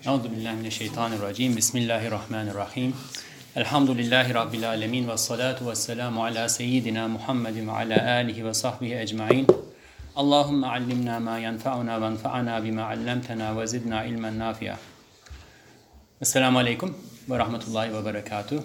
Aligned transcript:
أعوذ 0.00 0.27
بالله 0.27 0.51
من 0.55 0.65
الشيطان 0.65 1.13
الرجيم 1.13 1.55
بسم 1.55 1.77
الله 1.77 2.07
الرحمن 2.07 2.47
الرحيم 2.49 2.93
الحمد 3.57 3.89
لله 3.89 4.31
رب 4.31 4.53
العالمين 4.55 5.09
والصلاة 5.09 5.59
والسلام 5.61 6.19
على 6.19 6.47
سيدنا 6.47 7.07
محمد 7.07 7.57
وعلى 7.67 7.97
آله 8.21 8.37
وصحبه 8.43 9.01
أجمعين 9.01 9.45
اللهم 10.17 10.65
علمنا 10.65 11.19
ما 11.19 11.39
ينفعنا 11.39 11.97
وانفعنا 11.97 12.59
بما 12.59 12.83
علمتنا 12.83 13.51
وزدنا 13.51 13.99
علما 13.99 14.29
نافعا 14.29 14.77
Assalamu 16.21 16.59
alaikum 16.61 16.93
wa 17.27 17.37
rahmatullahi 17.37 17.89
wa 17.93 18.01
barakatuh. 18.01 18.63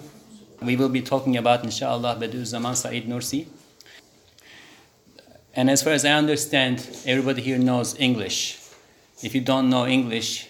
We 0.61 0.75
will 0.75 0.89
be 0.89 1.01
talking 1.01 1.37
about, 1.37 1.63
inshallah, 1.63 2.15
Badi'uzzaman 2.21 2.75
Sa'id 2.75 3.07
Nursi. 3.09 3.47
And 5.55 5.67
as 5.71 5.81
far 5.81 5.93
as 5.93 6.05
I 6.05 6.11
understand, 6.11 6.85
everybody 7.07 7.41
here 7.41 7.57
knows 7.57 7.99
English. 7.99 8.59
If 9.23 9.33
you 9.33 9.41
don't 9.41 9.71
know 9.71 9.87
English, 9.87 10.45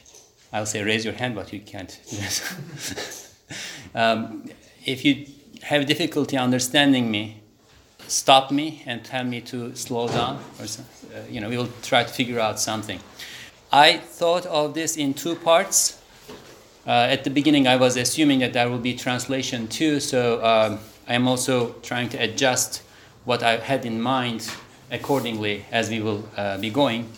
I'll 0.51 0.65
say 0.65 0.83
raise 0.83 1.03
your 1.03 1.13
hand, 1.13 1.35
but 1.35 1.51
you 1.51 1.59
can't. 1.59 1.99
um, 3.95 4.49
if 4.85 5.03
you 5.03 5.27
have 5.63 5.85
difficulty 5.85 6.37
understanding 6.37 7.11
me, 7.11 7.41
stop 8.07 8.51
me 8.51 8.83
and 8.85 9.03
tell 9.03 9.23
me 9.23 9.41
to 9.41 9.75
slow 9.75 10.07
down. 10.07 10.39
Or, 10.59 10.63
uh, 10.63 11.21
you 11.29 11.41
know, 11.41 11.49
we 11.49 11.57
will 11.57 11.69
try 11.81 12.03
to 12.03 12.13
figure 12.13 12.39
out 12.39 12.59
something. 12.59 12.99
I 13.71 13.97
thought 13.97 14.45
of 14.45 14.73
this 14.73 14.95
in 14.95 15.13
two 15.13 15.35
parts. 15.35 16.01
Uh, 16.85 17.07
at 17.11 17.25
the 17.25 17.29
beginning, 17.29 17.67
I 17.67 17.75
was 17.75 17.97
assuming 17.97 18.39
that 18.39 18.53
there 18.53 18.69
will 18.69 18.79
be 18.79 18.93
translation 18.93 19.67
too, 19.67 19.99
so 19.99 20.43
um, 20.45 20.79
I'm 21.07 21.27
also 21.27 21.73
trying 21.83 22.07
to 22.09 22.17
adjust 22.17 22.81
what 23.25 23.43
I 23.43 23.57
had 23.57 23.85
in 23.85 24.01
mind 24.01 24.49
accordingly 24.89 25.65
as 25.69 25.89
we 25.89 26.01
will 26.01 26.29
uh, 26.37 26.57
be 26.57 26.69
going. 26.69 27.09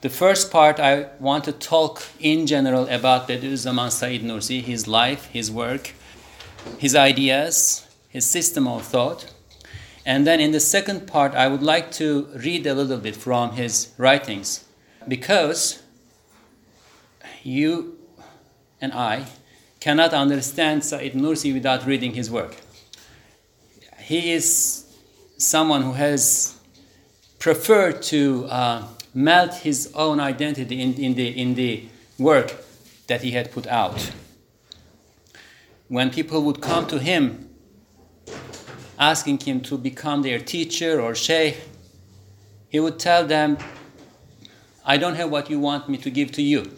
The 0.00 0.08
first 0.08 0.52
part, 0.52 0.78
I 0.78 1.08
want 1.18 1.42
to 1.44 1.52
talk 1.52 2.02
in 2.20 2.46
general 2.46 2.86
about 2.88 3.26
Bediüzzaman 3.26 3.90
Said 3.90 4.20
Nursi, 4.20 4.62
his 4.62 4.86
life, 4.86 5.26
his 5.26 5.50
work, 5.50 5.92
his 6.78 6.94
ideas, 6.94 7.84
his 8.08 8.24
system 8.24 8.68
of 8.68 8.84
thought. 8.84 9.34
And 10.06 10.24
then 10.24 10.38
in 10.38 10.52
the 10.52 10.60
second 10.60 11.08
part, 11.08 11.34
I 11.34 11.48
would 11.48 11.64
like 11.64 11.90
to 11.92 12.28
read 12.36 12.64
a 12.68 12.74
little 12.74 12.98
bit 12.98 13.16
from 13.16 13.52
his 13.52 13.92
writings 13.98 14.64
because 15.08 15.82
you 17.42 17.98
and 18.80 18.92
I 18.92 19.26
cannot 19.80 20.14
understand 20.14 20.84
Said 20.84 21.12
Nursi 21.14 21.52
without 21.52 21.84
reading 21.86 22.14
his 22.14 22.30
work. 22.30 22.54
He 23.98 24.30
is 24.30 24.86
someone 25.38 25.82
who 25.82 25.94
has 25.94 26.56
preferred 27.40 28.00
to 28.02 28.46
uh, 28.48 28.84
melt 29.18 29.52
his 29.54 29.90
own 29.94 30.20
identity 30.20 30.80
in, 30.80 30.94
in, 30.94 31.14
the, 31.14 31.28
in 31.28 31.54
the 31.54 31.84
work 32.18 32.54
that 33.08 33.22
he 33.22 33.32
had 33.32 33.50
put 33.50 33.66
out. 33.66 34.12
When 35.88 36.10
people 36.10 36.42
would 36.42 36.60
come 36.60 36.86
to 36.86 36.98
him 36.98 37.48
asking 38.98 39.40
him 39.40 39.60
to 39.62 39.76
become 39.76 40.22
their 40.22 40.38
teacher 40.38 41.00
or 41.00 41.14
sheikh, 41.14 41.56
he 42.68 42.78
would 42.78 42.98
tell 42.98 43.26
them, 43.26 43.58
I 44.84 44.96
don't 44.98 45.14
have 45.14 45.30
what 45.30 45.50
you 45.50 45.58
want 45.58 45.88
me 45.88 45.98
to 45.98 46.10
give 46.10 46.30
to 46.32 46.42
you. 46.42 46.70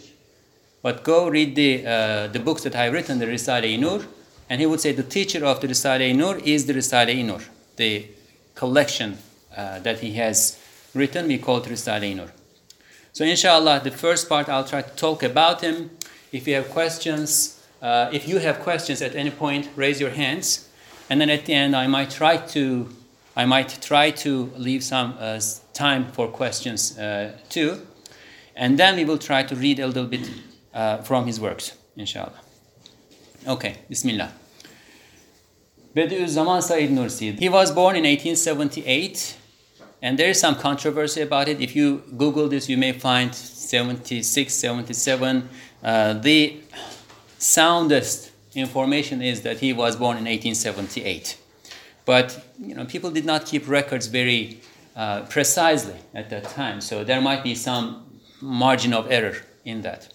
But 0.82 1.04
go 1.04 1.28
read 1.28 1.56
the, 1.56 1.86
uh, 1.86 2.26
the 2.28 2.38
books 2.40 2.62
that 2.62 2.74
I've 2.74 2.92
written, 2.92 3.18
the 3.18 3.26
Risale-i 3.26 3.76
Nur, 3.76 4.02
and 4.48 4.60
he 4.60 4.66
would 4.66 4.80
say 4.80 4.92
the 4.92 5.02
teacher 5.02 5.44
of 5.44 5.60
the 5.60 5.68
Risale-i 5.68 6.12
Nur 6.12 6.38
is 6.38 6.66
the 6.66 6.72
Risale-i 6.72 7.20
Nur, 7.22 7.40
the 7.76 8.06
collection 8.54 9.18
uh, 9.54 9.80
that 9.80 9.98
he 9.98 10.12
has 10.14 10.59
written, 10.94 11.28
we 11.28 11.38
call 11.38 11.58
it 11.58 11.64
Risale-i 11.64 12.12
Nur. 12.14 12.30
So 13.12 13.24
inshallah, 13.24 13.80
the 13.82 13.90
first 13.90 14.28
part 14.28 14.48
I'll 14.48 14.64
try 14.64 14.82
to 14.82 14.96
talk 14.96 15.22
about 15.22 15.62
him. 15.62 15.90
If 16.32 16.46
you 16.46 16.54
have 16.54 16.70
questions, 16.70 17.60
uh, 17.82 18.08
if 18.12 18.28
you 18.28 18.38
have 18.38 18.60
questions 18.60 19.02
at 19.02 19.14
any 19.16 19.30
point, 19.30 19.68
raise 19.74 20.00
your 20.00 20.10
hands, 20.10 20.68
and 21.08 21.20
then 21.20 21.30
at 21.30 21.44
the 21.46 21.54
end 21.54 21.74
I 21.74 21.86
might 21.86 22.10
try 22.10 22.36
to, 22.36 22.88
I 23.36 23.46
might 23.46 23.78
try 23.82 24.10
to 24.10 24.52
leave 24.56 24.84
some 24.84 25.16
uh, 25.18 25.40
time 25.72 26.12
for 26.12 26.28
questions 26.28 26.96
uh, 26.98 27.36
too, 27.48 27.84
and 28.54 28.78
then 28.78 28.96
we 28.96 29.04
will 29.04 29.18
try 29.18 29.42
to 29.42 29.56
read 29.56 29.80
a 29.80 29.86
little 29.86 30.06
bit 30.06 30.30
uh, 30.72 30.98
from 30.98 31.26
his 31.26 31.40
works, 31.40 31.72
inshallah. 31.96 32.40
Okay, 33.46 33.78
Bismillah. 33.88 34.32
Bediüzzaman 35.96 36.62
Said 36.62 36.90
Nursi. 36.90 37.36
He 37.38 37.48
was 37.48 37.72
born 37.72 37.96
in 37.96 38.04
1878, 38.04 39.36
and 40.02 40.18
there 40.18 40.28
is 40.28 40.40
some 40.40 40.54
controversy 40.54 41.20
about 41.20 41.48
it. 41.48 41.60
If 41.60 41.76
you 41.76 42.02
Google 42.16 42.48
this, 42.48 42.68
you 42.68 42.76
may 42.76 42.92
find 42.92 43.34
76, 43.34 44.52
77. 44.52 45.48
Uh, 45.82 46.14
the 46.14 46.60
soundest 47.38 48.32
information 48.54 49.22
is 49.22 49.42
that 49.42 49.58
he 49.58 49.72
was 49.72 49.96
born 49.96 50.16
in 50.16 50.24
1878. 50.24 51.38
But 52.04 52.44
you 52.58 52.74
know, 52.74 52.84
people 52.86 53.10
did 53.10 53.24
not 53.24 53.46
keep 53.46 53.68
records 53.68 54.06
very 54.06 54.60
uh, 54.96 55.22
precisely 55.22 55.96
at 56.14 56.30
that 56.30 56.44
time, 56.44 56.80
so 56.80 57.04
there 57.04 57.20
might 57.20 57.44
be 57.44 57.54
some 57.54 58.20
margin 58.40 58.92
of 58.92 59.10
error 59.10 59.36
in 59.64 59.82
that. 59.82 60.12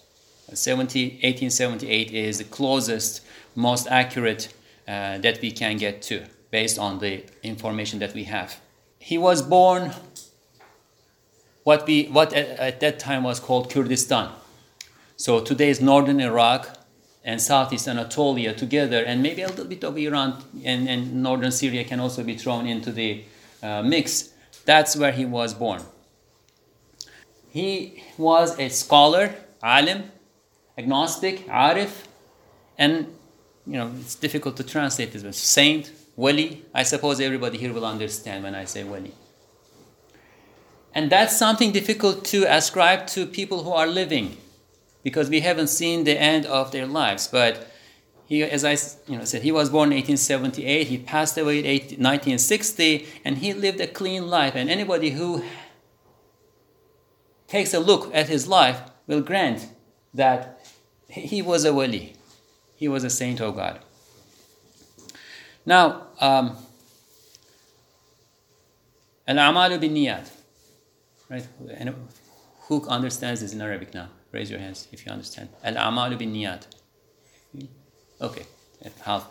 70, 0.52 1.20
1878 1.22 2.12
is 2.12 2.38
the 2.38 2.44
closest, 2.44 3.24
most 3.54 3.88
accurate 3.88 4.52
uh, 4.86 5.18
that 5.18 5.40
we 5.40 5.50
can 5.50 5.76
get 5.76 6.02
to 6.02 6.24
based 6.50 6.78
on 6.78 6.98
the 7.00 7.24
information 7.42 7.98
that 7.98 8.14
we 8.14 8.24
have. 8.24 8.60
He 9.06 9.18
was 9.18 9.40
born 9.40 9.92
what 11.62 11.86
we 11.86 12.06
what 12.06 12.32
at, 12.32 12.48
at 12.58 12.80
that 12.80 12.98
time 12.98 13.22
was 13.22 13.38
called 13.38 13.70
Kurdistan. 13.70 14.32
So 15.16 15.38
today 15.38 15.68
is 15.68 15.80
northern 15.80 16.18
Iraq 16.18 16.76
and 17.22 17.40
southeast 17.40 17.86
Anatolia 17.86 18.52
together, 18.52 19.04
and 19.04 19.22
maybe 19.22 19.42
a 19.42 19.46
little 19.46 19.66
bit 19.66 19.84
of 19.84 19.96
Iran 19.96 20.42
and, 20.64 20.88
and 20.88 21.22
northern 21.22 21.52
Syria 21.52 21.84
can 21.84 22.00
also 22.00 22.24
be 22.24 22.36
thrown 22.36 22.66
into 22.66 22.90
the 22.90 23.22
uh, 23.62 23.80
mix. 23.84 24.30
That's 24.64 24.96
where 24.96 25.12
he 25.12 25.24
was 25.24 25.54
born. 25.54 25.82
He 27.48 28.02
was 28.18 28.58
a 28.58 28.68
scholar, 28.70 29.36
alim, 29.62 30.10
a 30.76 30.82
gnostic, 30.82 31.46
arif, 31.46 31.92
and 32.76 33.06
you 33.68 33.78
know 33.78 33.88
it's 34.00 34.16
difficult 34.16 34.56
to 34.56 34.64
translate 34.64 35.12
this. 35.12 35.22
But 35.22 35.36
saint, 35.36 35.92
wali. 36.16 36.64
I 36.74 36.82
suppose 36.82 37.20
everybody 37.20 37.58
here 37.58 37.72
will 37.72 37.86
understand 37.86 38.42
when 38.42 38.54
I 38.54 38.64
say 38.64 38.82
wali. 38.84 39.12
And 40.94 41.10
that's 41.10 41.36
something 41.36 41.72
difficult 41.72 42.24
to 42.26 42.44
ascribe 42.44 43.06
to 43.08 43.26
people 43.26 43.64
who 43.64 43.70
are 43.70 43.86
living, 43.86 44.38
because 45.02 45.28
we 45.28 45.40
haven't 45.40 45.68
seen 45.68 46.04
the 46.04 46.18
end 46.18 46.46
of 46.46 46.72
their 46.72 46.86
lives. 46.86 47.28
But 47.28 47.68
he, 48.26 48.42
as 48.42 48.64
I 48.64 48.78
you 49.06 49.18
know, 49.18 49.24
said, 49.24 49.42
he 49.42 49.52
was 49.52 49.68
born 49.68 49.92
in 49.92 49.98
1878. 49.98 50.86
He 50.86 50.98
passed 50.98 51.36
away 51.36 51.58
in 51.58 52.02
1960, 52.02 53.06
and 53.24 53.38
he 53.38 53.52
lived 53.52 53.80
a 53.80 53.86
clean 53.86 54.28
life. 54.28 54.54
And 54.56 54.70
anybody 54.70 55.10
who 55.10 55.44
takes 57.46 57.74
a 57.74 57.78
look 57.78 58.10
at 58.14 58.28
his 58.28 58.48
life 58.48 58.80
will 59.06 59.20
grant 59.20 59.68
that 60.14 60.66
he 61.08 61.42
was 61.42 61.64
a 61.66 61.74
wali. 61.74 62.14
He 62.74 62.88
was 62.88 63.04
a 63.04 63.10
saint 63.10 63.40
of 63.40 63.54
God. 63.54 63.80
Now, 65.64 66.05
um, 66.20 66.56
al-amalu 69.26 69.80
bin 69.80 69.94
niyat. 69.94 70.30
Right? 71.28 71.46
And 71.76 71.94
who 72.68 72.86
understands 72.88 73.40
this 73.40 73.52
in 73.52 73.60
Arabic 73.60 73.94
now? 73.94 74.08
Raise 74.32 74.50
your 74.50 74.60
hands 74.60 74.88
if 74.92 75.06
you 75.06 75.12
understand. 75.12 75.48
Al-amalu 75.64 76.18
bin 76.18 76.32
niyat. 76.32 76.62
Okay, 78.20 78.46
half. 79.02 79.28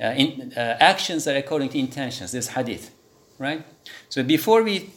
Uh, 0.00 0.06
in, 0.16 0.52
uh, 0.56 0.76
actions 0.78 1.26
are 1.26 1.36
according 1.36 1.70
to 1.70 1.78
intentions. 1.78 2.32
This 2.32 2.48
hadith, 2.48 2.90
right? 3.38 3.64
So 4.08 4.22
before 4.22 4.62
we 4.62 4.90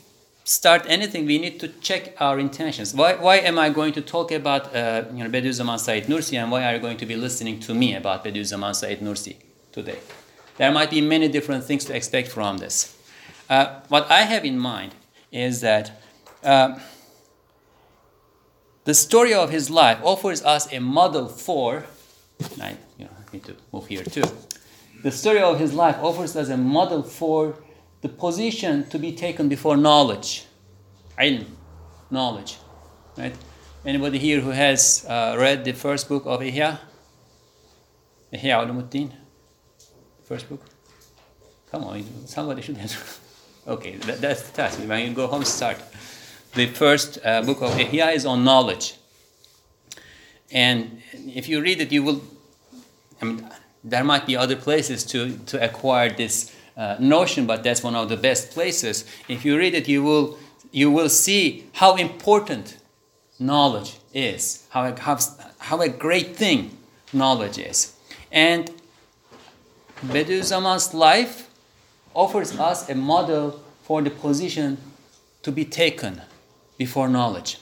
start 0.44 0.86
anything, 0.88 1.26
we 1.26 1.38
need 1.38 1.60
to 1.60 1.68
check 1.68 2.16
our 2.20 2.40
intentions. 2.40 2.94
Why, 2.94 3.16
why 3.16 3.38
am 3.38 3.58
I 3.58 3.70
going 3.70 3.94
to 3.94 4.02
talk 4.02 4.32
about 4.32 4.76
uh, 4.76 5.06
you 5.14 5.28
know, 5.28 5.78
Said 5.78 6.06
Nursi 6.06 6.38
and 6.38 6.52
why 6.52 6.66
are 6.66 6.76
you 6.76 6.80
going 6.80 6.98
to 6.98 7.06
be 7.06 7.16
listening 7.16 7.60
to 7.62 7.74
me 7.74 7.96
about 7.96 8.24
Bediüzzaman 8.26 8.76
Said 8.76 9.00
Nursi 9.00 9.38
today? 9.72 9.98
There 10.58 10.72
might 10.72 10.90
be 10.90 11.02
many 11.02 11.28
different 11.28 11.64
things 11.64 11.86
to 11.86 11.96
expect 11.96 12.28
from 12.30 12.58
this. 12.58 12.98
Uh, 13.50 13.82
what 13.90 14.10
I 14.10 14.22
have 14.22 14.46
in 14.46 14.58
mind 14.58 14.94
is 15.32 15.62
that 15.62 16.02
uh, 16.44 16.80
the 18.84 18.94
story 18.94 19.34
of 19.34 19.50
his 19.50 19.70
life 19.70 20.00
offers 20.04 20.44
us 20.44 20.72
a 20.74 20.80
model 20.80 21.28
for, 21.28 21.86
I 22.62 22.78
you 22.98 23.06
know, 23.06 23.12
need 23.32 23.44
to 23.46 23.56
move 23.72 23.88
here 23.88 24.04
too. 24.04 24.24
The 25.04 25.12
story 25.12 25.42
of 25.42 25.60
his 25.60 25.74
life 25.74 25.98
offers 26.02 26.36
us 26.36 26.50
a 26.50 26.58
model 26.58 27.04
for 27.04 27.56
the 28.02 28.10
position 28.10 28.90
to 28.90 29.00
be 29.00 29.12
taken 29.12 29.50
before 29.50 29.78
knowledge, 29.78 30.46
ilm, 31.20 31.46
knowledge, 32.10 32.58
right? 33.18 33.36
Anybody 33.86 34.20
here 34.20 34.42
who 34.42 34.52
has 34.52 35.06
uh, 35.08 35.36
read 35.40 35.66
the 35.66 35.74
first 35.74 36.08
book 36.08 36.24
of 36.26 36.42
Ihya? 36.42 36.80
Ihya 38.34 38.66
Ulumuddin? 38.66 39.12
First 40.32 40.48
book? 40.48 40.62
Come 41.72 41.84
on, 41.84 42.06
somebody 42.26 42.62
should 42.62 42.78
have. 42.78 43.20
okay, 43.68 43.98
that, 43.98 44.22
that's 44.22 44.44
the 44.44 44.54
task. 44.54 44.80
When 44.80 45.06
you 45.06 45.14
go 45.14 45.28
home, 45.28 45.44
start. 45.44 45.76
The 46.54 46.68
first 46.68 47.20
uh, 47.22 47.42
book 47.42 47.62
of 47.62 47.72
Ihya 47.72 48.16
is 48.16 48.26
on 48.26 48.46
knowledge. 48.46 48.96
and 50.50 51.02
if 51.12 51.50
you 51.50 51.62
read 51.62 51.82
it, 51.82 51.92
you 51.92 52.04
will. 52.04 52.22
I 53.22 53.26
mean, 53.26 53.46
there 53.84 54.06
might 54.06 54.26
be 54.26 54.38
other 54.38 54.56
places 54.56 55.04
to, 55.08 55.38
to 55.48 55.62
acquire 55.62 56.10
this 56.10 56.56
uh, 56.78 56.96
notion, 56.98 57.46
but 57.46 57.62
that's 57.66 57.84
one 57.84 57.96
of 57.96 58.08
the 58.08 58.16
best 58.16 58.52
places. 58.52 59.04
If 59.28 59.44
you 59.44 59.58
read 59.58 59.74
it, 59.74 59.90
you 59.90 60.02
will 60.02 60.40
you 60.72 60.90
will 60.92 61.10
see 61.10 61.66
how 61.74 61.98
important 61.98 62.78
knowledge 63.38 63.98
is, 64.14 64.66
how, 64.70 64.96
how, 64.96 65.20
how 65.58 65.82
a 65.82 65.90
great 65.90 66.38
thing 66.38 66.78
knowledge 67.12 67.58
is. 67.58 67.98
And 68.32 68.72
Bediüzzaman's 70.06 70.94
life 70.94 71.50
offers 72.14 72.60
us 72.60 72.90
a 72.90 72.96
model 72.96 73.62
for 73.84 74.02
the 74.02 74.10
position 74.10 74.78
to 75.44 75.52
be 75.52 75.66
taken 75.66 76.22
before 76.78 77.08
knowledge. 77.08 77.60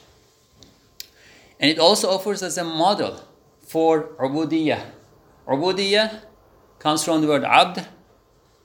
And 1.58 1.70
it 1.70 1.78
also 1.78 2.08
offers 2.10 2.42
us 2.42 2.56
a 2.56 2.64
model 2.64 3.22
for 3.66 4.04
ubudiyah. 4.18 4.82
Ubudiyah 5.46 6.22
comes 6.78 7.04
from 7.04 7.20
the 7.20 7.26
word 7.26 7.44
abd, 7.44 7.86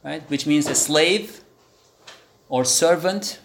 right, 0.04 0.30
which 0.30 0.48
means 0.48 0.68
a 0.68 0.76
slave 0.76 1.42
or 2.48 2.64
servant. 2.64 3.40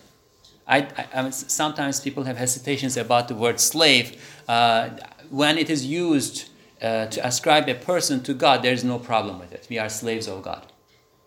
I, 0.66 0.86
I, 0.96 1.06
I 1.14 1.30
sometimes 1.30 2.00
people 2.00 2.22
have 2.24 2.36
hesitations 2.36 2.96
about 2.96 3.26
the 3.26 3.34
word 3.34 3.58
slave. 3.58 4.22
Uh, 4.48 4.90
when 5.30 5.58
it 5.58 5.68
is 5.68 5.84
used 5.84 6.48
uh, 6.82 7.06
to 7.06 7.26
ascribe 7.26 7.68
a 7.68 7.74
person 7.74 8.22
to 8.22 8.34
God, 8.34 8.62
there 8.62 8.72
is 8.72 8.84
no 8.84 8.98
problem 8.98 9.38
with 9.38 9.52
it. 9.52 9.66
We 9.68 9.78
are 9.78 9.88
slaves 9.88 10.26
of 10.26 10.42
God. 10.42 10.66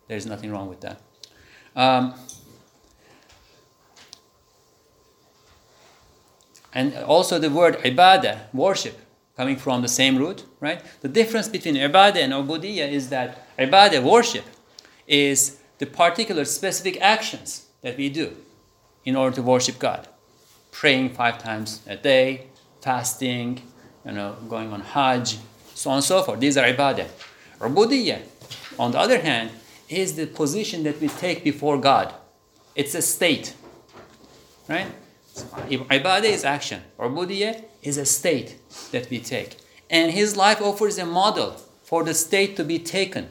There 0.08 0.16
is 0.16 0.26
nothing 0.26 0.50
wrong 0.50 0.68
with 0.68 0.80
that. 0.80 1.00
Um, 1.76 2.14
and 6.72 6.94
also 6.96 7.38
the 7.38 7.50
word 7.50 7.78
ibadah, 7.78 8.52
worship, 8.52 8.98
coming 9.36 9.56
from 9.56 9.82
the 9.82 9.88
same 9.88 10.16
root, 10.16 10.44
right? 10.60 10.82
The 11.00 11.08
difference 11.08 11.48
between 11.48 11.76
ibadah 11.76 12.16
and 12.16 12.32
ubudiyah 12.32 12.90
is 12.90 13.08
that 13.10 13.56
ibadah, 13.58 14.02
worship, 14.02 14.44
is 15.06 15.58
the 15.78 15.86
particular 15.86 16.44
specific 16.44 17.00
actions 17.00 17.66
that 17.82 17.96
we 17.96 18.08
do 18.08 18.36
in 19.04 19.16
order 19.16 19.36
to 19.36 19.42
worship 19.42 19.78
God. 19.78 20.08
Praying 20.70 21.10
five 21.10 21.38
times 21.38 21.80
a 21.86 21.96
day, 21.96 22.46
fasting, 22.80 23.62
you 24.04 24.12
know, 24.12 24.36
going 24.48 24.72
on 24.72 24.80
Hajj, 24.80 25.38
so 25.74 25.90
on 25.90 25.96
and 25.96 26.04
so 26.04 26.22
forth. 26.22 26.40
These 26.40 26.56
are 26.56 26.66
ibadah. 26.66 27.08
Ubudiyah, 27.60 28.22
on 28.78 28.92
the 28.92 28.98
other 28.98 29.20
hand, 29.20 29.50
is 29.88 30.16
the 30.16 30.26
position 30.26 30.82
that 30.84 31.00
we 31.00 31.08
take 31.08 31.44
before 31.44 31.78
God. 31.78 32.14
It's 32.74 32.94
a 32.94 33.02
state, 33.02 33.54
right? 34.68 34.86
Ibadah 35.68 36.24
is 36.24 36.44
action. 36.44 36.82
Ubudiyah 36.98 37.64
is 37.82 37.98
a 37.98 38.06
state 38.06 38.56
that 38.92 39.08
we 39.10 39.18
take. 39.20 39.56
And 39.90 40.12
his 40.12 40.36
life 40.36 40.60
offers 40.60 40.98
a 40.98 41.06
model 41.06 41.52
for 41.82 42.04
the 42.04 42.14
state 42.14 42.56
to 42.56 42.64
be 42.64 42.78
taken 42.78 43.28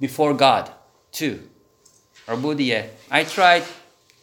before 0.00 0.34
God, 0.34 0.70
too. 1.12 1.48
Ubudiyah. 2.26 2.88
I 3.10 3.24
tried 3.24 3.64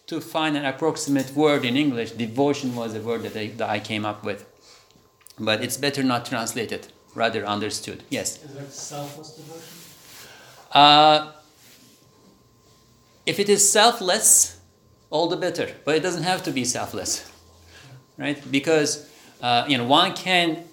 to 0.07 0.19
find 0.19 0.57
an 0.57 0.65
approximate 0.65 1.35
word 1.35 1.63
in 1.63 1.77
English. 1.77 2.11
Devotion 2.11 2.75
was 2.75 2.95
a 2.95 3.01
word 3.01 3.23
that 3.23 3.35
I, 3.35 3.47
that 3.57 3.69
I 3.69 3.79
came 3.79 4.05
up 4.05 4.23
with. 4.23 4.45
But 5.39 5.63
it's 5.63 5.77
better 5.77 6.03
not 6.03 6.25
translated, 6.25 6.87
rather 7.15 7.45
understood. 7.45 8.03
Yes? 8.09 8.43
Is 8.43 8.55
it 8.55 8.71
selfless 8.71 9.31
devotion? 9.31 9.77
Uh, 10.71 11.31
if 13.25 13.39
it 13.39 13.49
is 13.49 13.69
selfless, 13.69 14.59
all 15.09 15.27
the 15.27 15.37
better. 15.37 15.71
But 15.85 15.95
it 15.95 16.03
doesn't 16.03 16.23
have 16.23 16.43
to 16.43 16.51
be 16.51 16.65
selfless, 16.65 17.29
right? 18.17 18.39
Because 18.51 19.09
uh, 19.41 19.65
you 19.67 19.77
know 19.77 19.85
one 19.85 20.13
can 20.13 20.65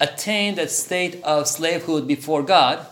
attain 0.00 0.54
that 0.56 0.70
state 0.70 1.22
of 1.22 1.48
slavehood 1.48 2.06
before 2.06 2.42
God 2.42 2.86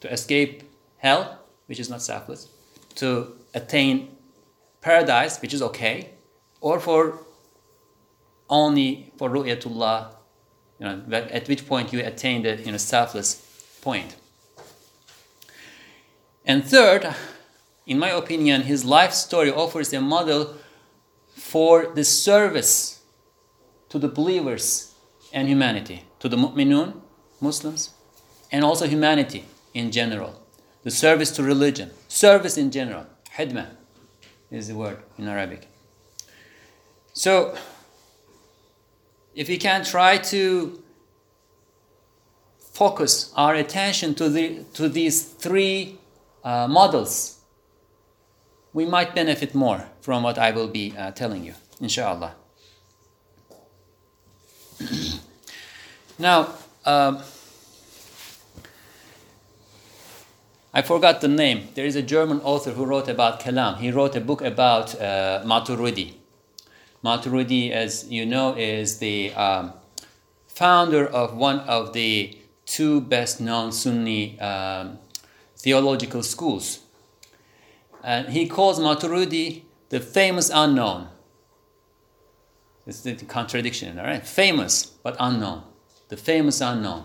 to 0.00 0.12
escape 0.12 0.62
hell, 0.98 1.38
which 1.66 1.80
is 1.80 1.90
not 1.90 2.02
selfless, 2.02 2.48
to 2.96 3.32
attain 3.54 4.16
paradise, 4.80 5.40
which 5.40 5.52
is 5.52 5.62
okay, 5.62 6.10
or 6.60 6.78
for 6.80 7.18
only 8.48 9.12
for 9.16 9.30
ru'yatullah, 9.30 10.14
you 10.78 10.86
know, 10.86 11.02
at 11.10 11.48
which 11.48 11.66
point 11.66 11.92
you 11.92 12.00
attain 12.00 12.42
the 12.42 12.56
you 12.56 12.70
know 12.70 12.78
selfless 12.78 13.78
point. 13.82 14.16
And 16.44 16.64
third, 16.64 17.14
in 17.86 17.98
my 17.98 18.10
opinion, 18.10 18.62
his 18.62 18.84
life 18.84 19.12
story 19.12 19.50
offers 19.50 19.92
a 19.92 20.00
model 20.00 20.54
for 21.34 21.86
the 21.94 22.04
service 22.04 23.02
to 23.88 23.98
the 23.98 24.08
believers 24.08 24.94
and 25.32 25.48
humanity, 25.48 26.04
to 26.20 26.28
the 26.28 26.36
mu'minun, 26.36 27.00
Muslims, 27.40 27.90
and 28.50 28.64
also 28.64 28.86
humanity 28.86 29.44
in 29.74 29.90
general. 29.90 30.42
The 30.84 30.90
service 30.90 31.30
to 31.32 31.42
religion, 31.42 31.90
service 32.08 32.56
in 32.56 32.70
general, 32.70 33.06
hidmah 33.36 33.70
is 34.50 34.68
the 34.68 34.74
word 34.74 34.98
in 35.18 35.28
Arabic. 35.28 35.68
So, 37.12 37.56
if 39.38 39.48
we 39.48 39.56
can 39.56 39.84
try 39.84 40.18
to 40.18 40.82
focus 42.72 43.32
our 43.36 43.54
attention 43.54 44.12
to, 44.16 44.28
the, 44.28 44.64
to 44.74 44.88
these 44.88 45.22
three 45.22 45.96
uh, 46.42 46.66
models, 46.66 47.38
we 48.72 48.84
might 48.84 49.14
benefit 49.14 49.54
more 49.54 49.88
from 50.00 50.24
what 50.24 50.38
I 50.38 50.50
will 50.50 50.66
be 50.66 50.92
uh, 50.98 51.12
telling 51.12 51.44
you, 51.44 51.54
inshallah. 51.80 52.34
now, 56.18 56.52
um, 56.84 57.22
I 60.74 60.82
forgot 60.82 61.20
the 61.20 61.28
name. 61.28 61.68
There 61.76 61.86
is 61.86 61.94
a 61.94 62.02
German 62.02 62.40
author 62.40 62.72
who 62.72 62.84
wrote 62.84 63.08
about 63.08 63.38
Kalam. 63.38 63.78
He 63.78 63.92
wrote 63.92 64.16
a 64.16 64.20
book 64.20 64.42
about 64.42 65.00
uh, 65.00 65.42
Maturidi. 65.44 66.17
Maturidi, 67.04 67.70
as 67.70 68.08
you 68.10 68.26
know, 68.26 68.54
is 68.56 68.98
the 68.98 69.32
um, 69.34 69.72
founder 70.46 71.06
of 71.06 71.36
one 71.36 71.60
of 71.60 71.92
the 71.92 72.36
two 72.66 73.00
best 73.00 73.40
known 73.40 73.72
Sunni 73.72 74.38
um, 74.40 74.98
theological 75.56 76.22
schools. 76.22 76.80
And 78.02 78.28
he 78.28 78.48
calls 78.48 78.78
Maturidi 78.78 79.62
the 79.88 80.00
famous 80.00 80.50
unknown. 80.52 81.08
It's 82.86 83.02
the 83.02 83.14
contradiction, 83.14 83.98
all 83.98 84.06
right? 84.06 84.26
Famous 84.26 84.86
but 84.86 85.16
unknown. 85.20 85.62
The 86.08 86.16
famous 86.16 86.60
unknown, 86.60 87.04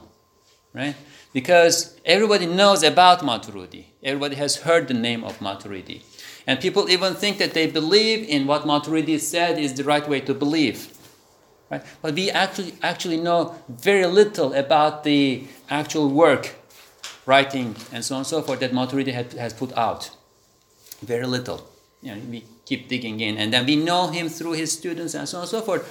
right? 0.73 0.95
Because 1.33 1.99
everybody 2.05 2.45
knows 2.45 2.83
about 2.83 3.19
Maturidi. 3.19 3.85
Everybody 4.01 4.35
has 4.37 4.57
heard 4.57 4.87
the 4.87 4.93
name 4.93 5.23
of 5.23 5.39
Maturidi. 5.39 6.01
And 6.45 6.59
people 6.59 6.89
even 6.89 7.15
think 7.15 7.37
that 7.37 7.53
they 7.53 7.67
believe 7.67 8.27
in 8.27 8.47
what 8.47 8.63
Maturidi 8.63 9.19
said 9.19 9.57
is 9.57 9.73
the 9.73 9.83
right 9.83 10.07
way 10.07 10.19
to 10.21 10.33
believe. 10.33 10.89
Right? 11.71 11.83
But 12.01 12.15
we 12.15 12.29
actually 12.29 12.73
actually 12.81 13.17
know 13.17 13.55
very 13.69 14.05
little 14.05 14.53
about 14.53 15.03
the 15.03 15.45
actual 15.69 16.09
work, 16.09 16.53
writing, 17.25 17.75
and 17.91 18.03
so 18.03 18.15
on 18.15 18.19
and 18.19 18.27
so 18.27 18.41
forth 18.41 18.59
that 18.59 18.73
Maturidi 18.73 19.13
had, 19.13 19.31
has 19.33 19.53
put 19.53 19.75
out. 19.77 20.09
Very 21.01 21.25
little. 21.25 21.67
You 22.01 22.15
know, 22.15 22.21
we 22.29 22.43
keep 22.65 22.89
digging 22.89 23.21
in, 23.21 23.37
and 23.37 23.53
then 23.53 23.65
we 23.65 23.77
know 23.77 24.07
him 24.07 24.27
through 24.27 24.53
his 24.53 24.71
students 24.71 25.13
and 25.13 25.27
so 25.27 25.37
on 25.37 25.43
and 25.43 25.49
so 25.49 25.61
forth. 25.61 25.83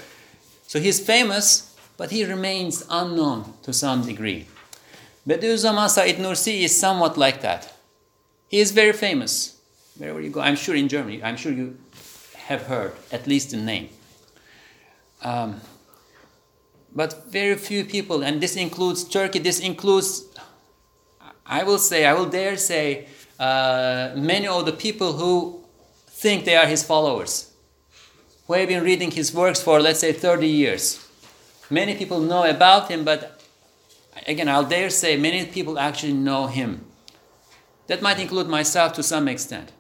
So 0.67 0.79
he's 0.79 1.01
famous, 1.01 1.75
but 1.97 2.11
he 2.11 2.25
remains 2.25 2.85
unknown 2.91 3.55
to 3.63 3.73
some 3.73 4.03
degree. 4.03 4.47
Bediüzzaman 5.27 5.89
Said 5.89 6.17
Nursi 6.17 6.63
is 6.63 6.79
somewhat 6.79 7.17
like 7.17 7.41
that. 7.41 7.73
He 8.49 8.59
is 8.59 8.73
very 8.73 8.93
famous 8.93 9.62
wherever 10.03 10.21
you 10.21 10.31
go. 10.31 10.41
I'm 10.41 10.57
sure 10.57 10.75
in 10.75 10.89
Germany, 10.89 11.23
I'm 11.23 11.37
sure 11.37 11.53
you 11.53 11.79
have 12.47 12.63
heard 12.63 12.93
at 13.13 13.29
least 13.29 13.53
the 13.53 13.57
name. 13.57 13.89
Um, 15.23 15.61
but 16.93 17.31
very 17.31 17.55
few 17.55 17.85
people, 17.85 18.25
and 18.25 18.41
this 18.41 18.57
includes 18.57 19.05
Turkey, 19.05 19.39
this 19.39 19.61
includes, 19.61 20.25
I 21.47 21.63
will 21.63 21.79
say, 21.79 22.05
I 22.05 22.15
will 22.15 22.27
dare 22.27 22.57
say, 22.57 23.07
uh, 23.39 24.11
many 24.17 24.49
of 24.49 24.67
the 24.67 24.73
people 24.73 25.13
who 25.13 25.63
think 26.09 26.47
they 26.47 26.57
are 26.57 26.67
his 26.67 26.83
followers, 26.83 27.53
who 28.49 28.55
have 28.55 28.69
been 28.69 28.83
reading 28.83 29.13
his 29.13 29.33
works 29.33 29.63
for, 29.63 29.81
let's 29.81 30.01
say, 30.01 30.13
30 30.13 30.49
years. 30.49 31.09
Many 31.71 31.95
people 31.95 32.19
know 32.19 32.43
about 32.45 32.91
him, 32.91 33.05
but 33.05 33.41
again, 34.27 34.49
I'll 34.49 34.65
dare 34.65 34.91
say 34.91 35.17
many 35.17 35.47
people 35.47 35.79
actually 35.79 36.13
know 36.13 36.49
him. 36.49 36.87
That 37.87 38.03
might 38.03 38.19
include 38.19 38.49
myself 38.49 38.95
to 38.95 39.03
some 39.05 39.29
extent. 39.29 39.71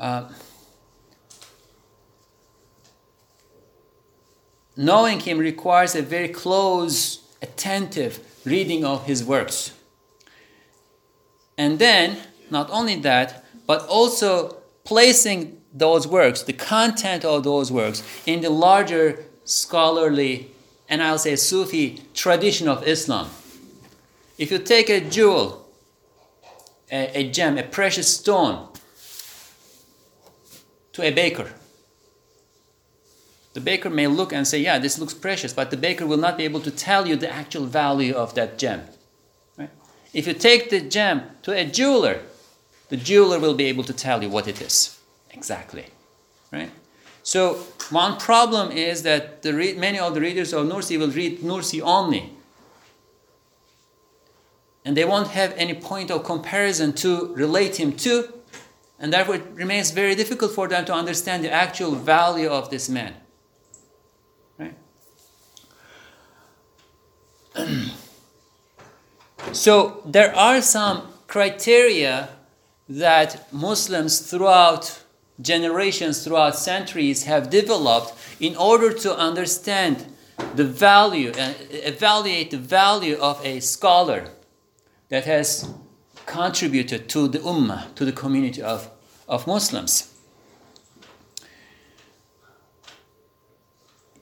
Uh, 0.00 0.28
knowing 4.76 5.20
him 5.20 5.38
requires 5.38 5.94
a 5.94 6.02
very 6.02 6.28
close, 6.28 7.22
attentive 7.42 8.18
reading 8.44 8.84
of 8.84 9.04
his 9.04 9.22
works. 9.22 9.72
And 11.58 11.78
then, 11.78 12.16
not 12.50 12.70
only 12.70 12.96
that, 12.96 13.44
but 13.66 13.86
also 13.86 14.56
placing 14.84 15.60
those 15.72 16.08
works, 16.08 16.42
the 16.42 16.54
content 16.54 17.24
of 17.24 17.44
those 17.44 17.70
works, 17.70 18.02
in 18.26 18.40
the 18.40 18.50
larger 18.50 19.22
scholarly 19.44 20.50
and 20.90 21.00
I'll 21.00 21.18
say 21.18 21.36
Sufi 21.36 22.02
tradition 22.14 22.68
of 22.68 22.86
Islam. 22.86 23.30
If 24.36 24.50
you 24.50 24.58
take 24.58 24.90
a 24.90 25.00
jewel, 25.00 25.68
a, 26.90 27.18
a 27.20 27.30
gem, 27.30 27.56
a 27.56 27.62
precious 27.62 28.16
stone, 28.16 28.68
to 31.00 31.06
a 31.06 31.10
baker, 31.10 31.50
the 33.52 33.60
baker 33.60 33.90
may 33.90 34.06
look 34.06 34.32
and 34.32 34.46
say, 34.46 34.60
Yeah, 34.60 34.78
this 34.78 34.98
looks 34.98 35.14
precious, 35.14 35.52
but 35.52 35.70
the 35.70 35.76
baker 35.76 36.06
will 36.06 36.18
not 36.18 36.36
be 36.36 36.44
able 36.44 36.60
to 36.60 36.70
tell 36.70 37.08
you 37.08 37.16
the 37.16 37.32
actual 37.32 37.66
value 37.66 38.14
of 38.14 38.34
that 38.34 38.58
gem. 38.58 38.82
Right? 39.56 39.70
If 40.12 40.26
you 40.26 40.34
take 40.34 40.70
the 40.70 40.80
gem 40.80 41.22
to 41.42 41.52
a 41.52 41.64
jeweler, 41.64 42.20
the 42.88 42.96
jeweler 42.96 43.38
will 43.38 43.54
be 43.54 43.64
able 43.64 43.84
to 43.84 43.92
tell 43.92 44.22
you 44.22 44.28
what 44.28 44.46
it 44.46 44.60
is 44.60 44.98
exactly. 45.30 45.86
Right? 46.52 46.70
So, 47.22 47.54
one 47.90 48.18
problem 48.18 48.70
is 48.72 49.02
that 49.02 49.42
the 49.42 49.52
re- 49.54 49.74
many 49.74 49.98
of 49.98 50.14
the 50.14 50.20
readers 50.20 50.52
of 50.52 50.66
Nursi 50.66 50.98
will 50.98 51.10
read 51.10 51.40
Nursi 51.40 51.80
only. 51.82 52.32
And 54.84 54.96
they 54.96 55.04
won't 55.04 55.28
have 55.28 55.52
any 55.56 55.74
point 55.74 56.10
of 56.10 56.24
comparison 56.24 56.94
to 56.94 57.34
relate 57.34 57.76
him 57.78 57.92
to, 57.98 58.39
and 59.00 59.12
therefore 59.12 59.36
it 59.36 59.42
remains 59.54 59.90
very 59.90 60.14
difficult 60.14 60.52
for 60.52 60.68
them 60.68 60.84
to 60.84 60.92
understand 60.92 61.42
the 61.42 61.50
actual 61.50 61.92
value 61.92 62.48
of 62.48 62.70
this 62.70 62.88
man. 62.88 63.14
Right? 64.58 64.74
so 69.52 70.02
there 70.04 70.36
are 70.36 70.60
some 70.60 71.08
criteria 71.26 72.28
that 72.88 73.50
Muslims 73.52 74.20
throughout 74.20 75.02
generations, 75.40 76.22
throughout 76.22 76.56
centuries 76.56 77.24
have 77.24 77.48
developed 77.48 78.12
in 78.38 78.54
order 78.56 78.92
to 78.92 79.16
understand 79.16 80.06
the 80.54 80.64
value 80.64 81.32
and 81.38 81.56
evaluate 81.70 82.50
the 82.50 82.58
value 82.58 83.16
of 83.16 83.40
a 83.44 83.60
scholar 83.60 84.28
that 85.08 85.24
has 85.24 85.68
contributed 86.30 87.08
to 87.08 87.26
the 87.26 87.40
ummah, 87.40 87.92
to 87.96 88.04
the 88.04 88.12
community 88.12 88.62
of, 88.62 88.88
of 89.28 89.48
Muslims. 89.48 90.14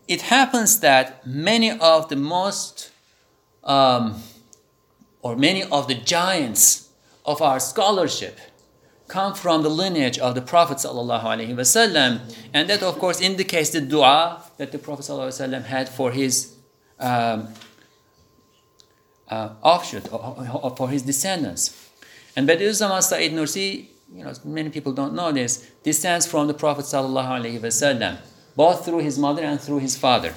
It 0.08 0.22
happens 0.22 0.80
that 0.80 1.26
many 1.26 1.70
of 1.70 2.08
the 2.08 2.16
most, 2.16 2.90
um, 3.62 4.22
or 5.20 5.36
many 5.36 5.62
of 5.64 5.86
the 5.86 5.94
giants 5.94 6.88
of 7.26 7.42
our 7.42 7.60
scholarship 7.60 8.38
come 9.06 9.34
from 9.34 9.62
the 9.62 9.68
lineage 9.68 10.18
of 10.18 10.34
the 10.34 10.40
Prophet 10.40 10.82
and 12.54 12.70
that 12.70 12.82
of 12.82 12.98
course 12.98 13.20
indicates 13.20 13.68
the 13.70 13.82
dua 13.82 14.42
that 14.56 14.72
the 14.72 14.78
Prophet 14.78 15.10
had 15.64 15.90
for 15.90 16.10
his 16.10 16.54
um, 16.98 17.48
uh, 19.28 19.50
offshoot, 19.62 20.10
or, 20.10 20.48
or 20.62 20.74
for 20.74 20.88
his 20.88 21.02
descendants. 21.02 21.87
And 22.38 22.48
Bediüzzaman 22.48 23.02
Said 23.02 23.32
Nursi, 23.32 23.88
you 24.14 24.22
know, 24.22 24.32
many 24.44 24.70
people 24.70 24.92
don't 24.92 25.12
know 25.12 25.32
this, 25.32 25.68
descends 25.82 26.24
from 26.24 26.46
the 26.46 26.54
Prophet 26.54 26.84
wasallam, 26.84 28.18
both 28.54 28.84
through 28.84 29.00
his 29.00 29.18
mother 29.18 29.42
and 29.42 29.60
through 29.60 29.80
his 29.80 29.96
father. 29.96 30.32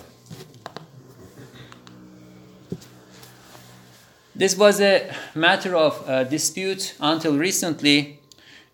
This 4.34 4.58
was 4.58 4.82
a 4.82 5.14
matter 5.36 5.76
of 5.76 6.10
uh, 6.10 6.24
dispute 6.24 6.96
until 7.00 7.38
recently 7.38 8.20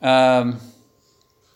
um, 0.02 0.62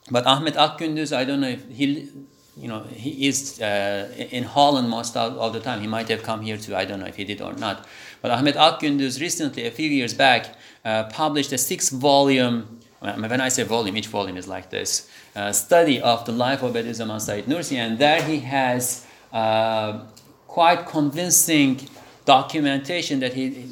but 0.09 0.25
Ahmed 0.25 0.55
Akgündüz, 0.55 1.15
I 1.15 1.23
don't 1.23 1.39
know 1.39 1.47
if 1.47 1.65
he, 1.69 2.09
you 2.57 2.67
know, 2.67 2.83
he 2.83 3.27
is 3.29 3.61
uh, 3.61 4.11
in 4.17 4.43
Holland 4.43 4.89
most 4.89 5.15
of, 5.15 5.37
of, 5.37 5.53
the 5.53 5.61
time. 5.61 5.79
He 5.79 5.87
might 5.87 6.09
have 6.09 6.21
come 6.21 6.41
here 6.41 6.57
too. 6.57 6.75
I 6.75 6.83
don't 6.83 6.99
know 6.99 7.05
if 7.05 7.15
he 7.15 7.23
did 7.23 7.41
or 7.41 7.53
not. 7.53 7.87
But 8.21 8.31
Ahmed 8.31 8.55
Akgündüz 8.55 9.21
recently, 9.21 9.65
a 9.65 9.71
few 9.71 9.89
years 9.89 10.13
back, 10.13 10.57
uh, 10.85 11.05
published 11.05 11.51
a 11.51 11.57
six-volume. 11.57 12.79
When 12.99 13.41
I 13.41 13.49
say 13.49 13.63
volume, 13.63 13.97
each 13.97 14.07
volume 14.07 14.37
is 14.37 14.47
like 14.47 14.69
this. 14.69 15.09
Uh, 15.35 15.51
study 15.51 15.99
of 16.01 16.25
the 16.25 16.31
life 16.31 16.61
of 16.61 16.73
Bediüzzaman 16.73 17.19
Said 17.19 17.45
Nursi, 17.45 17.77
and 17.77 17.97
there 17.97 18.21
he 18.21 18.39
has 18.39 19.05
uh, 19.33 20.01
quite 20.47 20.85
convincing 20.85 21.79
documentation 22.25 23.19
that 23.21 23.33
he 23.33 23.67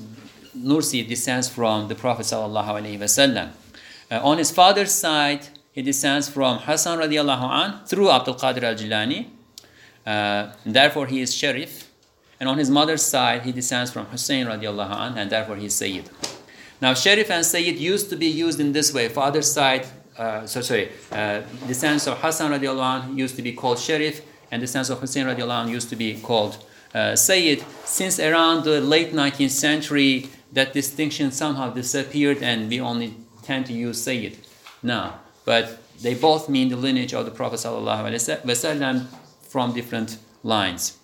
Nursi 0.57 1.07
descends 1.07 1.47
from 1.47 1.87
the 1.87 1.95
Prophet 1.95 2.25
wasallam. 2.25 3.51
Uh, 4.09 4.19
on 4.23 4.37
his 4.39 4.51
father's 4.51 4.91
side, 4.91 5.47
he 5.71 5.81
descends 5.81 6.27
from 6.27 6.57
Hassan 6.57 6.97
radiallahu 6.97 7.43
an 7.43 7.85
through 7.85 8.09
Abdul 8.09 8.35
Qadir 8.35 8.63
al 8.63 8.75
Jilani. 8.75 9.27
Uh, 10.05 10.51
therefore, 10.65 11.05
he 11.05 11.21
is 11.21 11.35
Sharif. 11.35 11.89
And 12.39 12.49
on 12.49 12.57
his 12.57 12.69
mother's 12.69 13.03
side, 13.03 13.43
he 13.43 13.51
descends 13.51 13.91
from 13.91 14.05
Hussein 14.07 14.47
radiallahu 14.47 14.95
an, 14.95 15.17
and 15.17 15.29
therefore 15.29 15.57
he 15.57 15.65
is 15.65 15.75
Sayyid. 15.75 16.09
Now, 16.81 16.93
Sharif 16.93 17.29
and 17.29 17.45
Sayyid 17.45 17.77
used 17.77 18.09
to 18.09 18.15
be 18.15 18.27
used 18.27 18.59
in 18.59 18.71
this 18.71 18.93
way. 18.93 19.09
Father's 19.09 19.51
side, 19.51 19.85
uh, 20.17 20.45
so 20.45 20.61
sorry, 20.61 20.89
uh, 21.11 21.41
descendants 21.67 22.07
of 22.07 22.17
Hassan 22.19 22.51
radiallahu 22.51 23.09
an 23.09 23.17
used 23.17 23.35
to 23.35 23.41
be 23.41 23.53
called 23.53 23.79
Sharif, 23.79 24.21
and 24.51 24.61
descendants 24.61 24.89
of 24.89 24.99
Hussein 24.99 25.25
radiallahu 25.25 25.63
an 25.63 25.69
used 25.69 25.89
to 25.89 25.95
be 25.95 26.19
called 26.21 26.63
uh, 26.95 27.15
Sayyid. 27.15 27.63
Since 27.85 28.19
around 28.19 28.63
the 28.63 28.79
late 28.79 29.11
19th 29.11 29.51
century, 29.51 30.29
that 30.53 30.73
distinction 30.73 31.31
somehow 31.31 31.69
disappeared, 31.69 32.41
and 32.41 32.69
we 32.69 32.79
only 32.79 33.13
tend 33.43 33.65
to 33.65 33.73
use 33.73 34.01
Sayyid 34.01 34.37
now, 34.81 35.19
but 35.45 35.79
they 36.01 36.13
both 36.13 36.47
mean 36.47 36.69
the 36.69 36.77
lineage 36.77 37.13
of 37.13 37.25
the 37.25 37.31
Prophet 37.31 37.57
ﷺ 37.57 39.07
from 39.41 39.73
different 39.73 40.17
lines. 40.43 40.97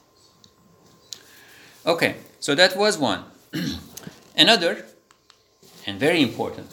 Okay, 1.86 2.16
so 2.40 2.56
that 2.56 2.78
was 2.78 2.98
one. 2.98 3.26
Another, 4.38 4.86
and 5.86 6.00
very 6.00 6.22
important, 6.22 6.68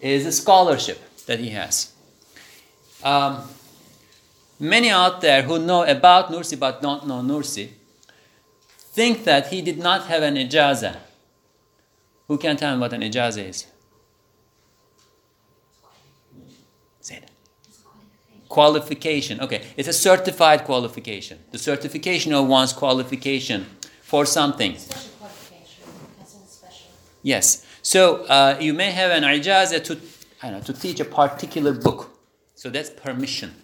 is 0.00 0.24
the 0.24 0.32
scholarship 0.32 1.00
that 1.26 1.38
he 1.38 1.50
has. 1.50 1.92
Um, 3.02 3.48
many 4.58 4.90
out 4.90 5.20
there 5.20 5.42
who 5.42 5.58
know 5.58 5.84
about 5.84 6.30
Nursi 6.30 6.58
but 6.58 6.82
don't 6.82 7.06
know 7.06 7.20
Nursi 7.20 7.70
think 8.96 9.24
that 9.24 9.48
he 9.48 9.60
did 9.60 9.78
not 9.78 10.06
have 10.06 10.22
an 10.22 10.36
ijaza. 10.36 10.96
Who 12.28 12.38
can 12.38 12.56
tell 12.56 12.74
me 12.74 12.80
what 12.80 12.92
an 12.92 13.02
ijaza 13.02 13.48
is? 13.48 13.66
Qualification. 18.48 19.40
Okay, 19.40 19.62
it's 19.76 19.88
a 19.88 19.92
certified 19.92 20.64
qualification. 20.64 21.38
The 21.50 21.58
certification 21.58 22.32
of 22.32 22.46
one's 22.46 22.72
qualification 22.72 23.66
for 24.02 24.24
something. 24.24 24.78
Special 24.78 25.10
qualification. 25.18 25.84
special. 26.48 26.90
Yes. 27.22 27.65
So 27.86 28.24
uh, 28.24 28.58
you 28.60 28.74
may 28.74 28.90
have 28.90 29.12
an 29.12 29.22
ijazah 29.22 29.84
to, 29.84 29.96
I 30.42 30.50
know, 30.50 30.58
to 30.62 30.72
teach 30.72 30.98
a 30.98 31.04
particular 31.04 31.72
book. 31.72 32.18
So 32.56 32.68
that's 32.68 32.90
permission, 32.90 33.54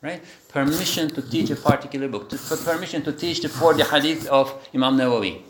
right? 0.00 0.24
Permission 0.48 1.10
to 1.10 1.20
teach 1.20 1.50
a 1.50 1.56
particular 1.56 2.08
book. 2.08 2.30
To, 2.30 2.38
permission 2.56 3.02
to 3.02 3.12
teach 3.12 3.42
the, 3.42 3.50
for 3.50 3.74
the 3.74 3.84
hadith 3.84 4.26
of 4.28 4.66
Imam 4.74 4.96
Nawawi 4.96 5.42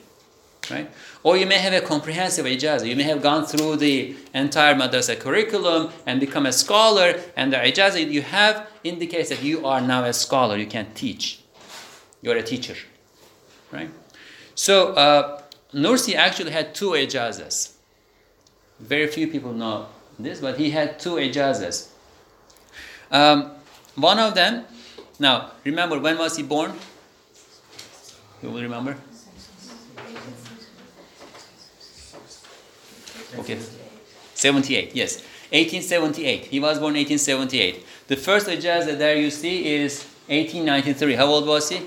right? 0.71 0.91
Or 1.23 1.37
you 1.37 1.47
may 1.47 1.59
have 1.59 1.73
a 1.73 1.81
comprehensive 1.81 2.45
ijazah. 2.45 2.89
You 2.89 2.97
may 2.97 3.05
have 3.05 3.23
gone 3.23 3.47
through 3.47 3.77
the 3.77 4.17
entire 4.35 4.75
madrasa 4.75 5.19
curriculum 5.19 5.93
and 6.07 6.19
become 6.19 6.47
a 6.47 6.53
scholar, 6.53 7.21
and 7.37 7.53
the 7.53 7.57
ijazah 7.57 8.11
you 8.11 8.23
have 8.23 8.69
indicates 8.83 9.29
that 9.29 9.43
you 9.43 9.65
are 9.67 9.81
now 9.81 10.05
a 10.05 10.13
scholar. 10.13 10.57
You 10.57 10.67
can 10.67 10.93
teach. 10.95 11.41
You're 12.21 12.37
a 12.37 12.43
teacher, 12.43 12.77
right? 13.71 13.91
So 14.55 14.93
uh, 14.95 15.43
Nursi 15.73 16.15
actually 16.15 16.53
had 16.53 16.75
two 16.75 16.91
ijazahs. 16.91 17.72
Very 18.83 19.07
few 19.07 19.29
people 19.29 19.53
know 19.53 19.87
this, 20.19 20.41
but 20.41 20.59
he 20.59 20.71
had 20.71 20.99
two 20.99 21.15
ijazahs. 21.15 21.89
Um, 23.11 23.53
one 23.95 24.19
of 24.19 24.35
them, 24.35 24.65
now 25.19 25.53
remember, 25.65 26.01
when 26.01 26.19
was 26.19 26.37
he 26.37 26.43
born? 26.43 26.73
You 28.43 28.51
will 28.51 28.63
remember? 28.63 28.97
Okay. 33.39 33.59
78, 34.35 34.97
yes. 34.97 35.23
1878. 35.51 36.47
He 36.47 36.59
was 36.59 36.79
born 36.79 36.95
1878. 36.95 37.87
The 38.09 38.17
first 38.17 38.47
ijazah 38.49 38.99
there 38.99 39.17
you 39.17 39.31
see 39.31 39.75
is 39.75 40.05
1893. 40.27 41.15
How 41.15 41.27
old 41.27 41.47
was 41.47 41.69
he? 41.69 41.83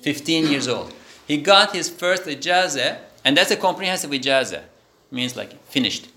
15 0.00 0.46
years 0.46 0.66
old. 0.66 0.94
He 1.26 1.36
got 1.36 1.74
his 1.74 1.90
first 1.90 2.24
ijazah, 2.24 2.98
and 3.24 3.36
that's 3.36 3.50
a 3.50 3.56
comprehensive 3.56 4.10
ijazah. 4.10 4.62
Means 5.14 5.36
like 5.36 5.52
finished. 5.64 6.08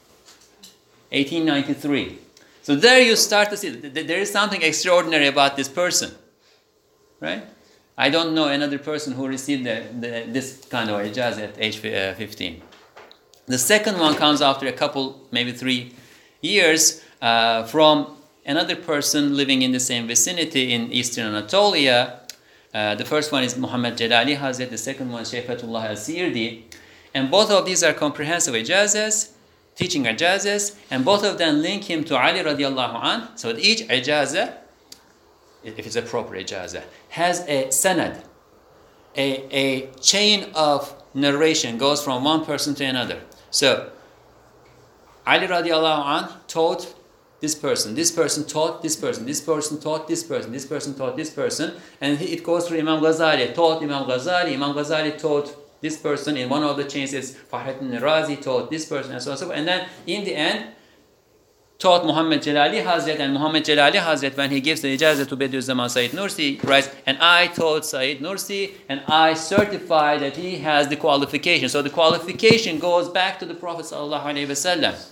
1893. 1.11 2.17
So 2.63 2.75
there 2.75 2.99
you 3.01 3.15
start 3.15 3.49
to 3.51 3.57
see 3.57 3.69
that 3.69 4.07
there 4.07 4.19
is 4.19 4.31
something 4.31 4.61
extraordinary 4.61 5.27
about 5.27 5.55
this 5.55 5.69
person. 5.69 6.11
Right? 7.21 7.43
I 7.97 8.09
don't 8.09 8.35
know 8.35 8.47
another 8.47 8.77
person 8.77 9.13
who 9.13 9.27
received 9.27 9.65
the, 9.65 9.83
the, 9.99 10.25
this 10.27 10.65
kind 10.69 10.89
of 10.89 10.99
ijazah 11.01 11.49
at 11.49 11.55
age 11.57 11.77
uh, 11.85 12.13
15. 12.13 12.61
The 13.45 13.57
second 13.57 13.97
one 13.99 14.15
comes 14.15 14.41
after 14.41 14.67
a 14.67 14.73
couple, 14.73 15.27
maybe 15.31 15.51
three 15.51 15.93
years, 16.41 17.01
uh, 17.21 17.63
from 17.63 18.17
another 18.45 18.75
person 18.75 19.35
living 19.35 19.61
in 19.61 19.71
the 19.71 19.79
same 19.79 20.05
vicinity 20.05 20.73
in 20.73 20.91
eastern 20.91 21.27
Anatolia. 21.27 22.19
Uh, 22.73 22.95
the 22.95 23.05
first 23.05 23.31
one 23.31 23.43
is 23.43 23.57
Muhammad 23.57 23.97
Jalali 23.97 24.37
Hazret, 24.37 24.69
the 24.69 24.77
second 24.77 25.11
one 25.11 25.21
is 25.21 25.31
Fatullah 25.31 25.85
al 25.85 25.95
Sirdi. 25.95 26.66
And 27.17 27.31
both 27.31 27.49
of 27.49 27.65
these 27.65 27.81
are 27.81 27.93
comprehensive 27.93 28.53
ijazas, 28.53 29.31
teaching 29.75 30.03
ijazas, 30.03 30.77
and 30.91 31.03
both 31.03 31.23
of 31.23 31.39
them 31.39 31.63
link 31.63 31.85
him 31.85 32.03
to 32.03 32.15
Ali 32.15 32.41
radiallahu 32.41 33.03
an. 33.03 33.35
So 33.35 33.57
each 33.57 33.81
ijaza, 33.87 34.53
if 35.63 35.79
it's 35.79 35.95
a 35.95 36.03
proper 36.03 36.35
ijaza, 36.35 36.83
has 37.09 37.39
a 37.47 37.69
sanad, 37.69 38.23
a, 39.15 39.27
a 39.51 39.87
chain 39.99 40.51
of 40.53 40.93
narration 41.15 41.79
goes 41.79 42.03
from 42.03 42.23
one 42.23 42.45
person 42.45 42.75
to 42.75 42.85
another. 42.85 43.19
So 43.49 43.89
Ali 45.25 45.47
radiallahu 45.47 46.05
an 46.05 46.29
taught 46.47 46.93
this 47.39 47.55
person, 47.55 47.95
this 47.95 48.11
person 48.11 48.45
taught 48.45 48.83
this 48.83 48.95
person, 48.95 49.25
this 49.25 49.41
person 49.41 49.79
taught 49.79 50.07
this 50.07 50.23
person, 50.23 50.51
this 50.51 50.67
person 50.67 50.93
taught 50.93 51.17
this 51.17 51.31
person, 51.31 51.73
and 51.99 52.21
it 52.21 52.43
goes 52.43 52.67
through 52.67 52.77
Imam 52.77 53.01
Ghazali, 53.01 53.55
taught 53.55 53.81
Imam 53.81 54.05
Ghazali, 54.05 54.53
Imam 54.53 54.75
Ghazali 54.75 55.19
taught 55.19 55.66
this 55.81 55.97
person, 55.97 56.37
in 56.37 56.49
one 56.49 56.63
of 56.63 56.77
the 56.77 56.83
chains 56.85 57.13
is 57.13 57.35
Fahrettin 57.51 57.91
Razi 57.99 58.41
taught 58.41 58.69
this 58.69 58.85
person, 58.85 59.11
and 59.11 59.21
so 59.21 59.31
on 59.31 59.33
and 59.33 59.39
so 59.39 59.45
forth. 59.45 59.57
And 59.57 59.67
then 59.67 59.87
in 60.05 60.23
the 60.23 60.35
end, 60.35 60.73
taught 61.79 62.05
Muhammad 62.05 62.41
Jalali 62.41 62.83
Hazret, 62.83 63.19
and 63.19 63.33
Muhammad 63.33 63.63
Jalali 63.63 64.01
Hazret, 64.01 64.35
when 64.35 64.49
he 64.49 64.59
gives 64.59 64.81
the 64.81 64.97
ijazah 64.97 65.27
to 65.27 65.37
Bediüzzaman 65.37 65.89
Said 65.89 66.11
Nursi, 66.11 66.63
writes, 66.63 66.89
and 67.05 67.17
I 67.19 67.47
taught 67.47 67.85
Said 67.85 68.19
Nursi, 68.19 68.73
and 68.89 69.01
I 69.07 69.35
certify 69.35 70.17
that 70.17 70.35
he 70.35 70.57
has 70.57 70.87
the 70.87 70.95
qualification. 70.95 71.69
So 71.69 71.83
the 71.83 71.91
qualification 71.91 72.79
goes 72.79 73.09
back 73.09 73.37
to 73.39 73.45
the 73.45 73.53
Prophet 73.53 73.85
Sallallahu 73.85 74.23
Alaihi 74.23 74.47
Wasallam. 74.47 75.07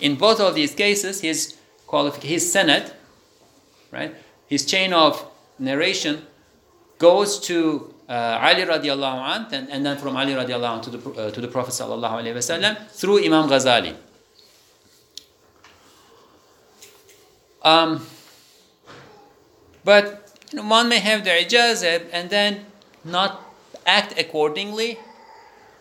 In 0.00 0.16
both 0.16 0.40
of 0.40 0.56
these 0.56 0.74
cases, 0.74 1.20
his 1.20 1.56
qualification, 1.86 2.30
his 2.32 2.52
sanad, 2.52 2.92
right, 3.92 4.12
his 4.48 4.66
chain 4.66 4.92
of 4.92 5.24
narration 5.60 6.26
goes 6.98 7.38
to 7.38 7.93
uh, 8.08 8.38
Ali 8.40 8.62
radiallahu 8.62 9.18
anh, 9.22 9.46
and, 9.52 9.70
and 9.70 9.86
then 9.86 9.96
from 9.96 10.16
Ali 10.16 10.32
radiallahu 10.34 10.76
anh 10.76 10.80
to 10.82 10.90
the, 10.90 11.10
uh, 11.10 11.30
to 11.30 11.40
the 11.40 11.48
Prophet 11.48 11.72
sallallahu 11.72 12.22
alaihi 12.22 12.34
wasallam 12.34 12.88
through 12.90 13.24
Imam 13.24 13.48
Ghazali. 13.48 13.94
Um, 17.62 18.06
but 19.84 20.36
you 20.52 20.58
know, 20.58 20.68
one 20.68 20.88
may 20.88 20.98
have 20.98 21.24
the 21.24 21.30
ijazah 21.30 22.04
and 22.12 22.28
then 22.28 22.66
not 23.04 23.42
act 23.86 24.18
accordingly. 24.18 24.98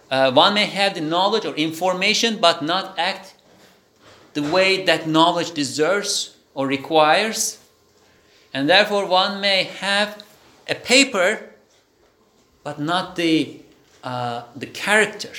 Uh, 0.09 0.31
one 0.31 0.53
may 0.53 0.65
have 0.65 0.95
the 0.95 1.01
knowledge 1.01 1.45
or 1.45 1.53
information 1.55 2.39
but 2.39 2.61
not 2.61 2.97
act 2.97 3.33
the 4.33 4.43
way 4.43 4.83
that 4.85 5.07
knowledge 5.07 5.51
deserves 5.51 6.37
or 6.53 6.67
requires. 6.67 7.59
And 8.53 8.69
therefore, 8.69 9.05
one 9.05 9.41
may 9.41 9.63
have 9.63 10.23
a 10.69 10.75
paper 10.75 11.52
but 12.63 12.79
not 12.79 13.15
the, 13.15 13.59
uh, 14.03 14.43
the 14.55 14.67
character 14.67 15.31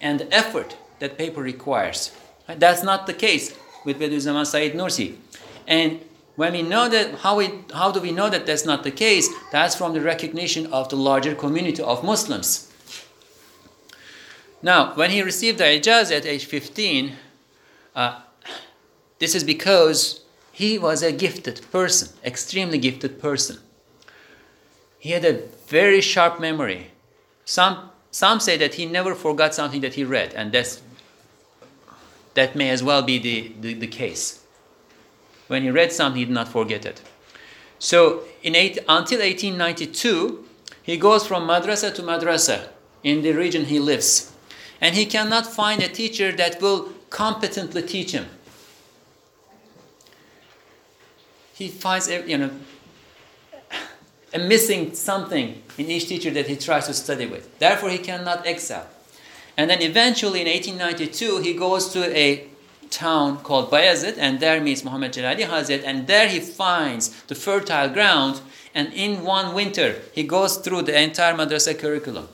and 0.00 0.20
the 0.20 0.34
effort 0.34 0.76
that 0.98 1.18
paper 1.18 1.40
requires. 1.40 2.12
That's 2.46 2.82
not 2.82 3.06
the 3.06 3.14
case 3.14 3.56
with 3.84 4.00
Bediüzzaman 4.00 4.46
Said 4.46 4.72
Nursi. 4.72 5.16
And 5.66 6.00
when 6.36 6.52
we 6.52 6.62
know 6.62 6.88
that, 6.88 7.16
how, 7.16 7.36
we, 7.36 7.50
how 7.74 7.90
do 7.90 8.00
we 8.00 8.12
know 8.12 8.30
that 8.30 8.46
that's 8.46 8.64
not 8.64 8.84
the 8.84 8.90
case? 8.90 9.28
That's 9.52 9.74
from 9.74 9.92
the 9.92 10.00
recognition 10.00 10.66
of 10.72 10.88
the 10.88 10.96
larger 10.96 11.34
community 11.34 11.82
of 11.82 12.04
Muslims. 12.04 12.72
Now, 14.62 14.94
when 14.94 15.10
he 15.10 15.22
received 15.22 15.58
the 15.58 15.64
ijaz 15.64 16.16
at 16.16 16.26
age 16.26 16.46
15, 16.46 17.12
uh, 17.94 18.20
this 19.18 19.34
is 19.34 19.44
because 19.44 20.22
he 20.52 20.78
was 20.78 21.02
a 21.02 21.12
gifted 21.12 21.60
person, 21.70 22.08
extremely 22.24 22.78
gifted 22.78 23.20
person. 23.20 23.58
He 24.98 25.10
had 25.10 25.24
a 25.24 25.42
very 25.68 26.00
sharp 26.00 26.40
memory. 26.40 26.90
Some, 27.44 27.90
some 28.10 28.40
say 28.40 28.56
that 28.56 28.74
he 28.74 28.86
never 28.86 29.14
forgot 29.14 29.54
something 29.54 29.80
that 29.82 29.94
he 29.94 30.04
read, 30.04 30.34
and 30.34 30.50
that's, 30.50 30.82
that 32.34 32.56
may 32.56 32.70
as 32.70 32.82
well 32.82 33.02
be 33.02 33.18
the, 33.18 33.52
the, 33.60 33.74
the 33.74 33.86
case. 33.86 34.42
When 35.46 35.62
he 35.62 35.70
read 35.70 35.92
something, 35.92 36.18
he 36.18 36.24
did 36.24 36.34
not 36.34 36.48
forget 36.48 36.84
it. 36.84 37.02
So 37.78 38.24
in 38.42 38.56
eight, 38.56 38.78
until 38.88 39.20
1892, 39.20 40.44
he 40.82 40.96
goes 40.96 41.26
from 41.26 41.46
madrasa 41.46 41.94
to 41.94 42.02
madrasa 42.02 42.68
in 43.02 43.22
the 43.22 43.32
region 43.32 43.66
he 43.66 43.78
lives. 43.78 44.32
And 44.80 44.94
he 44.94 45.06
cannot 45.06 45.46
find 45.46 45.82
a 45.82 45.88
teacher 45.88 46.32
that 46.32 46.60
will 46.60 46.92
competently 47.10 47.82
teach 47.82 48.12
him. 48.12 48.26
He 51.54 51.68
finds, 51.68 52.08
you 52.08 52.38
know, 52.38 52.50
a 54.32 54.38
missing 54.38 54.94
something 54.94 55.62
in 55.78 55.90
each 55.90 56.08
teacher 56.08 56.30
that 56.30 56.46
he 56.46 56.56
tries 56.56 56.86
to 56.86 56.94
study 56.94 57.26
with. 57.26 57.58
Therefore, 57.58 57.90
he 57.90 57.98
cannot 57.98 58.46
excel. 58.46 58.86
And 59.56 59.70
then 59.70 59.82
eventually 59.82 60.40
in 60.42 60.46
1892, 60.46 61.38
he 61.38 61.54
goes 61.54 61.92
to 61.92 62.16
a 62.16 62.46
town 62.90 63.38
called 63.38 63.70
Bayazid, 63.70 64.16
and 64.18 64.40
there 64.40 64.60
meets 64.60 64.84
Muhammad 64.84 65.12
Jalali 65.12 65.46
Hazret, 65.46 65.82
and 65.84 66.06
there 66.06 66.28
he 66.28 66.40
finds 66.40 67.08
the 67.24 67.34
fertile 67.34 67.88
ground. 67.88 68.40
And 68.74 68.92
in 68.92 69.24
one 69.24 69.54
winter, 69.54 69.96
he 70.12 70.22
goes 70.22 70.58
through 70.58 70.82
the 70.82 71.00
entire 71.00 71.34
madrasa 71.34 71.78
curriculum. 71.78 72.28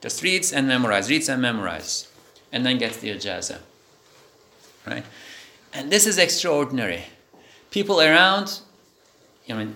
Just 0.00 0.22
reads 0.22 0.52
and 0.52 0.68
memorizes, 0.68 1.08
reads 1.08 1.28
and 1.28 1.42
memorizes, 1.42 2.08
and 2.52 2.66
then 2.66 2.78
gets 2.78 2.98
the 2.98 3.10
ijazah. 3.10 3.60
Right? 4.86 5.04
And 5.72 5.90
this 5.90 6.06
is 6.06 6.18
extraordinary. 6.18 7.04
People 7.70 8.00
around, 8.00 8.60
I 9.48 9.54
mean, 9.54 9.74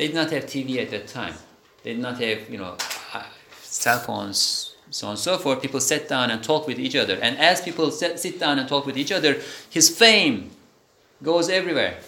they 0.00 0.06
did 0.06 0.16
not 0.16 0.30
have 0.30 0.46
TV 0.46 0.78
at 0.78 0.88
that 0.92 1.08
time. 1.08 1.34
They 1.82 1.92
did 1.92 2.00
not 2.00 2.18
have, 2.22 2.48
you 2.48 2.56
know, 2.56 2.74
uh, 3.12 3.22
cell 3.60 3.98
phones, 3.98 4.74
so 4.88 5.08
on 5.08 5.10
and 5.10 5.18
so 5.18 5.36
forth. 5.36 5.60
People 5.60 5.78
sat 5.78 6.08
down 6.08 6.30
and 6.30 6.42
talked 6.42 6.66
with 6.66 6.78
each 6.78 6.96
other. 6.96 7.18
And 7.20 7.36
as 7.36 7.60
people 7.60 7.90
sit 7.90 8.40
down 8.40 8.58
and 8.58 8.66
talk 8.66 8.86
with 8.86 8.96
each 8.96 9.12
other, 9.12 9.42
his 9.68 9.90
fame 9.90 10.52
goes 11.22 11.50
everywhere. 11.50 11.98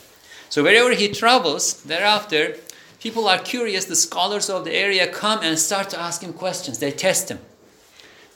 So 0.48 0.62
wherever 0.62 0.94
he 0.94 1.09
travels, 1.09 1.83
thereafter, 1.83 2.57
people 2.98 3.28
are 3.28 3.38
curious. 3.38 3.85
The 3.85 3.96
scholars 3.96 4.48
of 4.48 4.64
the 4.64 4.72
area 4.72 5.07
come 5.07 5.40
and 5.42 5.59
start 5.59 5.90
to 5.90 6.00
ask 6.00 6.22
him 6.22 6.33
questions. 6.33 6.78
They 6.78 6.92
test 6.92 7.31
him. 7.31 7.40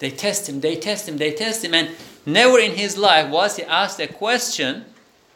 They 0.01 0.11
test 0.11 0.51
him, 0.51 0.61
they 0.61 0.77
test 0.77 1.09
him, 1.09 1.17
they 1.17 1.33
test 1.33 1.65
him. 1.65 1.73
And 1.73 1.93
never 2.27 2.59
in 2.59 2.73
his 2.73 2.99
life 2.99 3.31
was 3.31 3.57
he 3.57 3.63
asked 3.63 4.01
a 4.01 4.07
question 4.07 4.85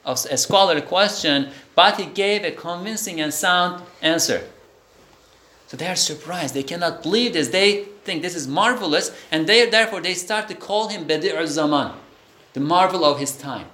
a 0.05 0.37
scholarly 0.37 0.81
question, 0.81 1.51
but 1.81 1.99
he 1.99 2.05
gave 2.05 2.45
a 2.45 2.51
convincing 2.51 3.23
and 3.23 3.33
sound 3.33 3.83
answer. 4.03 4.47
So 5.67 5.79
they 5.79 5.89
are 5.89 5.97
surprised. 5.97 6.53
They 6.53 6.63
cannot 6.63 7.03
believe 7.03 7.33
this. 7.33 7.49
They 7.49 7.85
think 8.05 8.21
this 8.21 8.37
is 8.37 8.47
marvelous, 8.47 9.11
and 9.33 9.47
they 9.47 9.65
therefore 9.65 10.03
they 10.03 10.13
start 10.13 10.47
to 10.49 10.55
call 10.55 10.89
him 10.89 11.09
Badi'ul 11.09 11.47
Zaman, 11.47 11.93
the 12.53 12.61
marvel 12.61 13.03
of 13.03 13.19
his 13.19 13.35
time. 13.35 13.69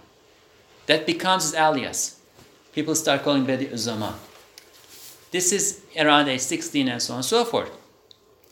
That 0.87 1.05
becomes 1.05 1.43
his 1.43 1.55
alias. 1.55 2.21
People 2.73 2.95
start 2.95 3.25
calling 3.25 3.45
Badi'ul 3.45 3.77
Zaman. 3.77 4.15
This 5.33 5.51
is 5.53 5.83
around 5.99 6.29
age 6.29 6.43
16 6.43 6.87
and 6.87 7.03
so 7.03 7.15
on 7.15 7.19
and 7.19 7.25
so 7.25 7.45
forth. 7.45 7.73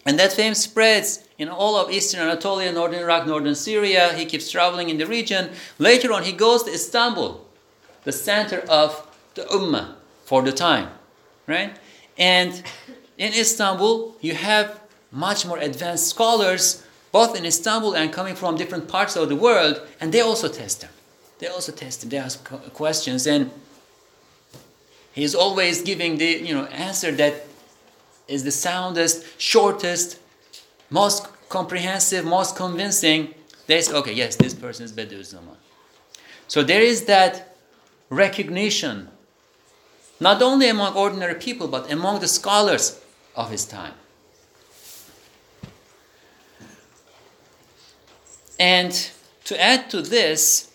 And 0.05 0.19
that 0.19 0.33
fame 0.33 0.55
spreads 0.55 1.29
in 1.38 1.49
all 1.49 1.77
of 1.77 1.93
eastern 1.93 2.23
Anatolia, 2.23 2.73
northern 2.73 2.99
Iraq, 2.99 3.29
northern 3.29 3.55
Syria. 3.55 4.14
He 4.14 4.27
keeps 4.27 4.51
traveling 4.51 4.88
in 4.88 4.99
the 4.99 5.07
region. 5.07 5.51
Later 5.79 6.12
on, 6.12 6.25
he 6.25 6.33
goes 6.33 6.64
to 6.64 6.73
Istanbul 6.73 7.47
the 8.03 8.11
center 8.11 8.59
of 8.69 9.13
the 9.35 9.42
ummah 9.42 9.94
for 10.25 10.42
the 10.42 10.53
time, 10.53 10.88
right? 11.47 11.77
And 12.16 12.62
in 13.18 13.33
Istanbul, 13.33 14.16
you 14.20 14.35
have 14.35 14.81
much 15.11 15.47
more 15.47 15.59
advanced 15.59 16.09
scholars, 16.09 16.85
both 17.12 17.37
in 17.37 17.44
Istanbul 17.44 17.94
and 17.94 18.12
coming 18.12 18.35
from 18.35 18.57
different 18.57 18.88
parts 18.88 19.16
of 19.16 19.29
the 19.29 19.37
world, 19.37 19.81
and 20.01 20.12
they 20.12 20.20
also 20.20 20.49
test 20.49 20.81
them. 20.81 20.90
They 21.38 21.47
also 21.49 21.73
test 21.73 22.01
them. 22.01 22.11
They 22.11 22.18
ask 22.18 22.44
questions, 22.73 23.27
and 23.27 23.51
he's 25.12 25.35
always 25.35 25.83
giving 25.83 26.18
the 26.18 26.27
you 26.49 26.55
know 26.55 26.66
answer 26.66 27.12
that 27.12 27.47
is 28.27 28.44
the 28.44 28.51
soundest, 28.51 29.25
shortest, 29.38 30.18
most 30.90 31.27
comprehensive, 31.49 32.25
most 32.25 32.57
convincing. 32.57 33.35
They 33.66 33.81
say, 33.81 33.94
okay, 33.94 34.12
yes, 34.12 34.37
this 34.37 34.55
person 34.55 34.85
is 34.85 34.92
Bediüzzaman. 34.92 35.57
So 36.49 36.62
there 36.62 36.83
is 36.83 37.05
that 37.07 37.57
recognition, 38.11 39.09
not 40.20 40.42
only 40.42 40.68
among 40.68 40.94
ordinary 40.94 41.35
people, 41.35 41.68
but 41.68 41.90
among 41.90 42.20
the 42.20 42.29
scholars 42.29 43.00
of 43.35 43.50
his 43.50 43.64
time. 43.64 43.94
And 48.59 49.11
to 49.44 49.61
add 49.61 49.90
to 49.90 50.00
this, 50.00 50.70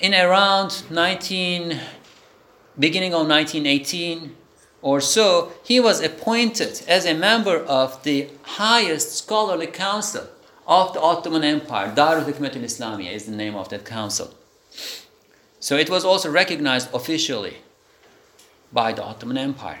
in 0.00 0.14
around 0.14 0.82
19, 0.90 1.78
beginning 2.78 3.14
of 3.14 3.28
1918 3.28 4.34
or 4.82 5.00
so, 5.00 5.52
he 5.62 5.78
was 5.78 6.00
appointed 6.00 6.82
as 6.88 7.06
a 7.06 7.14
member 7.14 7.58
of 7.58 8.02
the 8.02 8.28
highest 8.42 9.16
scholarly 9.16 9.66
council 9.66 10.26
of 10.66 10.92
the 10.94 11.00
Ottoman 11.00 11.44
Empire. 11.44 11.92
Darul 11.94 12.24
Hikmet 12.24 12.56
al-Islamiyya 12.56 13.12
is 13.12 13.26
the 13.26 13.36
name 13.36 13.54
of 13.54 13.68
that 13.68 13.84
council. 13.84 14.34
So 15.64 15.78
it 15.78 15.88
was 15.88 16.04
also 16.04 16.30
recognized 16.30 16.92
officially 16.92 17.56
by 18.70 18.92
the 18.92 19.02
Ottoman 19.02 19.38
Empire. 19.38 19.80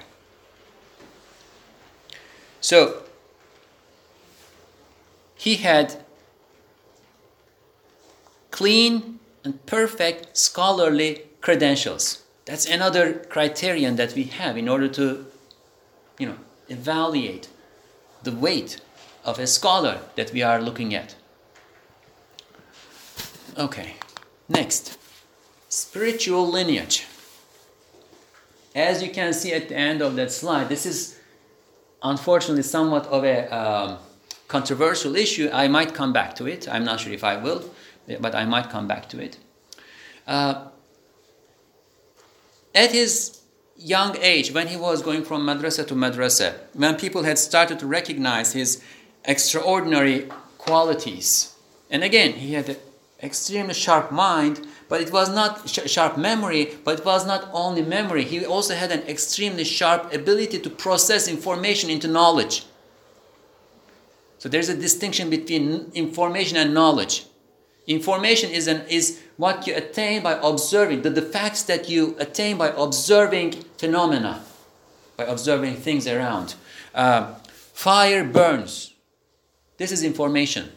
So 2.62 3.02
he 5.34 5.56
had 5.56 6.02
clean 8.50 9.18
and 9.44 9.66
perfect 9.66 10.38
scholarly 10.38 11.26
credentials. 11.42 12.22
That's 12.46 12.64
another 12.64 13.12
criterion 13.28 13.96
that 13.96 14.14
we 14.14 14.24
have 14.24 14.56
in 14.56 14.70
order 14.70 14.88
to, 14.88 15.26
you 16.18 16.26
know, 16.28 16.38
evaluate 16.70 17.48
the 18.22 18.32
weight 18.32 18.80
of 19.22 19.38
a 19.38 19.46
scholar 19.46 20.00
that 20.16 20.32
we 20.32 20.40
are 20.40 20.62
looking 20.62 20.94
at. 20.94 21.14
Okay, 23.58 23.96
next 24.48 24.96
spiritual 25.74 26.46
lineage. 26.46 27.04
As 28.74 29.02
you 29.02 29.10
can 29.10 29.32
see 29.32 29.52
at 29.52 29.68
the 29.68 29.76
end 29.76 30.02
of 30.02 30.14
that 30.16 30.30
slide, 30.30 30.68
this 30.68 30.86
is 30.86 31.18
unfortunately 32.02 32.62
somewhat 32.62 33.06
of 33.06 33.24
a 33.24 33.52
um, 33.52 33.98
controversial 34.46 35.16
issue. 35.16 35.50
I 35.52 35.66
might 35.68 35.92
come 35.92 36.12
back 36.12 36.36
to 36.36 36.46
it. 36.46 36.68
I'm 36.68 36.84
not 36.84 37.00
sure 37.00 37.12
if 37.12 37.24
I 37.24 37.36
will, 37.36 37.64
but 38.20 38.34
I 38.34 38.44
might 38.44 38.70
come 38.70 38.86
back 38.86 39.08
to 39.10 39.20
it. 39.20 39.38
Uh, 40.26 40.68
at 42.74 42.92
his 42.92 43.40
young 43.76 44.16
age, 44.18 44.52
when 44.52 44.68
he 44.68 44.76
was 44.76 45.02
going 45.02 45.24
from 45.24 45.44
madrasa 45.44 45.86
to 45.88 45.94
madrasa, 45.94 46.54
when 46.74 46.96
people 46.96 47.24
had 47.24 47.38
started 47.38 47.80
to 47.80 47.86
recognize 47.86 48.52
his 48.52 48.82
extraordinary 49.24 50.28
qualities, 50.58 51.54
and 51.90 52.04
again, 52.04 52.32
he 52.32 52.54
had 52.54 52.68
an 52.68 52.76
extremely 53.22 53.74
sharp 53.74 54.12
mind, 54.12 54.66
but 54.88 55.00
it 55.00 55.12
was 55.12 55.28
not 55.28 55.68
sh- 55.68 55.90
sharp 55.90 56.16
memory, 56.16 56.76
but 56.84 57.00
it 57.00 57.04
was 57.04 57.26
not 57.26 57.48
only 57.52 57.82
memory. 57.82 58.24
He 58.24 58.44
also 58.44 58.74
had 58.74 58.90
an 58.92 59.02
extremely 59.02 59.64
sharp 59.64 60.12
ability 60.12 60.58
to 60.60 60.70
process 60.70 61.28
information 61.28 61.90
into 61.90 62.08
knowledge. 62.08 62.64
So 64.38 64.48
there's 64.48 64.68
a 64.68 64.76
distinction 64.76 65.30
between 65.30 65.90
information 65.94 66.58
and 66.58 66.74
knowledge. 66.74 67.24
Information 67.86 68.50
is, 68.50 68.66
an, 68.66 68.82
is 68.88 69.20
what 69.36 69.66
you 69.66 69.74
attain 69.74 70.22
by 70.22 70.38
observing, 70.42 71.02
the, 71.02 71.10
the 71.10 71.22
facts 71.22 71.62
that 71.64 71.88
you 71.88 72.14
attain 72.18 72.56
by 72.56 72.68
observing 72.76 73.52
phenomena, 73.78 74.42
by 75.16 75.24
observing 75.24 75.76
things 75.76 76.06
around. 76.06 76.54
Uh, 76.94 77.34
fire 77.72 78.24
burns. 78.24 78.92
This 79.76 79.92
is 79.92 80.04
information. 80.04 80.70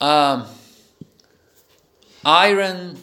Um, 0.00 0.46
iron 2.26 2.98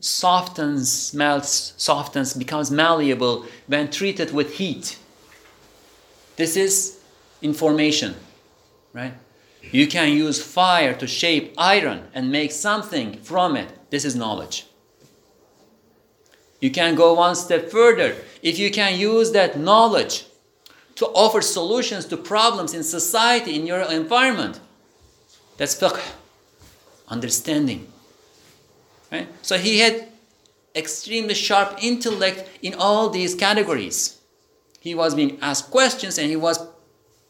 softens, 0.00 1.14
melts, 1.14 1.72
softens, 1.78 2.34
becomes 2.34 2.70
malleable 2.70 3.46
when 3.66 3.90
treated 3.90 4.32
with 4.32 4.54
heat. 4.54 4.98
This 6.36 6.56
is 6.56 7.00
information, 7.40 8.14
right? 8.92 9.14
You 9.72 9.86
can 9.86 10.12
use 10.12 10.40
fire 10.42 10.94
to 10.94 11.06
shape 11.06 11.54
iron 11.56 12.04
and 12.14 12.30
make 12.30 12.52
something 12.52 13.18
from 13.22 13.56
it. 13.56 13.68
This 13.90 14.04
is 14.04 14.14
knowledge. 14.14 14.66
You 16.60 16.70
can 16.70 16.94
go 16.94 17.14
one 17.14 17.34
step 17.34 17.70
further. 17.70 18.14
If 18.42 18.58
you 18.58 18.70
can 18.70 18.98
use 18.98 19.32
that 19.32 19.58
knowledge 19.58 20.26
to 20.96 21.06
offer 21.06 21.40
solutions 21.40 22.04
to 22.06 22.16
problems 22.16 22.74
in 22.74 22.82
society, 22.82 23.54
in 23.56 23.66
your 23.66 23.80
environment, 23.80 24.60
that's 25.56 25.74
fiqh, 25.74 26.00
understanding. 27.08 27.86
Right? 29.10 29.28
So 29.42 29.58
he 29.58 29.80
had 29.80 30.08
extremely 30.74 31.34
sharp 31.34 31.78
intellect 31.82 32.48
in 32.62 32.74
all 32.74 33.08
these 33.08 33.34
categories. 33.34 34.20
He 34.80 34.94
was 34.94 35.14
being 35.14 35.38
asked 35.40 35.70
questions 35.70 36.18
and 36.18 36.28
he 36.28 36.36
was 36.36 36.58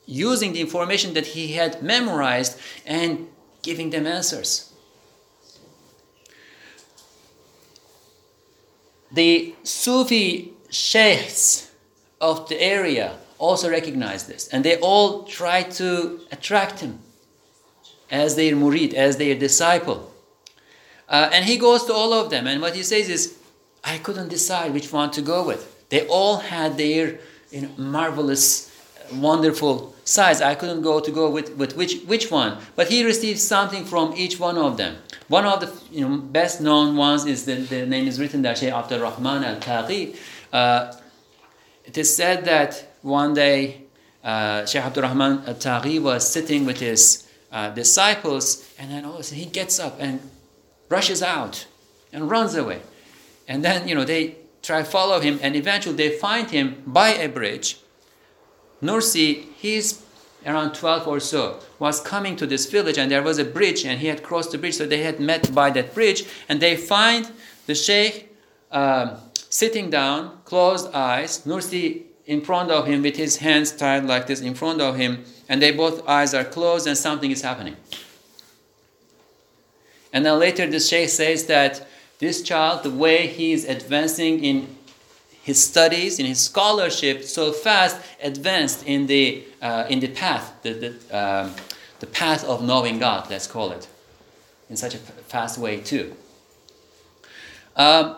using 0.06 0.52
the 0.52 0.60
information 0.60 1.14
that 1.14 1.26
he 1.26 1.52
had 1.52 1.82
memorized 1.82 2.58
and 2.84 3.28
giving 3.62 3.90
them 3.90 4.06
answers. 4.06 4.72
The 9.12 9.54
Sufi 9.62 10.52
sheikhs 10.70 11.70
of 12.20 12.48
the 12.48 12.60
area 12.60 13.18
also 13.38 13.70
recognized 13.70 14.28
this, 14.28 14.48
and 14.48 14.64
they 14.64 14.78
all 14.78 15.24
tried 15.24 15.70
to 15.72 16.20
attract 16.32 16.80
him 16.80 17.00
as 18.10 18.36
their 18.36 18.54
murid, 18.54 18.94
as 18.94 19.16
their 19.16 19.34
disciple. 19.34 20.12
Uh, 21.08 21.30
and 21.32 21.44
he 21.44 21.56
goes 21.56 21.84
to 21.84 21.92
all 21.92 22.12
of 22.12 22.30
them, 22.30 22.46
and 22.46 22.60
what 22.60 22.74
he 22.74 22.82
says 22.82 23.08
is, 23.08 23.38
I 23.84 23.98
couldn't 23.98 24.28
decide 24.28 24.72
which 24.74 24.92
one 24.92 25.10
to 25.12 25.22
go 25.22 25.46
with. 25.46 25.72
They 25.88 26.06
all 26.08 26.38
had 26.38 26.76
their 26.76 27.20
you 27.52 27.62
know, 27.62 27.70
marvelous, 27.76 28.72
wonderful 29.12 29.94
size. 30.04 30.40
I 30.42 30.56
couldn't 30.56 30.82
go 30.82 30.98
to 30.98 31.10
go 31.12 31.30
with, 31.30 31.56
with 31.56 31.76
which, 31.76 32.02
which 32.06 32.30
one. 32.30 32.58
But 32.74 32.88
he 32.88 33.04
received 33.04 33.38
something 33.38 33.84
from 33.84 34.14
each 34.16 34.40
one 34.40 34.58
of 34.58 34.76
them. 34.76 34.96
One 35.28 35.44
of 35.44 35.60
the 35.60 35.72
you 35.96 36.08
know, 36.08 36.16
best 36.16 36.60
known 36.60 36.96
ones 36.96 37.24
is 37.24 37.44
the, 37.44 37.54
the 37.54 37.86
name 37.86 38.08
is 38.08 38.18
written 38.18 38.42
there, 38.42 38.56
Shaykh 38.56 38.72
Abdul 38.72 39.00
Rahman 39.00 39.44
al 39.44 39.56
Taqi. 39.56 40.16
Uh, 40.52 40.92
it 41.84 41.96
is 41.96 42.14
said 42.14 42.44
that 42.46 42.96
one 43.02 43.34
day 43.34 43.82
uh, 44.24 44.66
Shaykh 44.66 44.84
Abdul 44.84 45.04
Rahman 45.04 45.44
al 45.46 45.54
Taqi 45.54 46.02
was 46.02 46.28
sitting 46.28 46.66
with 46.66 46.80
his 46.80 47.28
uh, 47.52 47.70
disciples, 47.70 48.68
and 48.78 48.90
then 48.90 49.04
all 49.04 49.14
of 49.14 49.20
a 49.20 49.22
sudden 49.22 49.44
he 49.44 49.50
gets 49.50 49.78
up 49.78 49.96
and 50.00 50.20
rushes 50.88 51.22
out 51.22 51.66
and 52.12 52.30
runs 52.30 52.54
away. 52.54 52.80
And 53.48 53.64
then, 53.64 53.88
you 53.88 53.94
know, 53.94 54.04
they 54.04 54.36
try 54.62 54.80
to 54.80 54.84
follow 54.84 55.20
him, 55.20 55.38
and 55.42 55.54
eventually 55.54 55.94
they 55.94 56.10
find 56.10 56.50
him 56.50 56.82
by 56.86 57.10
a 57.10 57.28
bridge 57.28 57.78
Nursi, 58.82 59.46
he's 59.56 60.02
around 60.44 60.74
12 60.74 61.08
or 61.08 61.20
so, 61.20 61.60
was 61.78 62.00
coming 62.00 62.36
to 62.36 62.46
this 62.46 62.66
village 62.70 62.98
and 62.98 63.10
there 63.10 63.22
was 63.22 63.38
a 63.38 63.44
bridge 63.44 63.84
and 63.84 64.00
he 64.00 64.06
had 64.06 64.22
crossed 64.22 64.52
the 64.52 64.58
bridge, 64.58 64.76
so 64.76 64.86
they 64.86 65.02
had 65.02 65.18
met 65.18 65.54
by 65.54 65.70
that 65.70 65.94
bridge 65.94 66.24
and 66.48 66.60
they 66.60 66.76
find 66.76 67.30
the 67.66 67.74
sheikh 67.74 68.32
uh, 68.70 69.16
sitting 69.34 69.90
down, 69.90 70.38
closed 70.44 70.92
eyes, 70.94 71.42
Nursi 71.46 72.02
in 72.26 72.40
front 72.42 72.70
of 72.70 72.86
him 72.86 73.02
with 73.02 73.16
his 73.16 73.38
hands 73.38 73.72
tied 73.72 74.04
like 74.04 74.26
this 74.26 74.40
in 74.40 74.54
front 74.54 74.80
of 74.80 74.96
him, 74.96 75.24
and 75.48 75.62
they 75.62 75.70
both 75.70 76.06
eyes 76.08 76.34
are 76.34 76.44
closed 76.44 76.86
and 76.86 76.98
something 76.98 77.30
is 77.30 77.42
happening. 77.42 77.76
And 80.16 80.24
then 80.24 80.38
later 80.38 80.66
the 80.66 80.80
sheikh 80.80 81.10
says 81.10 81.44
that 81.44 81.86
this 82.20 82.40
child, 82.40 82.84
the 82.84 82.90
way 82.90 83.26
he 83.26 83.52
is 83.52 83.66
advancing 83.66 84.42
in 84.42 84.74
his 85.42 85.62
studies, 85.62 86.18
in 86.18 86.24
his 86.24 86.40
scholarship, 86.40 87.22
so 87.22 87.52
fast 87.52 87.98
advanced 88.22 88.86
in 88.86 89.08
the, 89.08 89.44
uh, 89.60 89.84
in 89.90 90.00
the 90.00 90.08
path, 90.08 90.54
the, 90.62 90.72
the, 90.72 90.88
um, 91.14 91.54
the 92.00 92.06
path 92.06 92.46
of 92.46 92.64
knowing 92.64 92.98
God, 92.98 93.28
let's 93.28 93.46
call 93.46 93.72
it, 93.72 93.88
in 94.70 94.76
such 94.78 94.94
a 94.94 94.98
fast 94.98 95.58
way 95.58 95.80
too. 95.80 96.16
Um, 97.76 98.16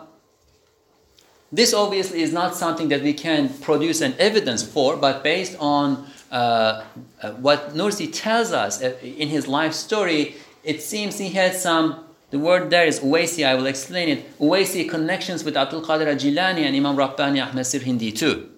this 1.51 1.73
obviously 1.73 2.21
is 2.21 2.31
not 2.31 2.55
something 2.55 2.87
that 2.87 3.01
we 3.01 3.11
can 3.11 3.49
produce 3.49 3.99
an 3.99 4.15
evidence 4.19 4.63
for, 4.63 4.95
but 4.95 5.21
based 5.21 5.57
on 5.59 6.07
uh, 6.31 6.85
uh, 7.21 7.31
what 7.31 7.73
Nursi 7.73 8.09
tells 8.09 8.53
us 8.53 8.81
uh, 8.81 8.95
in 9.01 9.27
his 9.27 9.49
life 9.49 9.73
story, 9.73 10.37
it 10.63 10.81
seems 10.81 11.17
he 11.17 11.29
had 11.29 11.55
some 11.55 12.05
the 12.31 12.37
word 12.37 12.69
there 12.69 12.85
is 12.85 12.99
Uwaisi, 12.99 13.45
I 13.45 13.55
will 13.55 13.65
explain 13.65 14.09
it. 14.09 14.39
Uwaisi 14.39 14.87
connections 14.87 15.43
with 15.43 15.57
Abdul 15.57 15.81
Qadir 15.81 16.07
al-Jilani 16.07 16.61
and 16.61 16.75
Imam 16.75 16.95
Rabbani 16.95 17.39
Ahmed 17.39 17.65
Sirhindi 17.65 18.15
too. 18.15 18.49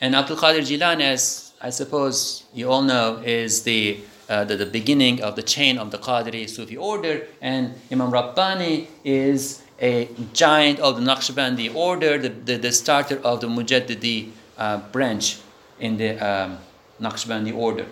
And 0.00 0.14
Abdul 0.14 0.36
Qadir 0.36 0.60
Jilani, 0.60 1.02
as 1.02 1.52
I 1.60 1.70
suppose 1.70 2.44
you 2.54 2.70
all 2.70 2.82
know, 2.82 3.20
is 3.24 3.64
the, 3.64 3.98
uh, 4.28 4.44
the, 4.44 4.56
the, 4.56 4.66
beginning 4.66 5.20
of 5.20 5.34
the 5.34 5.42
chain 5.42 5.78
of 5.78 5.90
the 5.90 5.98
Qadiri 5.98 6.48
Sufi 6.48 6.76
order. 6.76 7.26
And 7.40 7.74
Imam 7.90 8.10
Rabbani 8.12 8.86
is 9.02 9.62
a 9.80 10.08
giant 10.32 10.78
of 10.78 10.96
the 10.96 11.02
Naqshbandi 11.02 11.74
order, 11.74 12.18
the, 12.18 12.28
the, 12.28 12.56
the 12.56 12.72
starter 12.72 13.18
of 13.24 13.40
the 13.40 13.48
Mujaddidi 13.48 14.30
uh, 14.58 14.78
branch 14.92 15.38
in 15.80 15.96
the 15.96 16.18
um, 16.18 16.58
Naqshbandi 17.00 17.52
order. 17.52 17.86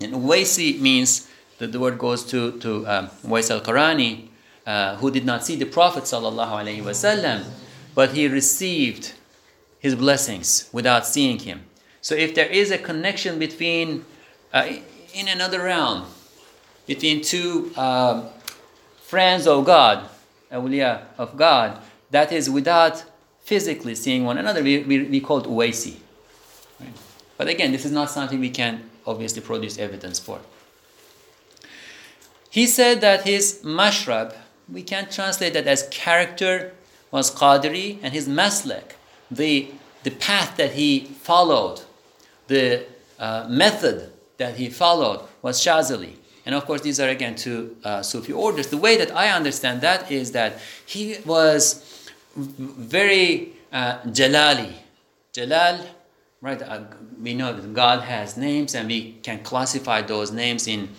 And 0.00 0.14
Uwaisi 0.14 0.80
means 0.80 1.28
the, 1.62 1.68
the 1.68 1.78
word 1.78 1.96
goes 1.96 2.24
to, 2.24 2.58
to 2.58 2.84
um, 2.88 3.10
Wais 3.22 3.48
al 3.48 3.60
Qarani, 3.60 4.26
uh, 4.66 4.96
who 4.96 5.12
did 5.12 5.24
not 5.24 5.46
see 5.46 5.54
the 5.54 5.64
Prophet 5.64 6.02
wasallam, 6.02 7.44
but 7.94 8.10
he 8.10 8.26
received 8.26 9.12
his 9.78 9.94
blessings 9.94 10.68
without 10.72 11.06
seeing 11.06 11.38
him. 11.38 11.62
So 12.00 12.16
if 12.16 12.34
there 12.34 12.46
is 12.48 12.72
a 12.72 12.78
connection 12.78 13.38
between, 13.38 14.04
uh, 14.52 14.72
in 15.14 15.28
another 15.28 15.62
realm, 15.62 16.06
between 16.86 17.22
two 17.22 17.72
um, 17.76 18.26
friends 19.00 19.46
of 19.46 19.64
God, 19.64 20.08
awliya 20.50 21.02
of 21.16 21.36
God, 21.36 21.78
that 22.10 22.32
is 22.32 22.50
without 22.50 23.04
physically 23.44 23.94
seeing 23.94 24.24
one 24.24 24.36
another, 24.36 24.64
we, 24.64 24.80
we, 24.80 25.04
we 25.04 25.20
call 25.20 25.38
it 25.38 25.44
uwaisi. 25.44 25.94
Right? 26.80 26.92
But 27.38 27.46
again, 27.46 27.70
this 27.70 27.84
is 27.84 27.92
not 27.92 28.10
something 28.10 28.40
we 28.40 28.50
can 28.50 28.90
obviously 29.06 29.42
produce 29.42 29.78
evidence 29.78 30.18
for. 30.18 30.40
He 32.52 32.66
said 32.66 33.00
that 33.00 33.24
his 33.24 33.62
mashrab, 33.64 34.36
we 34.70 34.82
can 34.82 35.08
translate 35.08 35.54
that 35.54 35.66
as 35.66 35.88
character 35.88 36.74
was 37.10 37.34
Qadiri, 37.34 37.98
and 38.02 38.12
his 38.12 38.28
maslak, 38.28 38.92
the, 39.30 39.70
the 40.02 40.10
path 40.10 40.58
that 40.58 40.72
he 40.72 41.00
followed, 41.00 41.80
the 42.48 42.84
uh, 43.18 43.46
method 43.48 44.12
that 44.36 44.56
he 44.56 44.68
followed 44.68 45.26
was 45.40 45.64
Shazali. 45.64 46.16
And 46.44 46.54
of 46.54 46.66
course, 46.66 46.82
these 46.82 47.00
are 47.00 47.08
again 47.08 47.36
two 47.36 47.74
uh, 47.84 48.02
Sufi 48.02 48.34
orders. 48.34 48.66
The 48.66 48.76
way 48.76 48.98
that 48.98 49.16
I 49.16 49.30
understand 49.30 49.80
that 49.80 50.12
is 50.12 50.32
that 50.32 50.58
he 50.84 51.16
was 51.24 52.10
very 52.36 53.54
uh, 53.72 54.00
Jalali. 54.00 54.74
Jalal, 55.32 55.86
right? 56.42 56.60
Uh, 56.60 56.82
we 57.18 57.32
know 57.32 57.54
that 57.54 57.72
God 57.72 58.02
has 58.02 58.36
names, 58.36 58.74
and 58.74 58.88
we 58.88 59.12
can 59.22 59.42
classify 59.42 60.02
those 60.02 60.30
names 60.30 60.66
in 60.66 60.90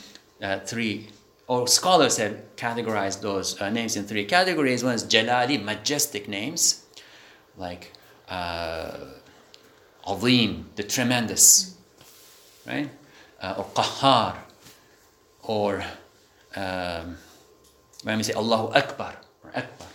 uh, 0.41 0.59
three, 0.59 1.09
or 1.47 1.67
scholars 1.67 2.17
have 2.17 2.55
categorized 2.55 3.21
those 3.21 3.59
uh, 3.61 3.69
names 3.69 3.95
in 3.95 4.05
three 4.05 4.25
categories. 4.25 4.83
One 4.83 4.93
is 4.93 5.03
Jalali, 5.03 5.61
majestic 5.63 6.27
names, 6.27 6.85
like 7.57 7.91
uh, 8.29 8.97
Azim, 10.07 10.69
the 10.75 10.83
tremendous, 10.83 11.77
right? 12.65 12.89
Uh, 13.41 13.55
or 13.57 13.65
Qahar, 13.65 14.37
or 15.43 15.83
um, 16.55 17.17
when 18.03 18.17
we 18.17 18.23
say 18.23 18.33
Allahu 18.33 18.73
Akbar 18.73 19.15
or 19.43 19.49
Akbar, 19.49 19.87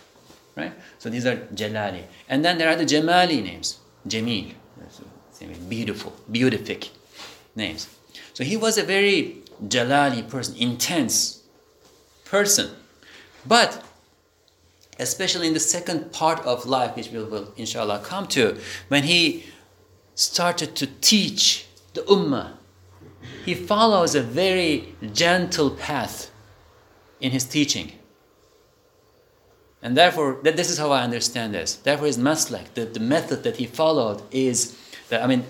right? 0.55 0.73
So 0.99 1.09
these 1.09 1.25
are 1.25 1.37
Jalali. 1.53 2.03
And 2.27 2.45
then 2.45 2.57
there 2.59 2.69
are 2.69 2.75
the 2.75 2.85
Jamali 2.85 3.43
names, 3.43 3.79
Jamil, 4.07 4.53
beautiful, 5.67 6.13
beautific 6.31 6.89
names. 7.55 7.87
So 8.33 8.43
he 8.43 8.55
was 8.55 8.77
a 8.77 8.83
very 8.83 9.37
Jalali 9.67 10.29
person, 10.29 10.55
intense 10.57 11.38
person. 12.29 12.71
But 13.45 13.83
especially 14.99 15.47
in 15.47 15.53
the 15.53 15.59
second 15.59 16.11
part 16.11 16.39
of 16.45 16.65
life, 16.65 16.95
which 16.95 17.09
we 17.09 17.23
will 17.23 17.53
inshallah 17.55 18.01
come 18.03 18.27
to, 18.27 18.57
when 18.89 19.03
he 19.03 19.45
started 20.15 20.75
to 20.75 20.87
teach 20.87 21.65
the 21.93 22.01
Ummah 22.01 22.53
he 23.45 23.53
follows 23.53 24.15
a 24.15 24.21
very 24.21 24.95
gentle 25.13 25.71
path 25.71 26.31
in 27.19 27.31
his 27.31 27.43
teaching. 27.43 27.93
And 29.81 29.95
therefore, 29.95 30.39
that 30.43 30.57
this 30.57 30.69
is 30.69 30.77
how 30.77 30.91
I 30.91 31.03
understand 31.03 31.53
this. 31.53 31.75
Therefore, 31.75 32.07
his 32.07 32.17
maslak, 32.17 32.73
the, 32.73 32.85
the 32.85 32.99
method 32.99 33.43
that 33.43 33.57
he 33.57 33.65
followed 33.65 34.21
is 34.31 34.77
that, 35.09 35.23
I 35.23 35.27
mean, 35.27 35.45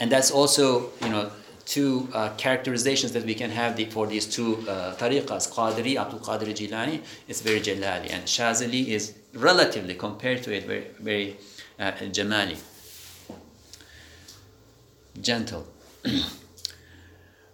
and 0.00 0.10
that's 0.10 0.30
also, 0.30 0.90
you 1.02 1.10
know, 1.10 1.30
two 1.68 2.08
uh, 2.14 2.30
characterizations 2.38 3.12
that 3.12 3.24
we 3.26 3.34
can 3.34 3.50
have 3.50 3.76
the, 3.76 3.84
for 3.84 4.06
these 4.06 4.24
two 4.24 4.56
uh, 4.66 4.94
tariqas, 4.96 5.52
Qadiri, 5.52 5.96
Abdul 5.96 6.20
Qadir 6.20 6.48
Jilani, 6.56 7.02
it's 7.28 7.42
very 7.42 7.60
Jalali, 7.60 8.10
and 8.10 8.24
Shazili 8.24 8.86
is 8.86 9.14
relatively, 9.34 9.94
compared 9.94 10.42
to 10.44 10.54
it, 10.54 10.64
very, 10.64 10.86
very 10.98 11.36
uh, 11.78 11.92
Jamali, 11.92 12.58
gentle. 15.20 15.66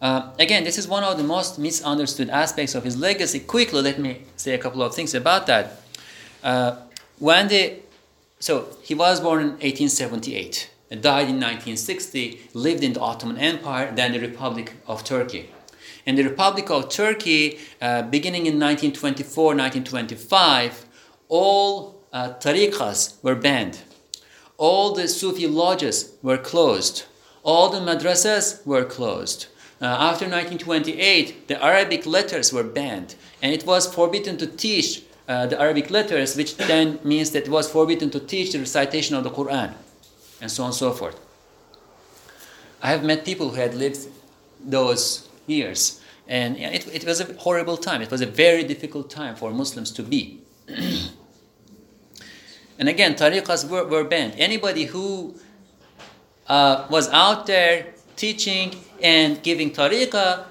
Uh, 0.03 0.35
again, 0.39 0.65
this 0.65 0.77
is 0.77 0.87
one 0.87 1.03
of 1.03 1.17
the 1.17 1.25
most 1.25 1.59
misunderstood 1.59 2.29
aspects 2.29 2.75
of 2.75 2.85
his 2.85 2.95
legacy. 2.95 3.41
Quickly, 3.41 3.81
let 3.81 3.99
me 3.99 4.21
say 4.37 4.53
a 4.53 4.59
couple 4.59 4.83
of 4.83 4.95
things 4.95 5.15
about 5.15 5.47
that. 5.47 5.81
Uh, 6.43 6.77
when 7.19 7.49
the, 7.49 7.81
so 8.39 8.69
he 8.83 8.95
was 8.95 9.19
born 9.19 9.41
in 9.41 9.49
1878, 9.53 10.69
died 10.91 11.29
in 11.29 11.41
1960, 11.41 12.41
lived 12.55 12.85
in 12.85 12.93
the 12.93 13.01
Ottoman 13.01 13.39
Empire, 13.39 13.93
then 13.95 14.13
the 14.13 14.21
Republic 14.21 14.75
of 14.87 15.05
Turkey. 15.05 15.51
In 16.07 16.17
the 16.17 16.23
Republic 16.23 16.71
of 16.71 16.89
Turkey, 16.91 17.59
uh, 17.81 18.03
beginning 18.03 18.47
in 18.47 18.61
1924, 18.61 19.45
1925, 19.55 20.87
all 21.29 22.01
uh, 22.13 22.35
tariqas 22.35 23.23
were 23.23 23.35
banned. 23.35 23.81
All 24.57 24.95
the 24.95 25.09
Sufi 25.09 25.47
lodges 25.47 26.13
were 26.23 26.39
closed. 26.39 27.05
All 27.43 27.71
the 27.71 27.81
madrasas 27.81 28.65
were 28.67 28.85
closed. 28.85 29.47
Uh, 29.81 29.87
after 29.87 30.27
1928, 30.27 31.49
the 31.49 31.63
Arabic 31.63 32.07
letters 32.07 32.53
were 32.53 32.63
banned, 32.63 33.17
and 33.43 33.53
it 33.53 33.67
was 33.67 33.93
forbidden 33.93 34.37
to 34.39 34.47
teach 34.47 35.03
uh, 35.29 35.47
the 35.47 35.61
Arabic 35.61 35.91
letters, 35.91 36.37
which 36.37 36.57
then 36.57 36.99
means 37.03 37.31
that 37.33 37.45
it 37.45 37.51
was 37.51 37.71
forbidden 37.71 38.11
to 38.11 38.21
teach 38.21 38.53
the 38.53 38.59
recitation 38.59 39.17
of 39.17 39.25
the 39.25 39.31
Quran, 39.31 39.75
and 40.41 40.51
so 40.51 40.63
on 40.63 40.69
and 40.69 40.77
so 40.77 40.93
forth. 40.93 41.19
I 42.83 42.89
have 42.89 43.05
met 43.05 43.25
people 43.25 43.51
who 43.51 43.57
had 43.57 43.75
lived 43.75 44.09
those 44.61 45.29
years, 45.47 46.01
and 46.29 46.57
it, 46.57 46.87
it 46.89 47.05
was 47.05 47.21
a 47.21 47.33
horrible 47.35 47.77
time. 47.77 48.03
It 48.03 48.11
was 48.11 48.21
a 48.21 48.27
very 48.27 48.65
difficult 48.65 49.11
time 49.11 49.37
for 49.37 49.51
Muslims 49.51 49.91
to 49.93 50.03
be. 50.03 50.41
and 52.79 52.89
again, 52.89 53.15
tariqas 53.15 53.69
were, 53.69 53.87
were 53.87 54.05
banned. 54.05 54.35
Anybody 54.37 54.85
who 54.85 55.35
uh, 56.47 56.87
was 56.91 57.09
out 57.11 57.47
there 57.47 57.87
teaching 58.17 58.75
and 59.03 59.43
giving 59.43 59.71
tariqah 59.71 60.45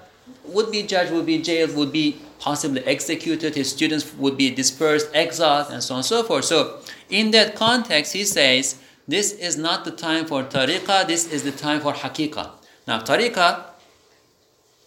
would 0.45 0.71
be 0.71 0.83
judged, 0.83 1.11
would 1.11 1.25
be 1.25 1.41
jailed, 1.41 1.75
would 1.75 1.91
be 1.91 2.17
possibly 2.39 2.83
executed, 2.85 3.55
his 3.55 3.71
students 3.71 4.13
would 4.15 4.37
be 4.37 4.49
dispersed, 4.53 5.09
exiled, 5.13 5.67
and 5.71 5.81
so 5.81 5.93
on 5.93 5.99
and 5.99 6.05
so 6.05 6.23
forth. 6.23 6.43
So, 6.43 6.81
in 7.09 7.31
that 7.31 7.55
context, 7.55 8.11
he 8.11 8.25
says, 8.25 8.81
this 9.07 9.33
is 9.33 9.57
not 9.57 9.85
the 9.85 9.91
time 9.91 10.25
for 10.25 10.43
tariqah, 10.43 11.07
this 11.07 11.31
is 11.31 11.43
the 11.43 11.51
time 11.51 11.81
for 11.81 11.93
haqiqah. 11.93 12.51
Now, 12.87 12.99
tariqah, 13.01 13.63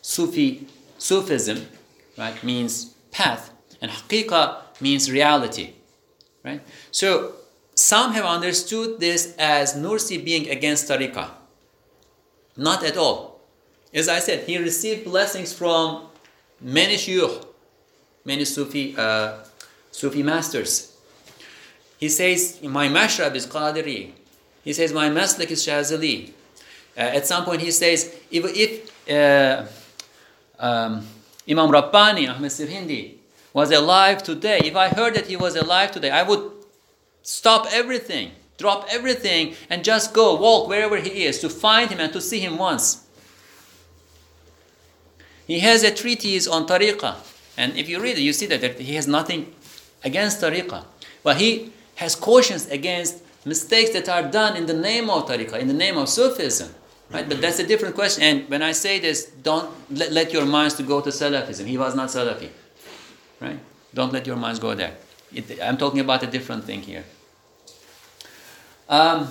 Sufi, 0.02 0.66
Sufism, 0.98 1.66
right, 2.16 2.42
means 2.42 2.94
path, 3.10 3.50
and 3.80 3.90
haqiqah 3.90 4.80
means 4.80 5.10
reality, 5.10 5.74
right? 6.44 6.62
So, 6.90 7.34
some 7.74 8.14
have 8.14 8.24
understood 8.24 9.00
this 9.00 9.34
as 9.38 9.74
Nursi 9.74 10.24
being 10.24 10.48
against 10.48 10.88
tariqah. 10.88 11.30
Not 12.56 12.82
at 12.84 12.96
all. 12.96 13.40
As 13.92 14.08
I 14.08 14.18
said, 14.18 14.48
he 14.48 14.56
received 14.56 15.04
blessings 15.04 15.52
from 15.52 16.06
many 16.60 16.94
shuyukh, 16.94 17.46
many 18.24 18.46
Sufi, 18.46 18.94
uh, 18.96 19.38
Sufi 19.90 20.22
masters. 20.22 20.95
He 21.98 22.08
says, 22.08 22.62
my 22.62 22.88
mashrab 22.88 23.34
is 23.34 23.46
Qadiri. 23.46 24.12
He 24.62 24.72
says, 24.72 24.92
my 24.92 25.08
maslak 25.08 25.50
is 25.50 25.64
Shazili. 25.64 26.30
Uh, 26.96 27.00
at 27.00 27.26
some 27.26 27.44
point 27.44 27.60
he 27.60 27.70
says, 27.70 28.14
if, 28.30 28.44
if 28.44 29.10
uh, 29.10 29.66
um, 30.58 31.06
Imam 31.48 31.70
Rabbani, 31.70 32.28
Ahmed 32.28 32.50
Sirhindi, 32.50 33.14
was 33.52 33.70
alive 33.70 34.22
today, 34.22 34.60
if 34.64 34.76
I 34.76 34.88
heard 34.88 35.14
that 35.14 35.26
he 35.26 35.36
was 35.36 35.56
alive 35.56 35.92
today, 35.92 36.10
I 36.10 36.22
would 36.22 36.50
stop 37.22 37.66
everything, 37.70 38.32
drop 38.58 38.86
everything, 38.90 39.54
and 39.70 39.84
just 39.84 40.12
go 40.12 40.36
walk 40.36 40.68
wherever 40.68 40.96
he 40.96 41.24
is 41.24 41.38
to 41.40 41.48
find 41.48 41.90
him 41.90 42.00
and 42.00 42.12
to 42.12 42.20
see 42.20 42.40
him 42.40 42.58
once. 42.58 43.06
He 45.46 45.60
has 45.60 45.84
a 45.84 45.94
treatise 45.94 46.48
on 46.48 46.66
tariqah. 46.66 47.16
And 47.56 47.76
if 47.76 47.88
you 47.88 48.00
read 48.00 48.18
it, 48.18 48.22
you 48.22 48.32
see 48.32 48.46
that 48.46 48.80
he 48.80 48.96
has 48.96 49.06
nothing 49.06 49.54
against 50.02 50.40
tariqah. 50.40 50.84
But 51.22 51.36
he 51.36 51.72
has 51.96 52.14
cautions 52.14 52.66
against 52.68 53.22
mistakes 53.44 53.90
that 53.90 54.08
are 54.08 54.22
done 54.22 54.56
in 54.56 54.66
the 54.66 54.74
name 54.74 55.10
of 55.10 55.26
tariqah, 55.26 55.58
in 55.58 55.68
the 55.68 55.74
name 55.74 55.96
of 55.96 56.08
Sufism. 56.08 56.74
Right? 57.10 57.28
But 57.28 57.40
that's 57.40 57.58
a 57.58 57.66
different 57.66 57.94
question. 57.94 58.22
And 58.22 58.48
when 58.48 58.62
I 58.62 58.72
say 58.72 58.98
this, 58.98 59.26
don't 59.26 59.70
let, 59.90 60.10
let 60.12 60.32
your 60.32 60.44
minds 60.44 60.74
to 60.74 60.82
go 60.82 61.00
to 61.00 61.10
Salafism. 61.10 61.66
He 61.66 61.78
was 61.78 61.94
not 61.94 62.08
Salafi. 62.08 62.48
Right? 63.40 63.60
Don't 63.94 64.12
let 64.12 64.26
your 64.26 64.36
minds 64.36 64.58
go 64.58 64.74
there. 64.74 64.96
It, 65.32 65.58
I'm 65.62 65.76
talking 65.76 66.00
about 66.00 66.22
a 66.22 66.26
different 66.26 66.64
thing 66.64 66.82
here. 66.82 67.04
Um, 68.88 69.28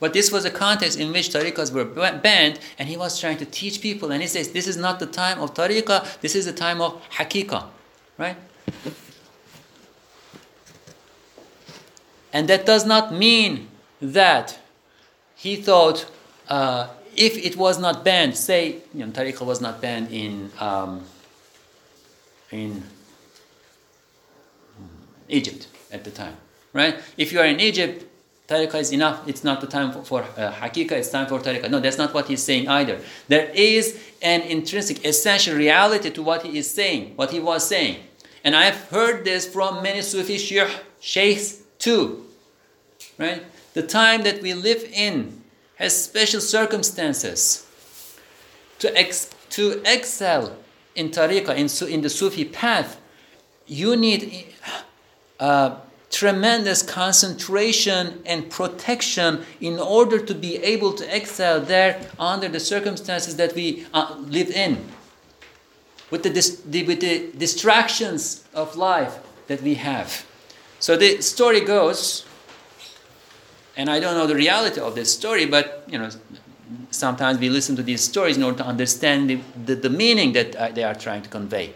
but 0.00 0.12
this 0.12 0.32
was 0.32 0.44
a 0.44 0.50
context 0.50 0.98
in 0.98 1.12
which 1.12 1.28
tariqas 1.28 1.72
were 1.72 1.84
banned, 1.84 2.58
and 2.78 2.88
he 2.88 2.96
was 2.96 3.20
trying 3.20 3.36
to 3.38 3.44
teach 3.44 3.80
people. 3.80 4.10
And 4.10 4.20
he 4.20 4.28
says, 4.28 4.50
This 4.50 4.66
is 4.66 4.76
not 4.76 4.98
the 4.98 5.06
time 5.06 5.40
of 5.40 5.54
tariqah, 5.54 6.20
this 6.20 6.34
is 6.34 6.46
the 6.46 6.52
time 6.52 6.80
of 6.80 7.00
hakika. 7.10 7.66
Right? 8.18 8.36
And 12.32 12.48
that 12.48 12.64
does 12.64 12.86
not 12.86 13.12
mean 13.12 13.68
that 14.00 14.58
he 15.36 15.56
thought 15.56 16.10
uh, 16.48 16.88
if 17.16 17.36
it 17.36 17.56
was 17.56 17.78
not 17.78 18.04
banned, 18.04 18.36
say, 18.36 18.76
you 18.94 19.04
know, 19.04 19.12
tariqah 19.12 19.44
was 19.44 19.60
not 19.60 19.80
banned 19.80 20.10
in, 20.10 20.50
um, 20.58 21.04
in 22.50 22.82
Egypt 25.28 25.68
at 25.90 26.04
the 26.04 26.10
time, 26.10 26.36
right? 26.72 26.96
If 27.16 27.32
you 27.32 27.40
are 27.40 27.46
in 27.46 27.60
Egypt, 27.60 28.06
tariqah 28.48 28.80
is 28.80 28.92
enough. 28.92 29.28
It's 29.28 29.44
not 29.44 29.60
the 29.60 29.66
time 29.66 29.92
for, 29.92 30.04
for 30.04 30.22
uh, 30.22 30.52
hakika, 30.52 30.92
it's 30.92 31.10
time 31.10 31.26
for 31.26 31.38
tariqah. 31.38 31.70
No, 31.70 31.80
that's 31.80 31.98
not 31.98 32.14
what 32.14 32.28
he's 32.28 32.42
saying 32.42 32.68
either. 32.68 33.00
There 33.28 33.50
is 33.54 34.00
an 34.22 34.42
intrinsic, 34.42 35.04
essential 35.04 35.56
reality 35.56 36.10
to 36.10 36.22
what 36.22 36.42
he 36.42 36.58
is 36.58 36.70
saying, 36.70 37.12
what 37.16 37.30
he 37.30 37.40
was 37.40 37.66
saying. 37.66 37.96
And 38.44 38.56
I've 38.56 38.88
heard 38.88 39.24
this 39.24 39.46
from 39.46 39.82
many 39.82 40.02
Sufi 40.02 40.38
sheikhs 40.38 41.61
too. 41.82 42.24
Right? 43.18 43.42
The 43.74 43.82
time 43.82 44.22
that 44.22 44.40
we 44.40 44.54
live 44.54 44.84
in 44.94 45.42
has 45.76 46.04
special 46.04 46.40
circumstances. 46.40 47.66
To, 48.78 48.96
ex- 48.96 49.30
to 49.50 49.82
excel 49.84 50.56
in 50.94 51.10
tariqah, 51.10 51.56
in, 51.56 51.92
in 51.92 52.02
the 52.02 52.10
Sufi 52.10 52.44
path, 52.44 53.00
you 53.66 53.96
need 53.96 54.46
uh, 55.40 55.76
tremendous 56.10 56.82
concentration 56.82 58.22
and 58.26 58.50
protection 58.50 59.44
in 59.60 59.78
order 59.78 60.18
to 60.18 60.34
be 60.34 60.56
able 60.58 60.92
to 60.92 61.16
excel 61.16 61.60
there 61.60 62.00
under 62.18 62.48
the 62.48 62.60
circumstances 62.60 63.36
that 63.36 63.54
we 63.54 63.86
uh, 63.94 64.14
live 64.18 64.50
in. 64.50 64.84
With 66.10 66.22
the, 66.22 66.30
dis- 66.30 66.60
the, 66.66 66.84
with 66.86 67.00
the 67.00 67.32
distractions 67.36 68.44
of 68.54 68.76
life 68.76 69.18
that 69.46 69.62
we 69.62 69.74
have. 69.74 70.26
So 70.82 70.96
the 70.96 71.22
story 71.22 71.60
goes, 71.60 72.24
and 73.76 73.88
I 73.88 74.00
don't 74.00 74.16
know 74.16 74.26
the 74.26 74.34
reality 74.34 74.80
of 74.80 74.96
this 74.96 75.12
story, 75.12 75.46
but 75.46 75.84
you 75.86 75.96
know, 75.96 76.10
sometimes 76.90 77.38
we 77.38 77.48
listen 77.50 77.76
to 77.76 77.84
these 77.84 78.00
stories 78.00 78.36
in 78.36 78.42
order 78.42 78.58
to 78.58 78.66
understand 78.66 79.30
the, 79.30 79.38
the, 79.64 79.76
the 79.76 79.88
meaning 79.88 80.32
that 80.32 80.56
uh, 80.56 80.72
they 80.72 80.82
are 80.82 80.96
trying 80.96 81.22
to 81.22 81.28
convey. 81.28 81.72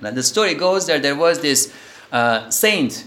Now, 0.00 0.12
the 0.12 0.22
story 0.22 0.54
goes 0.54 0.86
that 0.86 1.02
there 1.02 1.16
was 1.16 1.40
this 1.40 1.74
uh, 2.12 2.48
saint. 2.48 3.06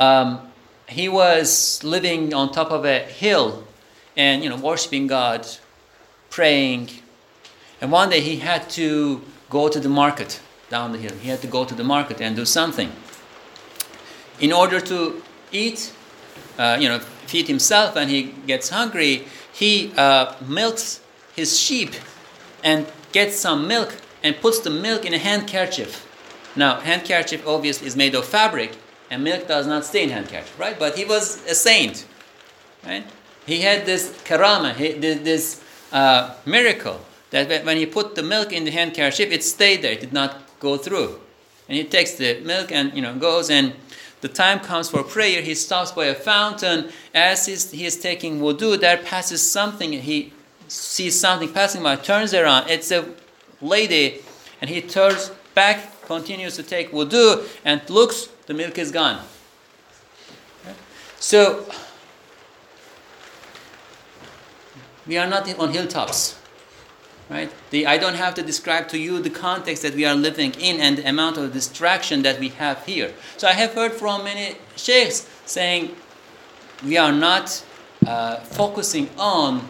Um, 0.00 0.50
he 0.88 1.08
was 1.08 1.84
living 1.84 2.34
on 2.34 2.50
top 2.50 2.72
of 2.72 2.84
a 2.84 2.98
hill 2.98 3.68
and 4.16 4.42
you 4.42 4.50
know 4.50 4.56
worshiping 4.56 5.06
God, 5.06 5.46
praying. 6.28 6.90
And 7.80 7.92
one 7.92 8.10
day 8.10 8.20
he 8.20 8.38
had 8.38 8.68
to 8.70 9.22
go 9.48 9.68
to 9.68 9.78
the 9.78 9.88
market 9.88 10.40
down 10.70 10.90
the 10.90 10.98
hill. 10.98 11.14
He 11.20 11.28
had 11.28 11.40
to 11.42 11.46
go 11.46 11.64
to 11.64 11.74
the 11.76 11.84
market 11.84 12.20
and 12.20 12.34
do 12.34 12.44
something. 12.44 12.90
In 14.40 14.52
order 14.52 14.80
to 14.80 15.22
eat, 15.52 15.92
uh, 16.58 16.76
you 16.80 16.88
know, 16.88 16.98
feed 16.98 17.48
himself 17.48 17.94
when 17.94 18.08
he 18.08 18.34
gets 18.46 18.68
hungry, 18.68 19.24
he 19.52 19.92
uh, 19.96 20.34
milks 20.46 21.00
his 21.34 21.58
sheep 21.58 21.94
and 22.62 22.86
gets 23.12 23.36
some 23.36 23.66
milk 23.66 23.96
and 24.22 24.36
puts 24.40 24.60
the 24.60 24.70
milk 24.70 25.04
in 25.04 25.14
a 25.14 25.18
handkerchief. 25.18 26.04
Now, 26.56 26.80
handkerchief 26.80 27.46
obviously 27.46 27.86
is 27.86 27.96
made 27.96 28.14
of 28.14 28.24
fabric, 28.24 28.76
and 29.10 29.22
milk 29.22 29.46
does 29.46 29.66
not 29.66 29.84
stay 29.84 30.02
in 30.04 30.10
handkerchief, 30.10 30.58
right? 30.58 30.78
But 30.78 30.96
he 30.96 31.04
was 31.04 31.44
a 31.46 31.54
saint, 31.54 32.06
right? 32.84 33.04
He 33.46 33.60
had 33.60 33.86
this 33.86 34.10
karama, 34.24 34.74
this 34.74 35.62
uh, 35.92 36.34
miracle 36.44 37.00
that 37.30 37.64
when 37.64 37.76
he 37.76 37.86
put 37.86 38.14
the 38.14 38.22
milk 38.22 38.52
in 38.52 38.64
the 38.64 38.70
handkerchief, 38.70 39.30
it 39.30 39.44
stayed 39.44 39.82
there, 39.82 39.92
it 39.92 40.00
did 40.00 40.12
not 40.12 40.42
go 40.58 40.76
through. 40.76 41.20
And 41.68 41.76
he 41.76 41.84
takes 41.84 42.12
the 42.12 42.40
milk 42.40 42.70
and 42.72 42.94
you 42.94 43.02
know 43.02 43.14
goes 43.14 43.50
and 43.50 43.74
the 44.26 44.32
time 44.32 44.58
comes 44.58 44.88
for 44.88 45.04
prayer. 45.04 45.40
He 45.40 45.54
stops 45.54 45.92
by 45.92 46.06
a 46.06 46.14
fountain. 46.14 46.90
As 47.14 47.46
he 47.46 47.86
is 47.86 47.96
taking 47.96 48.40
wudu, 48.40 48.80
there 48.80 48.96
passes 48.96 49.40
something. 49.40 49.92
He 49.92 50.32
sees 50.66 51.18
something 51.18 51.52
passing 51.52 51.80
by, 51.80 51.94
turns 51.94 52.34
around. 52.34 52.68
It's 52.68 52.90
a 52.90 53.04
lady, 53.60 54.22
and 54.60 54.68
he 54.68 54.82
turns 54.82 55.30
back, 55.54 56.02
continues 56.06 56.56
to 56.56 56.64
take 56.64 56.90
wudu, 56.90 57.46
and 57.64 57.88
looks. 57.88 58.28
The 58.46 58.54
milk 58.54 58.78
is 58.78 58.90
gone. 58.90 59.24
So 61.20 61.64
we 65.06 65.18
are 65.18 65.28
not 65.28 65.48
on 65.56 65.70
hilltops 65.72 66.36
right? 67.28 67.50
The, 67.70 67.86
i 67.86 67.98
don't 67.98 68.14
have 68.14 68.34
to 68.34 68.42
describe 68.42 68.88
to 68.88 68.98
you 68.98 69.20
the 69.20 69.30
context 69.30 69.82
that 69.82 69.94
we 69.94 70.04
are 70.04 70.14
living 70.14 70.52
in 70.60 70.80
and 70.80 70.98
the 70.98 71.08
amount 71.08 71.36
of 71.36 71.52
distraction 71.52 72.22
that 72.22 72.38
we 72.38 72.48
have 72.50 72.84
here. 72.86 73.12
So 73.36 73.48
i 73.48 73.52
have 73.52 73.74
heard 73.74 73.92
from 73.92 74.24
many 74.24 74.56
sheikhs 74.76 75.28
saying 75.44 75.94
we 76.84 76.96
are 76.98 77.12
not 77.12 77.64
uh, 78.06 78.36
focusing 78.36 79.08
on 79.18 79.68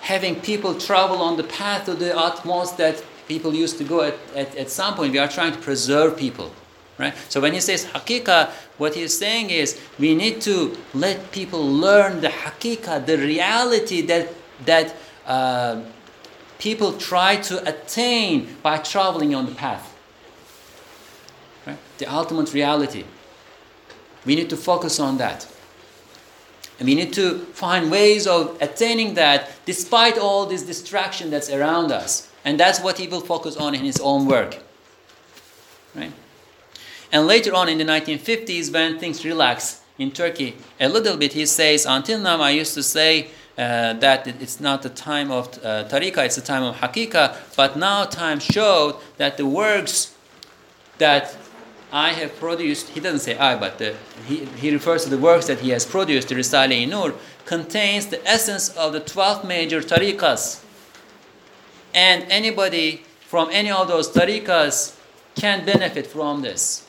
having 0.00 0.36
people 0.40 0.74
travel 0.74 1.22
on 1.22 1.36
the 1.36 1.44
path 1.44 1.86
to 1.86 1.94
the 1.94 2.16
utmost 2.16 2.76
that 2.76 3.02
people 3.26 3.54
used 3.54 3.78
to 3.78 3.84
go 3.84 4.02
at, 4.02 4.14
at, 4.36 4.54
at 4.54 4.68
some 4.68 4.94
point. 4.94 5.12
We 5.12 5.18
are 5.18 5.28
trying 5.28 5.52
to 5.52 5.58
preserve 5.58 6.18
people 6.18 6.52
right? 6.98 7.14
So 7.28 7.40
when 7.40 7.52
he 7.54 7.60
says 7.60 7.86
hakika 7.86 8.50
what 8.78 8.94
he's 8.94 9.16
saying 9.16 9.50
is 9.50 9.80
we 9.98 10.14
need 10.14 10.40
to 10.42 10.76
let 10.92 11.32
people 11.32 11.66
learn 11.66 12.20
the 12.20 12.28
hakika 12.28 13.04
the 13.04 13.18
reality 13.18 14.02
that 14.02 14.28
that 14.64 14.94
uh, 15.26 15.80
people 16.64 16.94
try 16.94 17.36
to 17.36 17.54
attain 17.68 18.56
by 18.62 18.78
traveling 18.78 19.34
on 19.34 19.44
the 19.44 19.54
path. 19.54 19.94
Right? 21.66 21.76
The 21.98 22.06
ultimate 22.06 22.54
reality. 22.54 23.04
We 24.24 24.34
need 24.34 24.48
to 24.48 24.56
focus 24.56 24.98
on 24.98 25.18
that. 25.18 25.46
And 26.78 26.88
we 26.88 26.94
need 26.94 27.12
to 27.12 27.40
find 27.52 27.90
ways 27.90 28.26
of 28.26 28.56
attaining 28.62 29.12
that 29.14 29.50
despite 29.66 30.16
all 30.16 30.46
this 30.46 30.62
distraction 30.62 31.28
that's 31.28 31.50
around 31.50 31.92
us. 31.92 32.30
And 32.46 32.58
that's 32.58 32.80
what 32.80 32.96
he 32.96 33.08
will 33.08 33.20
focus 33.20 33.58
on 33.58 33.74
in 33.74 33.84
his 33.84 34.00
own 34.00 34.24
work. 34.24 34.58
Right? 35.94 36.14
And 37.12 37.26
later 37.26 37.52
on 37.52 37.68
in 37.68 37.76
the 37.76 37.84
1950s, 37.84 38.72
when 38.72 38.98
things 38.98 39.22
relax 39.22 39.82
in 39.98 40.12
Turkey 40.12 40.56
a 40.80 40.88
little 40.88 41.18
bit, 41.18 41.34
he 41.34 41.44
says, 41.44 41.84
Until 41.84 42.20
now, 42.20 42.40
I 42.40 42.50
used 42.50 42.72
to 42.72 42.82
say, 42.82 43.28
uh, 43.56 43.92
that 43.94 44.26
it's 44.26 44.60
not 44.60 44.82
the 44.82 44.88
time 44.88 45.30
of 45.30 45.46
uh, 45.64 45.84
tariqah, 45.84 46.26
it's 46.26 46.36
the 46.36 46.42
time 46.42 46.62
of 46.62 46.76
hakika. 46.76 47.36
But 47.56 47.76
now 47.76 48.04
time 48.04 48.40
showed 48.40 48.96
that 49.16 49.36
the 49.36 49.46
works 49.46 50.14
that 50.98 51.36
I 51.92 52.10
have 52.10 52.36
produced, 52.40 52.88
he 52.88 53.00
doesn't 53.00 53.20
say 53.20 53.38
I, 53.38 53.56
but 53.56 53.78
the, 53.78 53.94
he, 54.26 54.44
he 54.46 54.72
refers 54.72 55.04
to 55.04 55.10
the 55.10 55.18
works 55.18 55.46
that 55.46 55.60
he 55.60 55.70
has 55.70 55.86
produced, 55.86 56.28
the 56.28 56.34
Risale-i 56.34 56.84
Nur, 56.86 57.14
contains 57.44 58.06
the 58.06 58.26
essence 58.26 58.70
of 58.70 58.92
the 58.92 59.00
12 59.00 59.44
major 59.44 59.80
tariqas. 59.80 60.64
And 61.94 62.24
anybody 62.30 63.04
from 63.20 63.48
any 63.52 63.70
of 63.70 63.86
those 63.86 64.10
tariqas 64.10 64.96
can 65.36 65.64
benefit 65.64 66.08
from 66.08 66.42
this. 66.42 66.84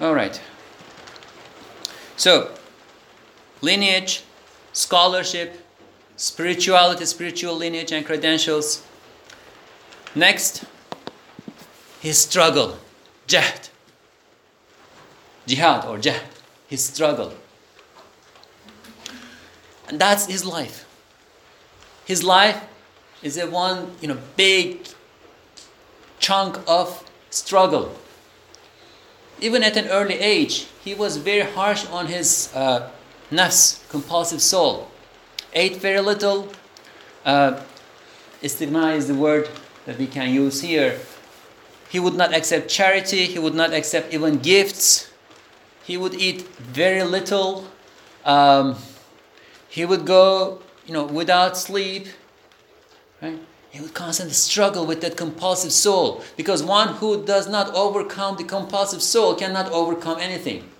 All 0.00 0.14
right. 0.14 0.38
So, 2.16 2.50
lineage, 3.60 4.24
scholarship, 4.72 5.62
spirituality, 6.16 7.04
spiritual 7.04 7.56
lineage 7.56 7.92
and 7.92 8.04
credentials. 8.04 8.82
Next, 10.14 10.64
his 12.00 12.18
struggle, 12.18 12.78
jihad. 13.26 13.68
Jihad 15.46 15.84
or 15.84 15.98
jihad, 15.98 16.22
his 16.68 16.84
struggle. 16.84 17.34
And 19.88 20.00
that's 20.00 20.26
his 20.26 20.44
life. 20.44 20.84
His 22.06 22.24
life 22.24 22.64
is 23.22 23.36
a 23.36 23.48
one, 23.48 23.92
you 24.00 24.08
know, 24.08 24.18
big 24.36 24.88
chunk 26.18 26.58
of 26.66 27.08
struggle 27.30 27.94
even 29.40 29.62
at 29.62 29.76
an 29.76 29.88
early 29.88 30.18
age, 30.18 30.66
he 30.82 30.94
was 30.94 31.16
very 31.16 31.42
harsh 31.50 31.86
on 31.86 32.06
his 32.06 32.50
uh, 32.54 32.90
nafs, 33.30 33.86
compulsive 33.88 34.40
soul. 34.40 34.88
Ate 35.52 35.76
very 35.76 36.00
little. 36.00 36.52
Uh, 37.24 37.60
istighna 38.42 38.96
is 38.96 39.08
the 39.08 39.14
word 39.14 39.48
that 39.84 39.98
we 39.98 40.06
can 40.06 40.32
use 40.32 40.60
here. 40.62 40.98
He 41.88 42.00
would 42.00 42.14
not 42.14 42.34
accept 42.34 42.68
charity. 42.68 43.26
He 43.26 43.38
would 43.38 43.54
not 43.54 43.72
accept 43.72 44.12
even 44.12 44.38
gifts. 44.38 45.10
He 45.84 45.96
would 45.96 46.14
eat 46.14 46.42
very 46.58 47.02
little. 47.02 47.66
Um, 48.24 48.76
he 49.68 49.84
would 49.84 50.04
go, 50.04 50.60
you 50.86 50.92
know, 50.92 51.04
without 51.04 51.56
sleep. 51.56 52.08
Right? 53.22 53.38
He 53.76 53.82
would 53.82 53.92
constantly 53.92 54.32
struggle 54.32 54.86
with 54.86 55.02
that 55.02 55.18
compulsive 55.18 55.70
soul 55.70 56.24
because 56.34 56.62
one 56.62 56.94
who 56.94 57.22
does 57.22 57.46
not 57.46 57.74
overcome 57.74 58.38
the 58.38 58.44
compulsive 58.44 59.02
soul 59.02 59.34
cannot 59.34 59.70
overcome 59.70 60.18
anything. 60.18 60.70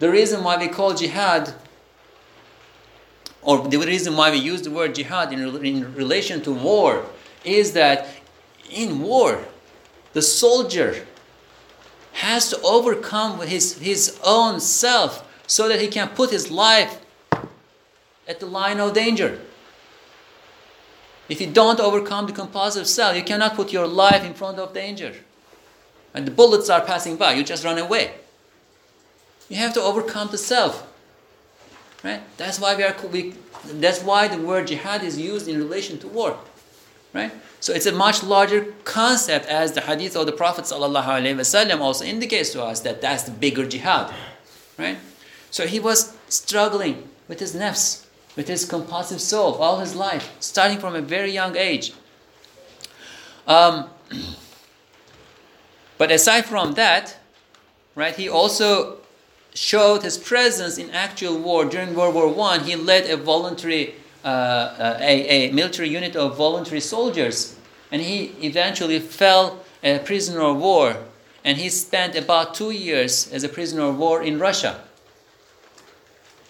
The 0.00 0.10
reason 0.10 0.42
why 0.42 0.56
we 0.56 0.66
call 0.66 0.94
jihad, 0.94 1.54
or 3.42 3.68
the 3.68 3.78
reason 3.78 4.16
why 4.16 4.32
we 4.32 4.38
use 4.38 4.62
the 4.62 4.72
word 4.72 4.96
jihad 4.96 5.32
in, 5.32 5.38
in 5.64 5.94
relation 5.94 6.42
to 6.42 6.52
war, 6.52 7.06
is 7.44 7.74
that 7.74 8.08
in 8.68 8.98
war, 9.00 9.44
the 10.14 10.22
soldier 10.22 11.06
has 12.14 12.50
to 12.50 12.60
overcome 12.62 13.38
his, 13.46 13.78
his 13.78 14.18
own 14.24 14.58
self 14.58 15.24
so 15.46 15.68
that 15.68 15.80
he 15.80 15.86
can 15.86 16.08
put 16.08 16.30
his 16.30 16.50
life 16.50 16.98
at 18.26 18.40
the 18.40 18.46
line 18.46 18.80
of 18.80 18.94
danger. 18.94 19.40
If 21.28 21.40
you 21.40 21.46
don't 21.46 21.78
overcome 21.78 22.26
the 22.26 22.32
compulsive 22.32 22.86
self, 22.86 23.14
you 23.14 23.22
cannot 23.22 23.54
put 23.54 23.72
your 23.72 23.86
life 23.86 24.24
in 24.24 24.34
front 24.34 24.58
of 24.58 24.72
danger. 24.72 25.14
And 26.14 26.26
the 26.26 26.30
bullets 26.30 26.70
are 26.70 26.80
passing 26.80 27.16
by, 27.16 27.34
you 27.34 27.44
just 27.44 27.64
run 27.64 27.78
away. 27.78 28.14
You 29.48 29.56
have 29.56 29.74
to 29.74 29.82
overcome 29.82 30.28
the 30.30 30.38
self. 30.38 30.86
Right? 32.02 32.22
That's 32.36 32.58
why 32.58 32.76
we 32.76 32.84
are 32.84 32.96
we, 33.12 33.34
that's 33.64 34.02
why 34.02 34.28
the 34.28 34.38
word 34.38 34.68
jihad 34.68 35.02
is 35.02 35.18
used 35.18 35.48
in 35.48 35.58
relation 35.58 35.98
to 35.98 36.08
war. 36.08 36.38
Right? 37.12 37.32
So 37.60 37.72
it's 37.72 37.86
a 37.86 37.92
much 37.92 38.22
larger 38.22 38.74
concept 38.84 39.46
as 39.46 39.72
the 39.72 39.80
hadith 39.82 40.16
of 40.16 40.26
the 40.26 40.32
Prophet 40.32 40.64
ﷺ 40.64 41.80
also 41.80 42.04
indicates 42.04 42.50
to 42.50 42.62
us 42.62 42.80
that 42.80 43.00
that's 43.00 43.24
the 43.24 43.32
bigger 43.32 43.66
jihad. 43.66 44.14
Right? 44.78 44.98
So 45.50 45.66
he 45.66 45.80
was 45.80 46.16
struggling 46.28 47.08
with 47.26 47.40
his 47.40 47.54
nafs 47.54 48.06
with 48.38 48.46
his 48.46 48.64
compulsive 48.64 49.20
soul 49.20 49.54
all 49.54 49.80
his 49.80 49.96
life, 49.96 50.30
starting 50.38 50.78
from 50.78 50.94
a 50.94 51.00
very 51.00 51.32
young 51.32 51.56
age. 51.56 51.92
Um, 53.48 53.90
but 55.98 56.12
aside 56.12 56.46
from 56.46 56.74
that, 56.74 57.18
right, 57.96 58.14
he 58.14 58.28
also 58.28 58.98
showed 59.54 60.04
his 60.04 60.16
presence 60.16 60.78
in 60.78 60.88
actual 60.92 61.36
war 61.36 61.64
during 61.64 61.96
World 61.96 62.14
War 62.14 62.28
One. 62.28 62.60
He 62.60 62.76
led 62.76 63.10
a 63.10 63.16
voluntary, 63.16 63.96
uh, 64.24 64.28
uh, 64.28 64.98
a, 65.00 65.48
a 65.48 65.50
military 65.50 65.88
unit 65.88 66.14
of 66.14 66.36
voluntary 66.36 66.80
soldiers, 66.80 67.56
and 67.90 68.00
he 68.00 68.26
eventually 68.40 69.00
fell 69.00 69.64
a 69.82 69.98
prisoner 69.98 70.42
of 70.42 70.58
war. 70.58 70.96
And 71.44 71.58
he 71.58 71.68
spent 71.70 72.14
about 72.14 72.54
two 72.54 72.70
years 72.70 73.32
as 73.32 73.42
a 73.42 73.48
prisoner 73.48 73.82
of 73.82 73.98
war 73.98 74.22
in 74.22 74.38
Russia. 74.38 74.78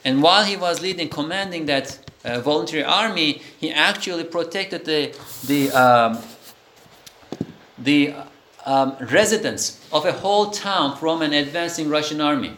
And 0.05 0.23
while 0.23 0.45
he 0.45 0.57
was 0.57 0.81
leading, 0.81 1.09
commanding 1.09 1.67
that 1.67 1.99
uh, 2.25 2.41
voluntary 2.41 2.85
army, 2.85 3.43
he 3.59 3.73
actually 3.73 4.25
protected 4.25 4.85
the 4.85 5.15
the 5.47 5.71
um, 5.73 6.19
the 7.79 8.15
um, 8.65 8.97
residents 9.01 9.87
of 9.93 10.05
a 10.05 10.13
whole 10.13 10.51
town 10.51 10.97
from 10.97 11.23
an 11.23 11.33
advancing 11.33 11.89
Russian 11.89 12.21
army. 12.21 12.57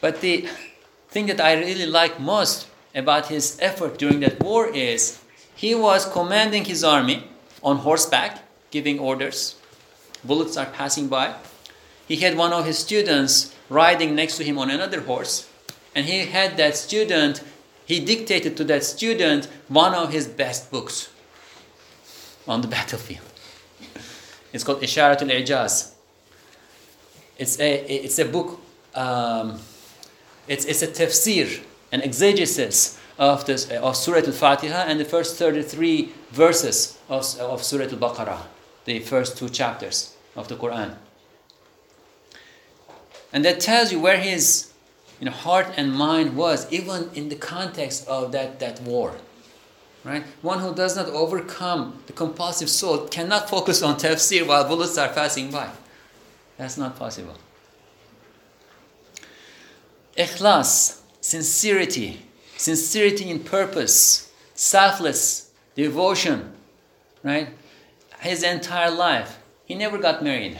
But 0.00 0.20
the 0.20 0.48
thing 1.10 1.26
that 1.26 1.40
I 1.40 1.54
really 1.54 1.86
like 1.86 2.18
most 2.18 2.66
about 2.94 3.28
his 3.28 3.56
effort 3.60 3.98
during 3.98 4.20
that 4.20 4.42
war 4.42 4.66
is 4.66 5.20
he 5.54 5.74
was 5.74 6.04
commanding 6.04 6.64
his 6.64 6.82
army 6.82 7.28
on 7.62 7.78
horseback, 7.78 8.42
giving 8.70 8.98
orders. 8.98 9.54
Bullets 10.24 10.56
are 10.56 10.66
passing 10.66 11.08
by. 11.08 11.34
He 12.08 12.16
had 12.16 12.36
one 12.36 12.52
of 12.52 12.66
his 12.66 12.78
students 12.78 13.54
riding 13.68 14.14
next 14.14 14.36
to 14.36 14.44
him 14.44 14.58
on 14.58 14.70
another 14.70 15.00
horse, 15.00 15.48
and 15.94 16.06
he 16.06 16.26
had 16.26 16.56
that 16.56 16.76
student, 16.76 17.42
he 17.86 18.00
dictated 18.00 18.56
to 18.56 18.64
that 18.64 18.84
student 18.84 19.48
one 19.68 19.94
of 19.94 20.12
his 20.12 20.26
best 20.26 20.70
books 20.70 21.10
on 22.46 22.60
the 22.60 22.68
battlefield. 22.76 23.24
It's 24.52 24.64
called 24.64 24.82
Isharatul 24.82 25.30
Ijaz. 25.30 25.92
It's 27.38 27.58
a, 27.58 28.04
it's 28.04 28.18
a 28.18 28.26
book, 28.26 28.60
um, 28.94 29.58
it's, 30.46 30.64
it's 30.66 30.82
a 30.82 30.88
tafsir, 30.88 31.62
an 31.90 32.02
exegesis 32.02 32.98
of, 33.18 33.46
this, 33.46 33.70
of 33.70 33.96
Surah 33.96 34.18
Al-Fatiha 34.18 34.84
and 34.86 35.00
the 35.00 35.04
first 35.04 35.36
33 35.36 36.12
verses 36.30 36.98
of, 37.08 37.24
of 37.40 37.62
Surah 37.62 37.84
Al-Baqarah, 37.84 38.42
the 38.84 38.98
first 39.00 39.38
two 39.38 39.48
chapters 39.48 40.14
of 40.36 40.48
the 40.48 40.56
Quran. 40.56 40.96
And 43.32 43.44
that 43.44 43.60
tells 43.60 43.90
you 43.90 44.00
where 44.00 44.18
his 44.18 44.72
you 45.18 45.26
know, 45.26 45.32
heart 45.32 45.68
and 45.76 45.92
mind 45.92 46.36
was, 46.36 46.70
even 46.72 47.10
in 47.14 47.28
the 47.28 47.36
context 47.36 48.06
of 48.08 48.32
that, 48.32 48.58
that 48.60 48.80
war. 48.82 49.14
Right? 50.04 50.24
One 50.42 50.58
who 50.58 50.74
does 50.74 50.96
not 50.96 51.06
overcome 51.06 52.02
the 52.06 52.12
compulsive 52.12 52.68
soul 52.68 53.06
cannot 53.06 53.48
focus 53.48 53.82
on 53.82 53.96
tafsir 53.98 54.46
while 54.46 54.66
bullets 54.66 54.98
are 54.98 55.08
passing 55.08 55.50
by. 55.50 55.70
That's 56.58 56.76
not 56.76 56.98
possible. 56.98 57.36
Ikhlas, 60.16 61.00
sincerity, 61.20 62.22
sincerity 62.56 63.30
in 63.30 63.40
purpose, 63.40 64.32
selfless 64.54 65.52
devotion, 65.74 66.52
right? 67.22 67.48
His 68.20 68.42
entire 68.42 68.90
life. 68.90 69.38
He 69.64 69.74
never 69.74 69.98
got 69.98 70.22
married. 70.22 70.58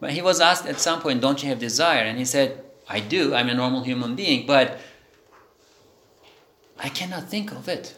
But 0.00 0.12
he 0.12 0.22
was 0.22 0.40
asked 0.40 0.66
at 0.66 0.80
some 0.80 1.00
point, 1.00 1.20
Don't 1.20 1.42
you 1.42 1.48
have 1.50 1.58
desire? 1.58 2.02
And 2.02 2.18
he 2.18 2.24
said, 2.24 2.64
I 2.88 3.00
do. 3.00 3.34
I'm 3.34 3.48
a 3.48 3.54
normal 3.54 3.82
human 3.82 4.16
being, 4.16 4.46
but 4.46 4.80
I 6.78 6.88
cannot 6.88 7.28
think 7.28 7.52
of 7.52 7.68
it. 7.68 7.96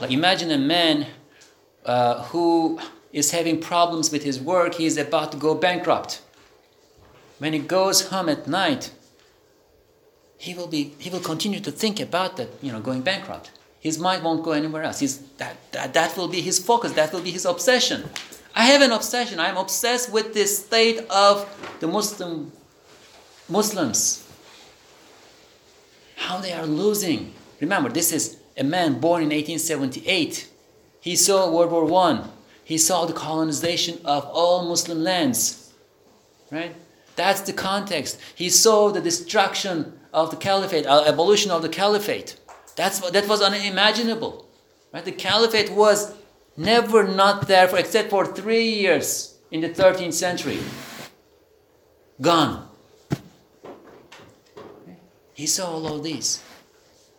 Like, 0.00 0.10
imagine 0.10 0.50
a 0.50 0.58
man 0.58 1.06
uh, 1.84 2.22
who 2.24 2.78
is 3.12 3.30
having 3.30 3.60
problems 3.60 4.12
with 4.12 4.22
his 4.22 4.40
work, 4.40 4.74
he 4.74 4.86
is 4.86 4.98
about 4.98 5.32
to 5.32 5.38
go 5.38 5.54
bankrupt. 5.54 6.20
When 7.38 7.52
he 7.52 7.58
goes 7.58 8.08
home 8.08 8.28
at 8.28 8.46
night, 8.46 8.92
he 10.36 10.52
will, 10.54 10.66
be, 10.66 10.94
he 10.98 11.10
will 11.10 11.20
continue 11.20 11.60
to 11.60 11.70
think 11.70 12.00
about 12.00 12.36
that, 12.36 12.48
you 12.60 12.70
know, 12.70 12.80
going 12.80 13.02
bankrupt. 13.02 13.50
His 13.80 13.98
mind 13.98 14.24
won't 14.24 14.42
go 14.42 14.52
anywhere 14.52 14.82
else. 14.82 15.00
That, 15.38 15.56
that, 15.72 15.94
that 15.94 16.16
will 16.16 16.28
be 16.28 16.40
his 16.40 16.58
focus, 16.58 16.92
that 16.92 17.12
will 17.12 17.20
be 17.20 17.30
his 17.30 17.44
obsession. 17.44 18.08
I 18.54 18.66
have 18.66 18.82
an 18.82 18.92
obsession. 18.92 19.40
I'm 19.40 19.56
obsessed 19.56 20.12
with 20.12 20.32
this 20.32 20.64
state 20.64 21.00
of 21.10 21.48
the 21.80 21.88
Muslim 21.88 22.52
Muslims. 23.48 24.26
How 26.16 26.38
they 26.38 26.52
are 26.52 26.66
losing. 26.66 27.34
Remember, 27.60 27.88
this 27.88 28.12
is 28.12 28.38
a 28.56 28.64
man 28.64 29.00
born 29.00 29.22
in 29.22 29.28
1878. 29.28 30.48
He 31.00 31.16
saw 31.16 31.50
World 31.50 31.72
War 31.72 31.84
One. 31.84 32.30
He 32.64 32.78
saw 32.78 33.04
the 33.04 33.12
colonization 33.12 34.00
of 34.04 34.24
all 34.26 34.66
Muslim 34.68 35.02
lands. 35.02 35.72
Right? 36.50 36.74
That's 37.16 37.42
the 37.42 37.52
context. 37.52 38.18
He 38.34 38.48
saw 38.48 38.90
the 38.90 39.00
destruction 39.00 39.98
of 40.12 40.30
the 40.30 40.36
caliphate, 40.36 40.86
uh, 40.86 41.04
abolition 41.06 41.50
of 41.50 41.62
the 41.62 41.68
caliphate. 41.68 42.36
That's 42.76 42.98
that 43.10 43.28
was 43.28 43.42
unimaginable. 43.42 44.48
Right? 44.92 45.04
The 45.04 45.12
caliphate 45.12 45.70
was 45.70 46.14
never 46.56 47.06
not 47.06 47.48
there 47.48 47.68
for 47.68 47.78
except 47.78 48.10
for 48.10 48.26
three 48.26 48.68
years 48.68 49.36
in 49.50 49.60
the 49.60 49.68
13th 49.68 50.12
century. 50.12 50.58
Gone. 52.20 52.68
He 55.34 55.46
saw 55.46 55.72
all 55.72 55.96
of 55.96 56.02
these. 56.04 56.42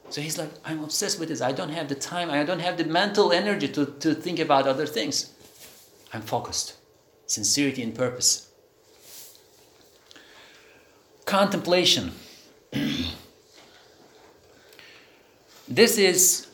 So 0.10 0.22
he's 0.22 0.38
like, 0.38 0.52
I'm 0.64 0.84
obsessed 0.84 1.20
with 1.20 1.30
this. 1.30 1.42
I 1.42 1.52
don't 1.52 1.72
have 1.72 1.90
the 1.90 1.96
time, 1.96 2.30
I 2.30 2.44
don't 2.44 2.60
have 2.60 2.78
the 2.78 2.86
mental 2.86 3.32
energy 3.32 3.68
to, 3.70 3.86
to 3.86 4.14
think 4.14 4.40
about 4.40 4.68
other 4.68 4.86
things. 4.86 5.34
I'm 6.14 6.22
focused. 6.22 6.76
Sincerity 7.26 7.82
and 7.84 7.94
purpose. 7.94 8.50
Contemplation. 11.26 12.12
this 15.68 15.98
is 15.98 16.45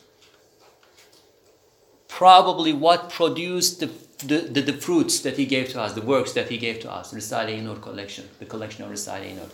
probably 2.16 2.74
what 2.74 3.08
produced 3.08 3.80
the, 3.80 3.86
the, 4.26 4.38
the, 4.46 4.60
the, 4.60 4.72
fruits 4.74 5.20
that 5.20 5.38
he 5.38 5.46
gave 5.46 5.70
to 5.70 5.80
us, 5.80 5.94
the 5.94 6.02
works 6.02 6.32
that 6.34 6.50
he 6.50 6.58
gave 6.58 6.78
to 6.80 6.92
us, 6.92 7.14
Risale-i-Nur 7.14 7.76
collection, 7.76 8.28
the 8.38 8.44
collection 8.44 8.84
of 8.84 8.90
Risale-i-Nur. 8.90 9.48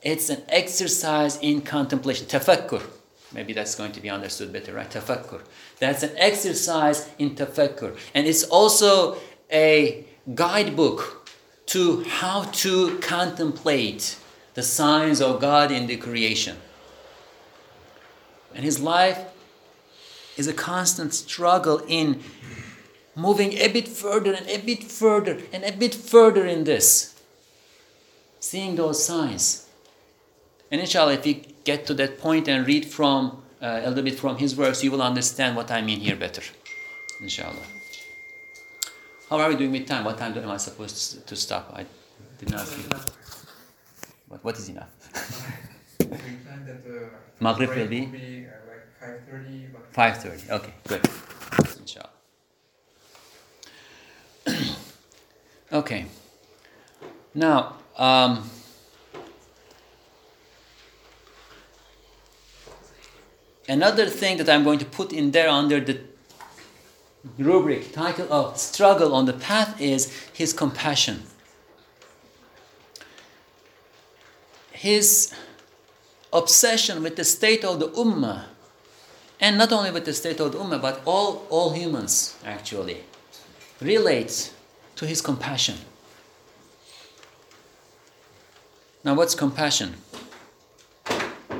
It's 0.00 0.30
an 0.30 0.42
exercise 0.48 1.36
in 1.40 1.60
contemplation, 1.60 2.26
tafakkur. 2.26 2.82
Maybe 3.34 3.52
that's 3.52 3.74
going 3.74 3.92
to 3.92 4.00
be 4.00 4.08
understood 4.08 4.50
better, 4.50 4.72
right? 4.72 4.90
Tafakkur. 4.90 5.42
That's 5.78 6.02
an 6.02 6.12
exercise 6.16 7.10
in 7.18 7.36
tafakkur. 7.36 7.98
And 8.14 8.26
it's 8.26 8.44
also 8.44 9.18
a 9.52 10.06
guidebook 10.34 11.30
to 11.66 12.02
how 12.04 12.44
to 12.64 12.98
contemplate 13.00 14.16
the 14.54 14.62
signs 14.62 15.20
of 15.20 15.38
God 15.38 15.70
in 15.70 15.86
the 15.86 15.98
creation. 15.98 16.56
And 18.54 18.64
his 18.64 18.80
life 18.80 19.18
is 20.40 20.48
a 20.48 20.52
constant 20.52 21.12
struggle 21.14 21.82
in 21.86 22.18
moving 23.14 23.52
a 23.52 23.68
bit 23.68 23.86
further 23.86 24.32
and 24.32 24.46
a 24.48 24.58
bit 24.58 24.82
further 24.84 25.38
and 25.52 25.62
a 25.64 25.72
bit 25.72 25.94
further 25.94 26.46
in 26.46 26.64
this. 26.64 27.14
Seeing 28.40 28.74
those 28.76 29.04
signs. 29.04 29.68
And 30.70 30.80
inshallah, 30.80 31.14
if 31.14 31.24
we 31.24 31.34
get 31.64 31.86
to 31.88 31.94
that 31.94 32.18
point 32.18 32.48
and 32.48 32.66
read 32.66 32.86
from 32.86 33.42
uh, 33.60 33.82
a 33.84 33.88
little 33.88 34.04
bit 34.04 34.18
from 34.18 34.38
his 34.38 34.56
works, 34.56 34.82
you 34.82 34.90
will 34.90 35.02
understand 35.02 35.56
what 35.56 35.70
I 35.70 35.82
mean 35.82 36.00
here 36.00 36.16
better. 36.16 36.42
Inshallah. 37.20 37.66
How 39.28 39.38
are 39.40 39.48
we 39.50 39.56
doing 39.56 39.72
with 39.72 39.86
time? 39.86 40.04
What 40.04 40.16
time 40.18 40.36
am 40.38 40.50
I 40.50 40.56
supposed 40.56 41.26
to 41.26 41.36
stop? 41.36 41.70
I 41.74 41.84
did 42.38 42.50
not. 42.50 42.66
What, 44.28 44.44
what 44.44 44.58
is 44.58 44.68
enough? 44.68 44.92
Maghrib 47.40 47.70
will 47.70 47.88
be? 47.88 48.46
5.30. 49.02 49.70
5.30. 49.94 50.50
Okay, 50.50 50.74
good. 50.86 51.08
Inshallah. 51.80 52.10
okay. 55.72 56.06
Now, 57.34 57.76
um, 57.96 58.50
another 63.68 64.06
thing 64.06 64.36
that 64.36 64.50
I'm 64.50 64.64
going 64.64 64.78
to 64.80 64.84
put 64.84 65.12
in 65.12 65.30
there 65.30 65.48
under 65.48 65.80
the 65.80 66.00
rubric 67.38 67.92
title 67.92 68.30
of 68.30 68.58
struggle 68.58 69.14
on 69.14 69.24
the 69.24 69.32
path 69.32 69.80
is 69.80 70.12
his 70.32 70.52
compassion. 70.52 71.22
His 74.72 75.34
obsession 76.32 77.02
with 77.02 77.16
the 77.16 77.24
state 77.24 77.64
of 77.64 77.80
the 77.80 77.88
ummah, 77.88 78.44
and 79.40 79.56
not 79.56 79.72
only 79.72 79.90
with 79.90 80.04
the 80.04 80.12
state 80.12 80.38
of 80.40 80.52
the 80.52 80.58
ummah, 80.58 80.80
but 80.80 81.00
all, 81.06 81.46
all 81.48 81.72
humans 81.72 82.36
actually, 82.44 82.98
relates 83.80 84.52
to 84.96 85.06
his 85.06 85.22
compassion. 85.22 85.76
Now, 89.02 89.14
what's 89.14 89.34
compassion? 89.34 89.94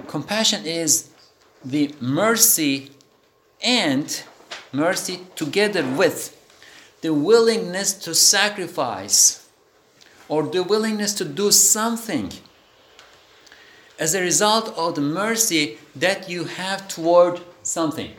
Compassion 0.06 0.66
is 0.66 1.10
the 1.64 1.94
mercy 2.00 2.90
and 3.62 4.22
mercy 4.72 5.20
together 5.36 5.84
with 5.86 6.36
the 7.00 7.14
willingness 7.14 7.94
to 7.94 8.14
sacrifice 8.14 9.48
or 10.28 10.42
the 10.42 10.62
willingness 10.62 11.14
to 11.14 11.24
do 11.24 11.50
something 11.50 12.30
as 13.98 14.14
a 14.14 14.20
result 14.20 14.68
of 14.76 14.94
the 14.94 15.00
mercy 15.00 15.78
that 15.94 16.28
you 16.28 16.44
have 16.44 16.86
toward 16.88 17.40
something. 17.70 18.12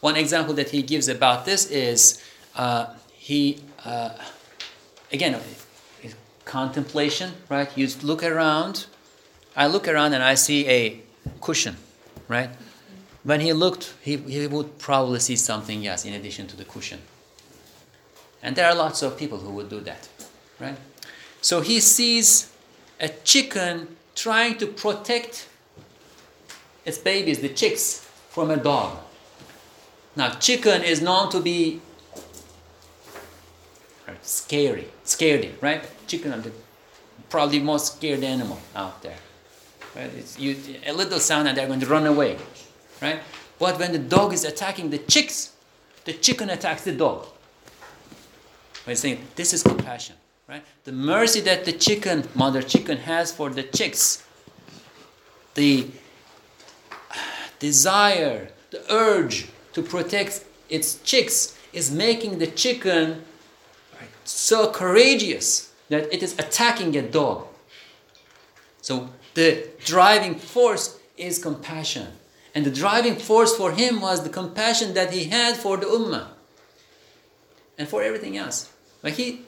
One 0.00 0.16
example 0.16 0.54
that 0.54 0.70
he 0.70 0.82
gives 0.82 1.08
about 1.08 1.44
this 1.44 1.70
is 1.70 2.22
uh, 2.56 2.86
he, 3.12 3.60
uh, 3.84 4.10
again, 5.12 5.36
contemplation, 6.44 7.32
right? 7.48 7.68
You 7.76 7.88
look 8.02 8.22
around. 8.22 8.86
I 9.56 9.66
look 9.66 9.86
around 9.88 10.14
and 10.14 10.22
I 10.22 10.34
see 10.34 10.68
a 10.68 11.00
cushion, 11.40 11.76
right? 12.28 12.50
When 13.24 13.40
he 13.40 13.52
looked, 13.52 13.94
he, 14.00 14.16
he 14.16 14.46
would 14.46 14.78
probably 14.78 15.20
see 15.20 15.36
something 15.36 15.86
else 15.86 16.04
in 16.04 16.14
addition 16.14 16.46
to 16.46 16.56
the 16.56 16.64
cushion. 16.64 17.00
And 18.42 18.56
there 18.56 18.66
are 18.66 18.74
lots 18.74 19.02
of 19.02 19.18
people 19.18 19.38
who 19.38 19.50
would 19.50 19.68
do 19.68 19.80
that, 19.80 20.08
right? 20.60 20.76
So 21.40 21.60
he 21.60 21.80
sees 21.80 22.50
a 23.00 23.08
chicken 23.08 23.96
trying 24.14 24.58
to 24.58 24.66
protect 24.66 25.48
its 26.88 26.98
babies, 26.98 27.40
the 27.40 27.50
chicks, 27.50 28.08
from 28.30 28.50
a 28.50 28.56
dog. 28.56 28.98
Now, 30.16 30.30
chicken 30.30 30.82
is 30.82 31.00
known 31.00 31.30
to 31.30 31.40
be 31.40 31.80
scary, 34.22 34.88
scaredy, 35.04 35.52
right? 35.60 35.84
Chicken 36.06 36.32
are 36.32 36.40
the 36.40 36.52
probably 37.28 37.60
most 37.60 37.96
scared 37.96 38.24
animal 38.24 38.58
out 38.74 39.02
there. 39.02 39.18
Right? 39.94 40.10
It's 40.16 40.38
you, 40.38 40.56
a 40.86 40.92
little 40.92 41.18
sound 41.18 41.48
and 41.48 41.56
they're 41.56 41.66
going 41.66 41.80
to 41.80 41.86
run 41.86 42.06
away, 42.06 42.38
right? 43.00 43.20
But 43.58 43.78
when 43.78 43.92
the 43.92 43.98
dog 43.98 44.32
is 44.32 44.44
attacking 44.44 44.90
the 44.90 44.98
chicks, 44.98 45.52
the 46.04 46.12
chicken 46.12 46.50
attacks 46.50 46.82
the 46.84 46.92
dog. 46.92 47.26
By 48.86 48.94
saying 48.94 49.18
this 49.36 49.52
is 49.52 49.62
compassion, 49.62 50.16
right? 50.48 50.64
The 50.84 50.92
mercy 50.92 51.40
that 51.42 51.64
the 51.64 51.72
chicken, 51.72 52.26
mother 52.34 52.62
chicken, 52.62 52.98
has 52.98 53.32
for 53.32 53.50
the 53.50 53.62
chicks, 53.62 54.24
the 55.54 55.88
desire, 57.58 58.48
the 58.70 58.82
urge 58.92 59.48
to 59.72 59.82
protect 59.82 60.44
its 60.68 61.00
chicks 61.02 61.58
is 61.72 61.90
making 61.90 62.38
the 62.38 62.46
chicken 62.46 63.24
so 64.24 64.70
courageous 64.70 65.72
that 65.88 66.12
it 66.12 66.22
is 66.22 66.34
attacking 66.38 66.96
a 66.96 67.02
dog. 67.02 67.46
So 68.82 69.10
the 69.34 69.68
driving 69.84 70.34
force 70.34 70.98
is 71.16 71.38
compassion. 71.38 72.08
And 72.54 72.64
the 72.64 72.70
driving 72.70 73.16
force 73.16 73.56
for 73.56 73.72
him 73.72 74.00
was 74.00 74.22
the 74.22 74.30
compassion 74.30 74.94
that 74.94 75.12
he 75.12 75.24
had 75.24 75.56
for 75.56 75.76
the 75.76 75.86
ummah 75.86 76.28
and 77.78 77.88
for 77.88 78.02
everything 78.02 78.36
else. 78.36 78.70
He, 79.04 79.42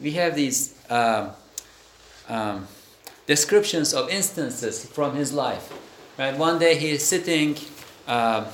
we 0.00 0.12
have 0.12 0.34
these 0.34 0.74
um, 0.90 1.30
um, 2.28 2.66
descriptions 3.26 3.94
of 3.94 4.08
instances 4.10 4.84
from 4.84 5.14
his 5.14 5.32
life. 5.32 5.72
Right? 6.20 6.36
One 6.36 6.58
day 6.58 6.76
he 6.76 6.90
is 6.90 7.02
sitting. 7.02 7.56
Uh, 8.06 8.44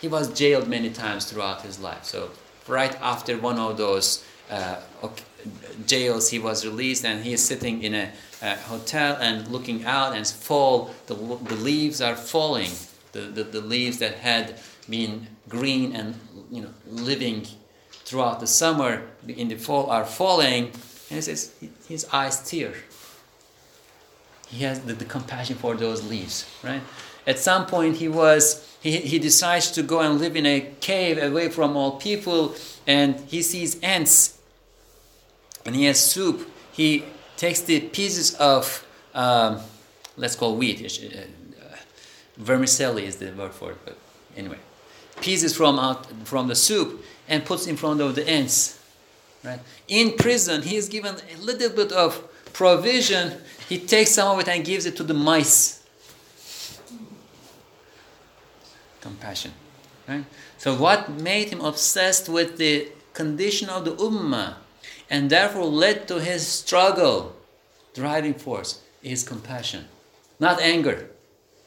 he 0.00 0.06
was 0.06 0.32
jailed 0.32 0.68
many 0.68 0.88
times 0.88 1.24
throughout 1.24 1.62
his 1.62 1.80
life. 1.80 2.04
So 2.04 2.30
right 2.68 2.94
after 3.02 3.36
one 3.36 3.58
of 3.58 3.76
those 3.76 4.24
uh, 4.48 4.76
jails, 5.84 6.30
he 6.30 6.38
was 6.38 6.64
released, 6.64 7.04
and 7.04 7.24
he 7.24 7.32
is 7.32 7.44
sitting 7.44 7.82
in 7.82 7.92
a, 7.92 8.12
a, 8.40 8.54
hotel 8.54 9.16
and 9.20 9.48
looking 9.48 9.84
out, 9.84 10.14
and 10.14 10.24
fall. 10.24 10.94
The, 11.08 11.14
the 11.14 11.56
leaves 11.56 12.00
are 12.00 12.14
falling. 12.14 12.70
The, 13.10 13.22
the, 13.22 13.42
the 13.42 13.60
leaves 13.60 13.98
that 13.98 14.14
had 14.14 14.60
been 14.88 15.26
green 15.48 15.96
and 15.96 16.14
you 16.52 16.62
know 16.62 16.74
living 16.86 17.48
throughout 18.04 18.38
the 18.38 18.46
summer 18.46 19.02
in 19.26 19.48
the 19.48 19.56
fall 19.56 19.90
are 19.90 20.04
falling, 20.04 20.66
and 20.66 21.16
he 21.16 21.20
says 21.20 21.52
his 21.88 22.06
eyes 22.12 22.48
tear. 22.48 22.74
He 24.54 24.64
has 24.64 24.80
the, 24.80 24.92
the 24.92 25.04
compassion 25.04 25.56
for 25.56 25.74
those 25.74 26.08
leaves, 26.08 26.48
right? 26.62 26.82
At 27.26 27.38
some 27.38 27.66
point, 27.66 27.96
he 27.96 28.08
was 28.08 28.64
he, 28.80 28.98
he 28.98 29.18
decides 29.18 29.70
to 29.72 29.82
go 29.82 30.00
and 30.00 30.20
live 30.20 30.36
in 30.36 30.44
a 30.44 30.60
cave 30.80 31.16
away 31.16 31.48
from 31.48 31.74
all 31.74 31.92
people, 31.92 32.54
and 32.86 33.18
he 33.20 33.42
sees 33.42 33.80
ants. 33.80 34.38
And 35.64 35.74
he 35.74 35.86
has 35.86 35.98
soup. 35.98 36.50
He 36.70 37.04
takes 37.38 37.62
the 37.62 37.80
pieces 37.80 38.34
of, 38.34 38.86
um, 39.14 39.60
let's 40.18 40.36
call 40.36 40.54
wheat. 40.56 40.82
Uh, 40.82 41.76
vermicelli 42.36 43.06
is 43.06 43.16
the 43.16 43.32
word 43.32 43.54
for 43.54 43.72
it, 43.72 43.78
but 43.86 43.96
anyway, 44.36 44.58
pieces 45.22 45.56
from 45.56 45.78
out 45.78 46.06
from 46.24 46.48
the 46.48 46.54
soup 46.54 47.02
and 47.26 47.44
puts 47.44 47.66
in 47.66 47.76
front 47.76 48.02
of 48.02 48.14
the 48.14 48.28
ants. 48.28 48.78
Right? 49.42 49.60
In 49.88 50.12
prison, 50.18 50.60
he 50.62 50.76
is 50.76 50.88
given 50.88 51.16
a 51.16 51.40
little 51.40 51.70
bit 51.70 51.90
of 51.92 52.22
provision. 52.52 53.40
He 53.68 53.78
takes 53.78 54.10
some 54.10 54.34
of 54.34 54.40
it 54.40 54.48
and 54.48 54.64
gives 54.64 54.86
it 54.86 54.96
to 54.96 55.02
the 55.02 55.14
mice 55.14 55.82
compassion. 59.00 59.52
Right? 60.08 60.24
So, 60.58 60.74
what 60.74 61.10
made 61.10 61.48
him 61.48 61.60
obsessed 61.60 62.28
with 62.28 62.58
the 62.58 62.88
condition 63.12 63.68
of 63.68 63.84
the 63.84 63.92
ummah 63.92 64.54
and 65.08 65.30
therefore 65.30 65.66
led 65.66 66.08
to 66.08 66.20
his 66.20 66.46
struggle, 66.46 67.36
driving 67.94 68.34
force, 68.34 68.80
is 69.02 69.22
compassion, 69.22 69.84
not 70.40 70.60
anger. 70.60 71.10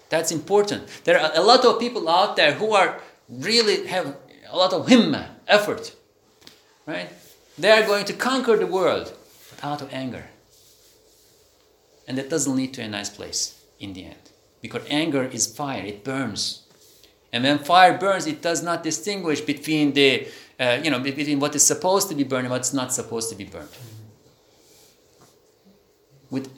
That's 0.10 0.32
important. 0.32 0.88
There 1.04 1.20
are 1.20 1.32
a 1.36 1.42
lot 1.42 1.66
of 1.66 1.80
people 1.80 2.10
out 2.10 2.36
there 2.36 2.54
who 2.54 2.74
are 2.74 3.00
really 3.30 3.88
have 3.88 4.16
a 4.50 4.58
lot 4.58 4.74
of 4.74 4.88
himma, 4.88 5.28
effort, 5.48 5.96
right? 6.86 7.10
They 7.58 7.72
are 7.72 7.86
going 7.86 8.06
to 8.06 8.14
conquer 8.14 8.56
the 8.58 8.68
world 8.68 9.14
out 9.62 9.82
of 9.82 9.94
anger. 9.94 10.26
And 12.08 12.18
that 12.18 12.30
doesn't 12.30 12.56
lead 12.56 12.74
to 12.76 12.82
a 12.82 12.88
nice 12.88 13.10
place 13.10 13.62
in 13.80 13.94
the 13.94 14.06
end. 14.06 14.32
Because 14.62 14.84
anger 14.90 15.24
is 15.24 15.46
fire, 15.46 15.84
it 15.84 16.04
burns. 16.04 16.64
And 17.34 17.44
when 17.44 17.60
fire 17.60 17.98
burns, 17.98 18.26
it 18.26 18.42
does 18.42 18.64
not 18.64 18.84
distinguish 18.84 19.42
between 19.42 19.94
the, 19.94 20.28
uh, 20.60 20.80
you 20.82 20.90
know, 20.90 21.00
between 21.00 21.40
what 21.40 21.54
is 21.56 21.64
supposed 21.64 22.10
to 22.10 22.16
be 22.16 22.24
burned 22.24 22.46
and 22.46 22.52
what's 22.52 22.74
not 22.74 22.94
supposed 22.94 23.30
to 23.30 23.36
be 23.36 23.44
burned. 23.44 23.70
With, 26.30 26.50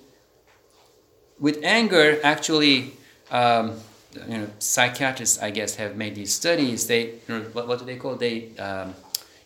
with 1.40 1.60
anger, 1.64 2.20
actually, 2.24 2.94
um, 3.32 3.80
you 4.28 4.38
know, 4.40 4.48
psychiatrists, 4.60 5.40
I 5.40 5.52
guess, 5.52 5.76
have 5.76 5.96
made 5.96 6.16
these 6.16 6.34
studies. 6.34 6.88
They, 6.88 7.06
you 7.06 7.20
know, 7.28 7.42
what, 7.54 7.68
what 7.68 7.80
do 7.80 7.86
they 7.86 7.98
call? 7.98 8.16
They 8.16 8.56
um, 8.58 8.96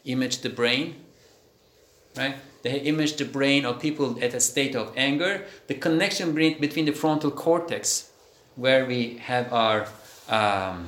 image 0.06 0.39
the 0.39 0.49
brain, 0.49 0.95
right? 2.16 2.36
They 2.64 2.80
image 2.80 3.18
the 3.18 3.26
brain 3.26 3.66
of 3.66 3.80
people 3.82 4.18
at 4.22 4.34
a 4.34 4.39
state 4.39 4.74
of 4.74 4.93
anger. 4.95 5.45
The 5.68 5.76
connection 5.76 6.34
between 6.34 6.86
the 6.86 6.93
frontal 6.93 7.30
cortex, 7.30 8.09
where 8.55 8.86
we 8.86 9.18
have 9.18 9.51
our 9.51 9.88
um, 10.30 10.88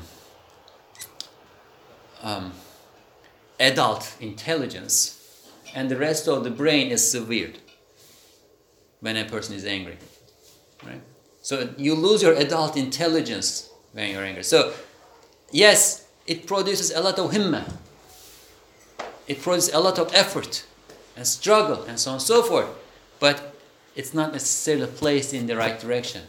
um, 2.23 2.53
adult 3.59 4.15
intelligence, 4.21 5.51
and 5.75 5.91
the 5.91 5.97
rest 5.97 6.29
of 6.29 6.45
the 6.45 6.49
brain 6.49 6.91
is 6.91 7.11
severed 7.11 7.57
when 9.01 9.17
a 9.17 9.25
person 9.25 9.53
is 9.53 9.65
angry. 9.65 9.97
Right? 10.81 11.01
So 11.41 11.73
you 11.77 11.93
lose 11.93 12.23
your 12.23 12.33
adult 12.35 12.77
intelligence 12.77 13.69
when 13.91 14.11
you're 14.11 14.23
angry. 14.23 14.43
So, 14.43 14.73
yes, 15.51 16.07
it 16.25 16.47
produces 16.47 16.91
a 16.91 17.01
lot 17.01 17.19
of 17.19 17.31
himma. 17.31 17.69
It 19.27 19.41
produces 19.41 19.73
a 19.73 19.79
lot 19.79 19.99
of 19.99 20.13
effort 20.13 20.65
and 21.15 21.25
struggle 21.25 21.83
and 21.83 21.99
so 21.99 22.11
on 22.11 22.15
and 22.15 22.21
so 22.21 22.43
forth. 22.43 22.67
But 23.19 23.55
it's 23.95 24.13
not 24.13 24.33
necessarily 24.33 24.87
placed 24.87 25.33
in 25.33 25.47
the 25.47 25.55
right 25.55 25.79
direction. 25.79 26.23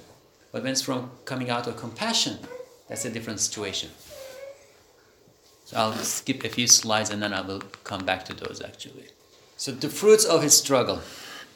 But 0.52 0.62
when 0.62 0.72
it's 0.72 0.82
from 0.82 1.10
coming 1.24 1.50
out 1.50 1.66
of 1.66 1.76
compassion, 1.76 2.38
that's 2.88 3.04
a 3.04 3.10
different 3.10 3.40
situation. 3.40 3.90
So 5.64 5.76
I'll 5.76 5.92
skip 5.94 6.44
a 6.44 6.48
few 6.48 6.68
slides 6.68 7.10
and 7.10 7.20
then 7.20 7.34
I 7.34 7.40
will 7.40 7.60
come 7.82 8.04
back 8.04 8.24
to 8.26 8.34
those 8.34 8.62
actually. 8.62 9.06
So 9.56 9.72
the 9.72 9.88
fruits 9.88 10.24
of 10.24 10.42
his 10.42 10.56
struggle. 10.56 11.00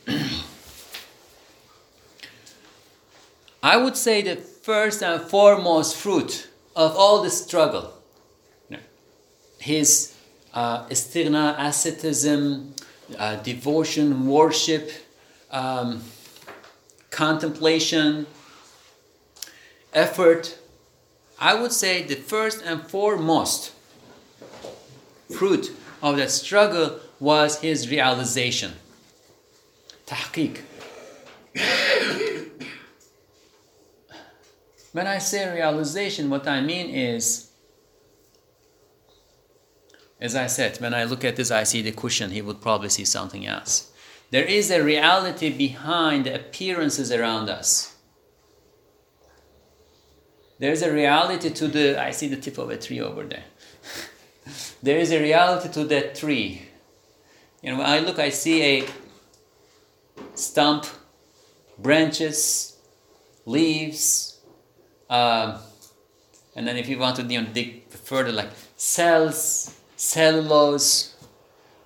I 3.62 3.76
would 3.76 3.96
say 3.96 4.22
the 4.22 4.36
first 4.36 5.02
and 5.02 5.20
foremost 5.22 5.94
fruit 5.94 6.48
of 6.74 6.96
all 6.96 7.22
the 7.22 7.30
struggle, 7.30 7.92
his 9.58 10.14
uh, 10.54 10.86
asceticism, 10.88 12.74
uh, 13.18 13.36
devotion, 13.36 14.26
worship, 14.26 14.90
um, 15.50 16.02
contemplation, 17.10 18.26
effort. 19.92 20.58
I 21.38 21.54
would 21.54 21.72
say 21.72 22.02
the 22.02 22.16
first 22.16 22.62
and 22.64 22.86
foremost 22.86 23.72
fruit 25.34 25.72
of 26.02 26.16
that 26.16 26.30
struggle 26.30 27.00
was 27.18 27.60
his 27.60 27.90
realization. 27.90 28.72
Tahqiq. 30.06 30.60
When 34.92 35.06
I 35.06 35.18
say 35.18 35.52
realization, 35.52 36.30
what 36.30 36.48
I 36.48 36.60
mean 36.60 36.90
is, 36.90 37.49
as 40.20 40.36
I 40.36 40.46
said, 40.46 40.76
when 40.78 40.92
I 40.92 41.04
look 41.04 41.24
at 41.24 41.36
this, 41.36 41.50
I 41.50 41.64
see 41.64 41.80
the 41.80 41.92
cushion, 41.92 42.30
he 42.30 42.42
would 42.42 42.60
probably 42.60 42.90
see 42.90 43.04
something 43.04 43.46
else. 43.46 43.90
There 44.30 44.44
is 44.44 44.70
a 44.70 44.82
reality 44.82 45.50
behind 45.50 46.26
the 46.26 46.34
appearances 46.34 47.10
around 47.10 47.48
us. 47.48 47.96
There's 50.58 50.82
a 50.82 50.92
reality 50.92 51.48
to 51.50 51.68
the, 51.68 52.00
I 52.00 52.10
see 52.10 52.28
the 52.28 52.36
tip 52.36 52.58
of 52.58 52.68
a 52.68 52.76
tree 52.76 53.00
over 53.00 53.24
there. 53.24 53.44
there 54.82 54.98
is 54.98 55.10
a 55.10 55.20
reality 55.20 55.72
to 55.72 55.84
that 55.84 56.14
tree. 56.14 56.68
You 57.62 57.72
know, 57.72 57.78
when 57.78 57.86
I 57.86 58.00
look, 58.00 58.18
I 58.18 58.28
see 58.28 58.62
a 58.62 58.88
stump, 60.34 60.86
branches, 61.78 62.76
leaves, 63.46 64.38
um, 65.08 65.56
and 66.54 66.68
then 66.68 66.76
if 66.76 66.88
you 66.88 66.98
want 66.98 67.16
to 67.16 67.22
you 67.22 67.40
know, 67.40 67.48
dig 67.52 67.88
further, 67.88 68.30
like 68.30 68.50
cells, 68.76 69.79
cellulose, 70.00 71.14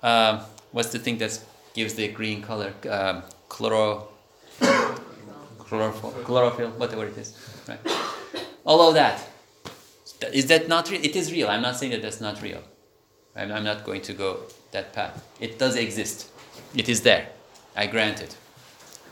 um, 0.01 0.39
what's 0.71 0.89
the 0.89 0.99
thing 0.99 1.17
that 1.17 1.37
gives 1.73 1.95
the 1.95 2.07
green 2.07 2.41
color? 2.41 2.73
Um, 2.89 3.23
chloro, 3.49 4.07
chlorophyll, 5.59 6.11
chlorophyll, 6.23 6.69
whatever 6.71 7.05
it 7.07 7.17
is, 7.17 7.35
right? 7.67 7.79
All 8.65 8.87
of 8.87 8.93
that. 8.93 9.21
Is 10.31 10.45
that 10.47 10.69
not 10.69 10.89
real? 10.89 11.03
It 11.03 11.15
is 11.15 11.31
real. 11.33 11.49
I'm 11.49 11.61
not 11.61 11.75
saying 11.75 11.91
that 11.91 12.01
that's 12.01 12.21
not 12.21 12.41
real. 12.41 12.63
I'm, 13.35 13.51
I'm 13.51 13.65
not 13.65 13.83
going 13.83 14.01
to 14.03 14.13
go 14.13 14.39
that 14.71 14.93
path. 14.93 15.21
It 15.41 15.59
does 15.59 15.75
exist. 15.75 16.31
It 16.73 16.87
is 16.87 17.01
there. 17.01 17.27
I 17.75 17.87
grant 17.87 18.21
it. 18.21 18.37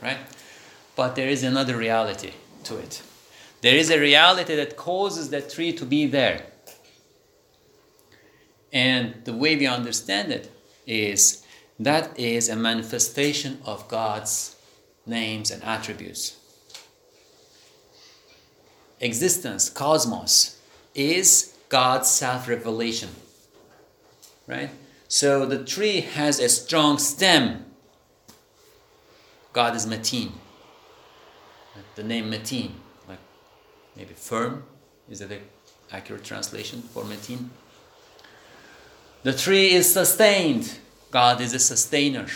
Right? 0.02 0.16
But 0.96 1.14
there 1.14 1.28
is 1.28 1.42
another 1.42 1.76
reality 1.76 2.32
to 2.64 2.78
it. 2.78 3.02
There 3.60 3.76
is 3.76 3.90
a 3.90 4.00
reality 4.00 4.56
that 4.56 4.76
causes 4.78 5.28
that 5.28 5.50
tree 5.50 5.72
to 5.74 5.84
be 5.84 6.06
there. 6.06 6.46
And 8.74 9.24
the 9.24 9.32
way 9.32 9.54
we 9.54 9.68
understand 9.68 10.32
it 10.32 10.50
is 10.84 11.46
that 11.78 12.18
is 12.18 12.48
a 12.48 12.56
manifestation 12.56 13.60
of 13.64 13.86
God's 13.86 14.56
names 15.06 15.52
and 15.52 15.62
attributes. 15.62 16.36
Existence, 19.00 19.70
cosmos, 19.70 20.60
is 20.94 21.54
God's 21.68 22.10
self 22.10 22.48
revelation. 22.48 23.10
Right? 24.46 24.70
So 25.06 25.46
the 25.46 25.64
tree 25.64 26.00
has 26.00 26.40
a 26.40 26.48
strong 26.48 26.98
stem. 26.98 27.64
God 29.52 29.76
is 29.76 29.86
Mateen. 29.86 30.32
The 31.94 32.02
name 32.02 32.30
Mateen, 32.30 32.72
like 33.08 33.18
maybe 33.96 34.14
firm, 34.14 34.64
is 35.08 35.20
that 35.20 35.28
the 35.28 35.38
accurate 35.92 36.24
translation 36.24 36.82
for 36.82 37.04
Mateen? 37.04 37.50
The 39.24 39.32
tree 39.32 39.70
is 39.70 39.90
sustained. 39.90 40.78
God 41.10 41.40
is 41.40 41.54
a 41.54 41.58
sustainer. 41.58 42.26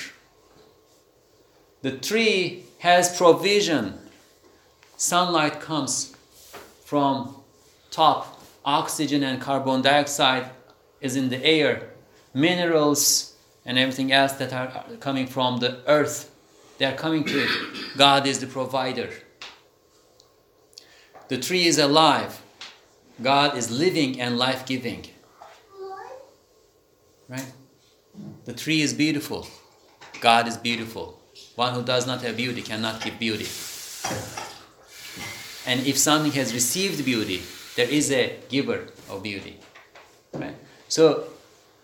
The 1.82 1.92
tree 1.92 2.64
has 2.78 3.14
provision. 3.14 3.98
Sunlight 4.96 5.60
comes 5.60 6.16
from 6.86 7.36
top. 7.90 8.42
Oxygen 8.64 9.22
and 9.22 9.38
carbon 9.38 9.82
dioxide 9.82 10.48
is 11.02 11.14
in 11.14 11.28
the 11.28 11.44
air. 11.44 11.90
Minerals 12.32 13.34
and 13.66 13.78
everything 13.78 14.10
else 14.10 14.32
that 14.32 14.54
are 14.54 14.84
coming 14.98 15.26
from 15.26 15.58
the 15.58 15.80
earth, 15.86 16.30
they 16.78 16.86
are 16.86 16.96
coming 16.96 17.22
to 17.24 17.44
it. 17.44 17.50
God 17.98 18.26
is 18.26 18.40
the 18.40 18.46
provider. 18.46 19.10
The 21.28 21.36
tree 21.36 21.66
is 21.66 21.78
alive. 21.78 22.40
God 23.20 23.58
is 23.58 23.70
living 23.70 24.18
and 24.18 24.38
life 24.38 24.64
giving. 24.64 25.04
Right? 27.28 27.52
The 28.44 28.52
tree 28.52 28.80
is 28.80 28.94
beautiful. 28.94 29.46
God 30.20 30.48
is 30.48 30.56
beautiful. 30.56 31.20
One 31.54 31.74
who 31.74 31.82
does 31.82 32.06
not 32.06 32.22
have 32.22 32.36
beauty 32.36 32.62
cannot 32.62 33.02
give 33.02 33.18
beauty. 33.18 33.46
And 35.66 35.86
if 35.86 35.98
something 35.98 36.32
has 36.32 36.54
received 36.54 37.04
beauty, 37.04 37.42
there 37.76 37.88
is 37.88 38.10
a 38.10 38.38
giver 38.48 38.88
of 39.10 39.22
beauty. 39.22 39.58
Right? 40.32 40.56
So 40.88 41.24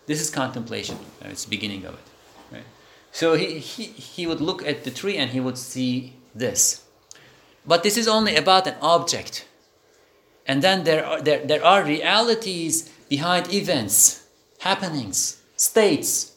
this 0.07 0.19
is 0.19 0.29
contemplation. 0.29 0.97
It's 1.21 1.45
the 1.45 1.49
beginning 1.49 1.85
of 1.85 1.93
it. 1.93 2.07
Right? 2.51 2.63
So 3.11 3.35
he, 3.35 3.59
he, 3.59 3.83
he 3.83 4.27
would 4.27 4.41
look 4.41 4.65
at 4.65 4.83
the 4.83 4.91
tree 4.91 5.17
and 5.17 5.31
he 5.31 5.39
would 5.39 5.57
see 5.57 6.15
this. 6.33 6.83
But 7.65 7.83
this 7.83 7.97
is 7.97 8.07
only 8.07 8.35
about 8.35 8.67
an 8.67 8.75
object. 8.81 9.47
And 10.47 10.61
then 10.61 10.83
there 10.83 11.05
are, 11.05 11.21
there, 11.21 11.45
there 11.45 11.63
are 11.63 11.83
realities 11.83 12.89
behind 13.09 13.53
events, 13.53 14.24
happenings, 14.65 15.41
states. 15.55 16.33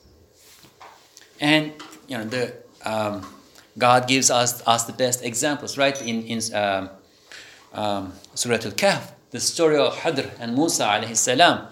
And 1.41 1.72
you 2.09 2.18
know 2.18 2.24
the 2.24 2.55
um, 2.85 3.26
God 3.76 4.07
gives 4.07 4.31
us, 4.31 4.62
us 4.66 4.85
the 4.85 4.93
best 4.93 5.24
examples, 5.24 5.79
right? 5.79 5.97
In, 6.03 6.22
in 6.24 6.41
um, 6.55 6.91
um, 7.72 8.12
Surah 8.35 8.57
Al-Kahf, 8.57 9.12
the 9.31 9.41
story 9.41 9.79
of 9.79 9.95
Hadr 9.95 10.31
and 10.41 10.55
Musa 10.55 10.85
alayhi 10.85 11.16
salam. 11.16 11.68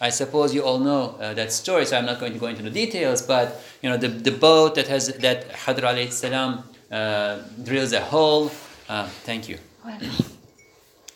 I 0.00 0.10
suppose 0.10 0.54
you 0.54 0.62
all 0.64 0.78
know 0.78 1.16
uh, 1.20 1.34
that 1.34 1.52
story, 1.52 1.84
so 1.84 1.98
I'm 1.98 2.06
not 2.06 2.18
going 2.18 2.32
to 2.32 2.38
go 2.38 2.46
into 2.46 2.62
the 2.62 2.70
details. 2.70 3.22
But 3.22 3.62
you 3.82 3.88
know 3.90 3.96
the, 3.96 4.08
the 4.08 4.32
boat 4.32 4.74
that 4.74 4.88
has 4.88 5.08
that 5.08 5.48
Hadr 5.50 5.84
alayhi 5.92 6.12
salam 6.12 6.64
uh, 6.90 7.42
drills 7.62 7.92
a 7.92 8.00
hole. 8.00 8.50
Uh, 8.88 9.06
thank 9.28 9.48
you. 9.48 9.58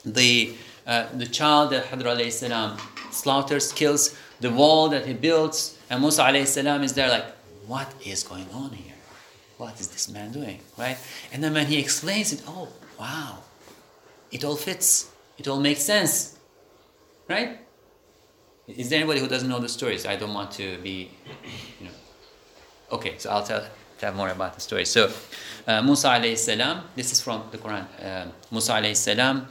The 0.05 0.55
uh, 0.87 1.07
the 1.15 1.27
child 1.27 1.71
that 1.71 1.87
Hadr 1.87 2.05
alayhi 2.15 2.33
salam 2.33 2.77
slaughters, 3.15 3.73
kills, 3.73 4.17
the 4.45 4.51
wall 4.51 4.91
that 4.91 5.07
he 5.07 5.15
builds, 5.15 5.79
and 5.89 6.03
Musa 6.03 6.23
alayhi 6.23 6.47
salam 6.47 6.83
is 6.83 6.93
there 6.93 7.09
like, 7.09 7.25
what 7.67 7.89
is 8.05 8.23
going 8.23 8.47
on 8.53 8.71
here? 8.73 8.99
What 9.57 9.81
is 9.81 9.89
this 9.89 10.07
man 10.11 10.33
doing? 10.33 10.61
Right? 10.77 10.99
And 11.33 11.43
then 11.43 11.55
when 11.55 11.67
he 11.67 11.79
explains 11.79 12.31
it, 12.35 12.43
oh 12.47 12.69
wow, 13.01 13.39
it 14.31 14.45
all 14.45 14.57
fits. 14.57 15.11
It 15.39 15.49
all 15.49 15.61
makes 15.61 15.81
sense. 15.81 16.39
Right? 17.27 17.59
Is 18.69 18.91
there 18.91 18.99
anybody 18.99 19.21
who 19.21 19.29
doesn't 19.29 19.49
know 19.49 19.61
the 19.61 19.69
stories? 19.79 20.05
I 20.05 20.17
don't 20.17 20.35
want 20.35 20.51
to 20.61 20.77
be, 20.83 21.11
you 21.81 21.87
know. 21.87 21.97
Okay, 22.93 23.15
so 23.17 23.31
I'll 23.31 23.47
tell, 23.51 23.65
tell 23.99 24.13
more 24.13 24.29
about 24.29 24.53
the 24.55 24.61
story. 24.61 24.85
So, 24.85 25.11
uh, 25.67 25.81
Musa 25.81 26.09
alayhi 26.09 26.37
salam, 26.37 26.83
this 26.95 27.13
is 27.13 27.21
from 27.23 27.45
the 27.51 27.57
Quran. 27.57 27.87
Uh, 27.99 28.27
Musa 28.51 28.73
alayhi 28.75 28.97
salam 28.97 29.49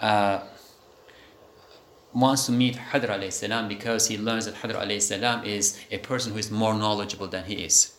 uh, 0.00 0.38
wants 2.16 2.46
to 2.46 2.52
meet 2.52 2.76
Hadr 2.76 3.68
because 3.68 4.08
he 4.08 4.16
learns 4.16 4.46
that 4.46 4.54
Hadr 4.56 5.44
is 5.44 5.80
a 5.90 5.98
person 5.98 6.32
who 6.32 6.38
is 6.38 6.50
more 6.50 6.74
knowledgeable 6.74 7.28
than 7.28 7.44
he 7.44 7.54
is. 7.54 7.92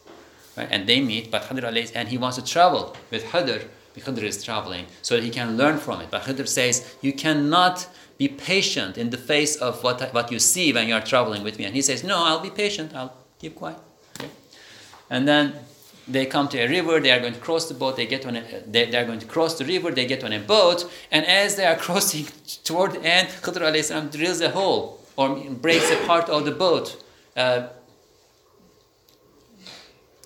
Right? 0.58 0.68
And 0.72 0.88
they 0.88 1.00
meet, 1.00 1.30
but 1.30 1.44
Hadr 1.44 1.92
and 1.96 2.10
he 2.10 2.18
wants 2.18 2.38
to 2.38 2.44
travel 2.44 2.96
with 3.12 3.24
Hadr. 3.26 3.68
Khidr 4.00 4.24
is 4.24 4.44
traveling 4.44 4.86
so 5.02 5.16
that 5.16 5.24
he 5.24 5.30
can 5.30 5.58
learn 5.58 5.78
from 5.78 6.02
it. 6.02 6.10
But 6.12 6.24
Khidr 6.24 6.48
says, 6.48 6.96
You 7.02 7.14
cannot 7.14 7.88
be 8.18 8.28
patient 8.28 8.98
in 8.98 9.10
the 9.10 9.18
face 9.18 9.56
of 9.56 9.84
what, 9.84 10.14
what 10.14 10.32
you 10.32 10.40
see 10.40 10.74
when 10.74 10.88
you 10.88 10.94
are 10.94 11.02
traveling 11.02 11.44
with 11.44 11.58
me. 11.58 11.66
And 11.66 11.76
he 11.76 11.82
says, 11.82 12.04
No, 12.04 12.24
I'll 12.24 12.40
be 12.40 12.50
patient, 12.50 12.94
I'll 12.94 13.16
keep 13.40 13.56
quiet. 13.56 13.78
Okay? 14.20 14.30
And 15.10 15.28
then 15.28 15.54
they 16.08 16.26
come 16.26 16.48
to 16.50 16.58
a 16.58 16.68
river, 16.68 17.00
they 17.00 17.12
are 17.12 17.20
going 17.20 17.34
to 17.34 17.40
cross 17.40 17.68
the 17.68 17.74
boat, 17.74 17.98
they 17.98 18.06
get 18.06 18.26
on 18.26 18.38
a, 18.38 18.44
they, 18.66 18.90
they 18.90 18.98
are 18.98 19.06
going 19.06 19.20
to 19.20 19.26
cross 19.26 19.58
the 19.58 19.66
river, 19.66 19.92
they 19.92 20.06
get 20.06 20.24
on 20.24 20.32
a 20.32 20.40
boat, 20.40 20.90
and 21.12 21.26
as 21.26 21.56
they 21.56 21.66
are 21.66 21.76
crossing 21.88 22.28
toward 22.64 22.94
the 22.94 23.04
end, 23.04 23.30
Khidr 23.30 23.62
alayhi 23.62 24.12
drills 24.12 24.42
a 24.42 24.50
hole 24.50 25.02
or 25.16 25.36
breaks 25.36 25.92
a 25.92 25.98
part 26.06 26.30
of 26.30 26.46
the 26.46 26.52
boat, 26.52 27.04
uh, 27.36 27.68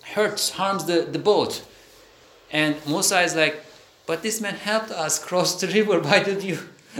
hurts, 0.04 0.50
harms 0.50 0.84
the, 0.84 1.02
the 1.02 1.18
boat. 1.18 1.64
And 2.50 2.76
Musa 2.86 3.22
is 3.22 3.34
like, 3.34 3.64
but 4.06 4.22
this 4.22 4.40
man 4.40 4.54
helped 4.54 4.90
us 4.90 5.18
cross 5.18 5.60
the 5.60 5.66
river. 5.68 5.98
Why 6.00 6.22
did 6.22 6.42
you, 6.42 6.58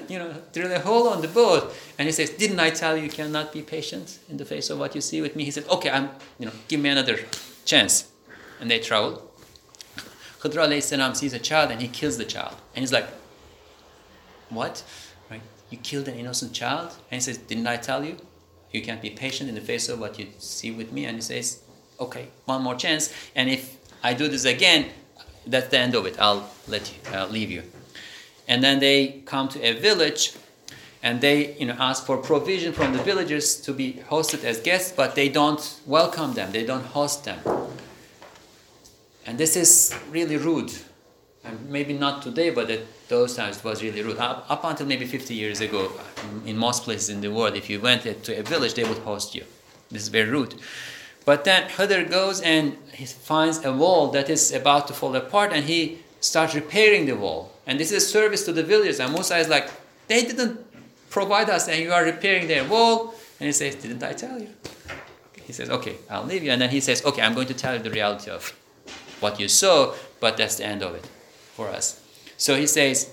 you 0.09 0.18
know, 0.18 0.35
drill 0.53 0.72
a 0.72 0.78
hole 0.78 1.09
on 1.09 1.20
the 1.20 1.28
boat? 1.28 1.74
And 1.99 2.07
he 2.07 2.12
says, 2.12 2.30
didn't 2.30 2.59
I 2.59 2.70
tell 2.70 2.97
you 2.97 3.05
you 3.05 3.11
cannot 3.11 3.53
be 3.53 3.61
patient 3.61 4.18
in 4.30 4.39
the 4.39 4.47
face 4.47 4.70
of 4.70 4.78
what 4.78 4.95
you 4.95 5.03
see 5.03 5.20
with 5.20 5.37
me? 5.37 5.45
He 5.45 5.51
said, 5.51 5.68
okay, 5.68 5.91
I'm, 5.91 6.09
you 6.39 6.47
know, 6.47 6.53
give 6.68 6.80
me 6.80 6.89
another 6.89 7.18
chance. 7.66 8.12
And 8.63 8.71
they 8.71 8.79
travel. 8.79 9.29
Khidr 10.41 11.17
sees 11.17 11.33
a 11.33 11.39
child 11.41 11.73
and 11.73 11.83
he 11.83 11.89
kills 11.89 12.17
the 12.17 12.25
child. 12.25 12.55
And 12.77 12.83
he's 12.85 12.93
like, 12.93 13.09
what? 14.51 14.85
Right? 15.29 15.43
You 15.69 15.79
killed 15.79 16.07
an 16.07 16.15
innocent 16.15 16.53
child? 16.53 16.91
And 17.11 17.17
he 17.17 17.21
says, 17.21 17.39
didn't 17.39 17.67
I 17.67 17.77
tell 17.77 18.05
you? 18.05 18.19
You 18.71 18.81
can't 18.81 19.03
be 19.03 19.11
patient 19.11 19.49
in 19.49 19.57
the 19.57 19.61
face 19.61 19.89
of 19.89 19.99
what 19.99 20.17
you 20.17 20.29
see 20.39 20.71
with 20.71 20.93
me. 20.93 21.07
And 21.07 21.17
he 21.17 21.23
says, 21.23 21.61
okay, 21.99 22.29
one 22.45 22.63
more 22.63 22.77
chance. 22.77 23.13
And 23.35 23.51
if 23.51 23.79
I 24.01 24.15
do 24.15 24.29
this 24.29 24.45
again, 24.45 24.91
that's 25.45 25.67
the 25.69 25.79
end 25.79 25.97
of 25.97 26.07
it. 26.07 26.17
I'll 26.21 26.49
let 26.69 26.93
you, 26.93 27.25
leave 27.25 27.51
you. 27.51 27.65
And 28.47 28.63
then 28.63 28.79
they 28.79 29.23
come 29.27 29.49
to 29.49 29.61
a 29.61 29.73
village 29.73 30.35
and 31.03 31.21
they 31.21 31.55
you 31.55 31.67
know, 31.67 31.77
ask 31.81 32.07
for 32.07 32.17
provision 32.17 32.73
from 32.73 32.93
the 32.93 33.03
villagers 33.03 33.61
to 33.63 33.73
be 33.73 33.95
hosted 34.09 34.45
as 34.45 34.61
guests, 34.61 34.93
but 34.93 35.17
they 35.17 35.29
don't 35.29 35.81
welcome 35.85 36.35
them, 36.35 36.53
they 36.53 36.65
don't 36.65 36.87
host 36.87 37.25
them. 37.25 37.41
And 39.27 39.39
this 39.39 39.57
is 39.57 39.95
really 40.11 40.37
rude. 40.37 40.73
And 41.45 41.68
maybe 41.68 41.93
not 41.93 42.23
today, 42.23 42.51
but 42.51 42.70
at 42.70 42.81
those 43.09 43.37
times 43.37 43.59
it 43.59 43.64
was 43.64 43.83
really 43.83 44.03
rude. 44.03 44.18
Up, 44.18 44.47
up 44.49 44.64
until 44.64 44.87
maybe 44.87 45.07
50 45.07 45.35
years 45.35 45.61
ago, 45.61 45.91
in 46.47 46.57
most 46.57 46.85
places 46.85 47.09
in 47.09 47.20
the 47.20 47.31
world, 47.31 47.57
if 47.57 47.68
you 47.68 47.81
went 47.81 48.03
to 48.03 48.39
a 48.39 48.43
village, 48.43 48.75
they 48.75 48.85
would 48.85 48.99
host 48.99 49.35
you. 49.35 49.45
This 49.91 50.03
is 50.03 50.09
very 50.09 50.29
rude. 50.29 50.55
But 51.25 51.45
then 51.45 51.68
Khidr 51.68 52.11
goes 52.11 52.41
and 52.41 52.77
he 52.93 53.07
finds 53.07 53.64
a 53.64 53.73
wall 53.73 54.09
that 54.09 54.29
is 54.29 54.53
about 54.53 54.89
to 54.89 54.93
fall 54.93 55.14
apart 55.14 55.53
and 55.53 55.64
he 55.64 55.99
starts 56.20 56.55
repairing 56.55 57.07
the 57.07 57.16
wall. 57.16 57.53
And 57.66 57.79
this 57.79 57.93
is 57.93 58.09
service 58.09 58.45
to 58.45 58.53
the 58.53 58.62
villagers. 58.62 58.99
And 58.99 59.12
Musa 59.12 59.37
is 59.37 59.49
like, 59.49 59.70
they 60.09 60.25
didn't 60.25 60.61
provide 61.11 61.49
us 61.49 61.68
and 61.68 61.81
you 61.81 61.93
are 61.93 62.05
repairing 62.05 62.49
their 62.49 62.64
wall. 62.64 63.14
And 63.39 63.47
he 63.47 63.53
says, 63.53 63.77
didn't 63.77 64.03
I 64.03 64.12
tell 64.12 64.41
you? 64.41 64.49
He 65.45 65.53
says, 65.53 65.70
okay, 65.70 65.97
I'll 66.11 66.25
leave 66.25 66.43
you. 66.43 66.51
And 66.51 66.61
then 66.62 66.70
he 66.70 66.81
says, 66.81 67.05
okay, 67.05 67.23
I'm 67.23 67.35
going 67.35 67.49
to 67.49 67.55
tell 67.55 67.77
you 67.77 67.83
the 67.83 67.91
reality 67.91 68.31
of 68.31 68.57
what 69.23 69.41
you 69.41 69.49
saw, 69.49 69.95
but 70.20 70.37
that's 70.37 70.57
the 70.57 70.66
end 70.66 70.83
of 70.83 70.95
it 70.95 71.07
for 71.55 71.68
us. 71.68 72.01
So 72.37 72.57
he 72.57 72.66
says, 72.66 73.11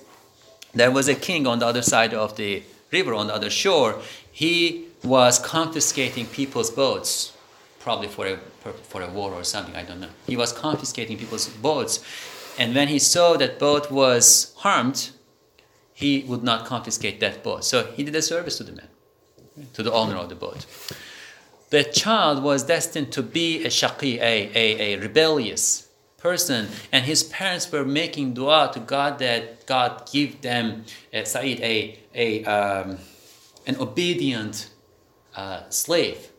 there 0.73 0.91
was 0.91 1.07
a 1.07 1.15
king 1.15 1.47
on 1.47 1.59
the 1.59 1.65
other 1.65 1.81
side 1.81 2.13
of 2.13 2.35
the 2.35 2.63
river, 2.91 3.13
on 3.13 3.27
the 3.27 3.33
other 3.33 3.49
shore. 3.49 4.01
He 4.31 4.85
was 5.03 5.39
confiscating 5.39 6.25
people's 6.25 6.69
boats, 6.69 7.35
probably 7.79 8.07
for 8.07 8.27
a, 8.27 8.37
for 8.83 9.01
a 9.01 9.09
war 9.09 9.33
or 9.33 9.43
something, 9.43 9.75
I 9.75 9.83
don't 9.83 9.99
know. 9.99 10.09
He 10.27 10.37
was 10.37 10.51
confiscating 10.51 11.17
people's 11.17 11.47
boats. 11.47 12.03
And 12.57 12.75
when 12.75 12.87
he 12.87 12.99
saw 12.99 13.37
that 13.37 13.59
boat 13.59 13.91
was 13.91 14.53
harmed, 14.57 15.11
he 15.93 16.23
would 16.27 16.43
not 16.43 16.65
confiscate 16.65 17.19
that 17.19 17.43
boat. 17.43 17.65
So 17.65 17.91
he 17.91 18.03
did 18.03 18.15
a 18.15 18.21
service 18.21 18.57
to 18.57 18.63
the 18.63 18.71
man, 18.73 18.87
to 19.73 19.83
the 19.83 19.91
owner 19.91 20.15
of 20.15 20.29
the 20.29 20.35
boat. 20.35 20.65
The 21.71 21.83
child 21.83 22.41
was 22.41 22.63
destined 22.63 23.11
to 23.13 23.21
be 23.21 23.63
a 23.63 23.67
shaqi, 23.67 24.17
a, 24.19 24.51
a, 24.55 24.95
a 24.95 24.99
rebellious 24.99 25.88
person, 26.21 26.67
and 26.91 27.05
his 27.05 27.23
parents 27.23 27.71
were 27.71 27.85
making 27.85 28.33
dua 28.33 28.71
to 28.73 28.79
God 28.79 29.19
that 29.19 29.65
God 29.65 30.09
give 30.11 30.41
them, 30.41 30.85
uh, 31.13 31.23
Said, 31.23 31.59
a, 31.61 31.99
a, 32.13 32.43
um, 32.45 32.97
an 33.65 33.77
obedient 33.79 34.69
uh, 35.35 35.61
slave, 35.69 36.29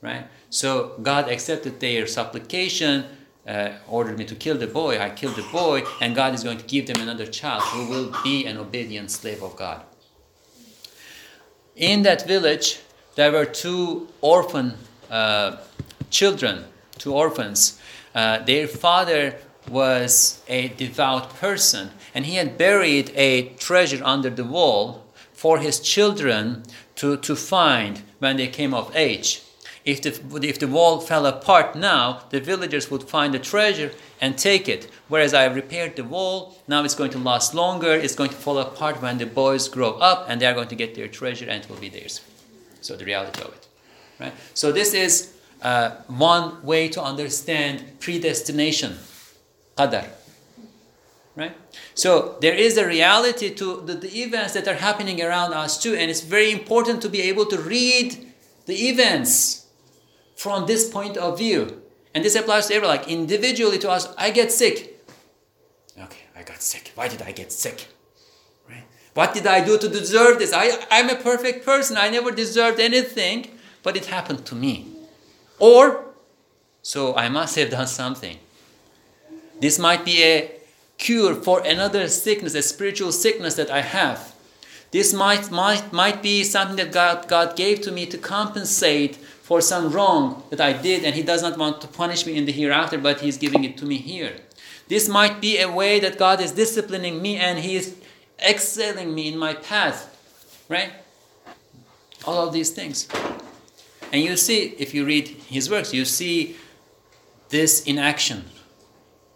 right? 0.00 0.26
So 0.50 0.98
God 1.02 1.28
accepted 1.28 1.80
their 1.80 2.06
supplication, 2.06 3.04
uh, 3.46 3.70
ordered 3.88 4.18
me 4.18 4.24
to 4.26 4.34
kill 4.34 4.56
the 4.58 4.66
boy. 4.66 4.98
I 4.98 5.10
killed 5.10 5.36
the 5.36 5.48
boy, 5.50 5.82
and 6.00 6.14
God 6.14 6.34
is 6.34 6.44
going 6.44 6.58
to 6.58 6.64
give 6.66 6.86
them 6.86 7.00
another 7.00 7.26
child 7.26 7.62
who 7.62 7.88
will 7.88 8.14
be 8.22 8.46
an 8.46 8.56
obedient 8.56 9.10
slave 9.10 9.42
of 9.42 9.56
God. 9.56 9.82
In 11.76 12.02
that 12.02 12.26
village, 12.26 12.80
there 13.14 13.32
were 13.32 13.44
two 13.44 14.08
orphan 14.20 14.74
uh, 15.10 15.56
children, 16.10 16.64
two 16.98 17.14
orphans. 17.14 17.77
Uh, 18.18 18.42
their 18.42 18.66
father 18.66 19.36
was 19.70 20.42
a 20.48 20.70
devout 20.70 21.36
person, 21.36 21.90
and 22.12 22.26
he 22.26 22.34
had 22.34 22.58
buried 22.58 23.12
a 23.14 23.50
treasure 23.60 24.02
under 24.04 24.28
the 24.28 24.42
wall 24.42 25.06
for 25.32 25.60
his 25.60 25.78
children 25.78 26.64
to, 26.96 27.16
to 27.18 27.36
find 27.36 28.02
when 28.18 28.36
they 28.36 28.48
came 28.48 28.74
of 28.74 28.90
age. 28.96 29.42
If 29.84 30.02
the, 30.02 30.10
if 30.42 30.58
the 30.58 30.66
wall 30.66 30.98
fell 30.98 31.26
apart 31.26 31.76
now, 31.76 32.24
the 32.30 32.40
villagers 32.40 32.90
would 32.90 33.04
find 33.04 33.32
the 33.32 33.38
treasure 33.38 33.92
and 34.20 34.36
take 34.36 34.68
it. 34.68 34.90
Whereas 35.06 35.32
I 35.32 35.44
repaired 35.44 35.94
the 35.94 36.02
wall, 36.02 36.58
now 36.66 36.82
it's 36.82 36.96
going 36.96 37.12
to 37.12 37.18
last 37.18 37.54
longer, 37.54 37.92
it's 37.92 38.16
going 38.16 38.30
to 38.30 38.36
fall 38.36 38.58
apart 38.58 39.00
when 39.00 39.18
the 39.18 39.26
boys 39.26 39.68
grow 39.68 39.92
up 39.92 40.26
and 40.28 40.40
they 40.40 40.46
are 40.46 40.54
going 40.54 40.74
to 40.74 40.74
get 40.74 40.96
their 40.96 41.06
treasure 41.06 41.48
and 41.48 41.62
it 41.62 41.70
will 41.70 41.78
be 41.78 41.88
theirs. 41.88 42.20
So 42.80 42.96
the 42.96 43.04
reality 43.04 43.42
of 43.42 43.54
it. 43.54 43.68
Right? 44.18 44.34
So 44.54 44.72
this 44.72 44.92
is 44.92 45.37
uh, 45.62 45.90
one 46.06 46.62
way 46.64 46.88
to 46.88 47.02
understand 47.02 48.00
predestination, 48.00 48.96
qadar. 49.76 50.06
Right? 51.36 51.54
So 51.94 52.36
there 52.40 52.54
is 52.54 52.76
a 52.76 52.86
reality 52.86 53.54
to 53.54 53.80
the, 53.82 53.94
the 53.94 54.22
events 54.22 54.54
that 54.54 54.66
are 54.66 54.74
happening 54.74 55.22
around 55.22 55.52
us 55.52 55.80
too, 55.80 55.94
and 55.94 56.10
it's 56.10 56.20
very 56.20 56.50
important 56.50 57.00
to 57.02 57.08
be 57.08 57.22
able 57.22 57.46
to 57.46 57.58
read 57.58 58.32
the 58.66 58.88
events 58.88 59.66
from 60.36 60.66
this 60.66 60.88
point 60.90 61.16
of 61.16 61.38
view. 61.38 61.82
And 62.14 62.24
this 62.24 62.34
applies 62.34 62.66
to 62.66 62.74
everyone, 62.74 62.96
like 62.96 63.08
individually 63.08 63.78
to 63.78 63.90
us, 63.90 64.12
I 64.16 64.30
get 64.30 64.50
sick. 64.50 65.00
Okay, 65.96 66.24
I 66.36 66.42
got 66.42 66.60
sick. 66.60 66.92
Why 66.94 67.06
did 67.08 67.22
I 67.22 67.32
get 67.32 67.52
sick? 67.52 67.86
Right? 68.68 68.84
What 69.14 69.34
did 69.34 69.46
I 69.46 69.64
do 69.64 69.78
to 69.78 69.88
deserve 69.88 70.38
this? 70.38 70.52
I, 70.52 70.84
I'm 70.90 71.08
a 71.08 71.16
perfect 71.16 71.64
person. 71.64 71.96
I 71.96 72.08
never 72.08 72.32
deserved 72.32 72.80
anything, 72.80 73.46
but 73.82 73.96
it 73.96 74.06
happened 74.06 74.44
to 74.46 74.54
me. 74.54 74.97
Or, 75.58 76.04
so 76.82 77.14
I 77.16 77.28
must 77.28 77.56
have 77.56 77.70
done 77.70 77.86
something. 77.86 78.38
This 79.60 79.78
might 79.78 80.04
be 80.04 80.22
a 80.22 80.52
cure 80.98 81.34
for 81.34 81.64
another 81.64 82.08
sickness, 82.08 82.54
a 82.54 82.62
spiritual 82.62 83.12
sickness 83.12 83.54
that 83.54 83.70
I 83.70 83.80
have. 83.80 84.34
This 84.90 85.12
might, 85.12 85.50
might, 85.50 85.92
might 85.92 86.22
be 86.22 86.44
something 86.44 86.76
that 86.76 86.92
God, 86.92 87.28
God 87.28 87.56
gave 87.56 87.82
to 87.82 87.92
me 87.92 88.06
to 88.06 88.18
compensate 88.18 89.16
for 89.16 89.60
some 89.60 89.90
wrong 89.90 90.42
that 90.50 90.60
I 90.60 90.72
did, 90.72 91.04
and 91.04 91.14
He 91.14 91.22
does 91.22 91.42
not 91.42 91.58
want 91.58 91.80
to 91.80 91.88
punish 91.88 92.26
me 92.26 92.36
in 92.36 92.46
the 92.46 92.52
hereafter, 92.52 92.98
but 92.98 93.20
He's 93.20 93.36
giving 93.36 93.64
it 93.64 93.76
to 93.78 93.84
me 93.84 93.96
here. 93.96 94.36
This 94.88 95.08
might 95.08 95.40
be 95.40 95.58
a 95.58 95.70
way 95.70 96.00
that 96.00 96.18
God 96.18 96.40
is 96.40 96.52
disciplining 96.52 97.20
me 97.20 97.36
and 97.36 97.58
He 97.58 97.76
is 97.76 97.96
excelling 98.40 99.14
me 99.14 99.28
in 99.28 99.38
my 99.38 99.54
path, 99.54 100.64
right? 100.68 100.92
All 102.24 102.46
of 102.46 102.52
these 102.52 102.70
things. 102.70 103.08
And 104.12 104.22
you 104.22 104.36
see, 104.36 104.74
if 104.78 104.94
you 104.94 105.04
read 105.04 105.28
His 105.28 105.70
works, 105.70 105.92
you 105.92 106.04
see 106.04 106.56
this 107.48 107.82
in 107.84 107.98
action. 107.98 108.44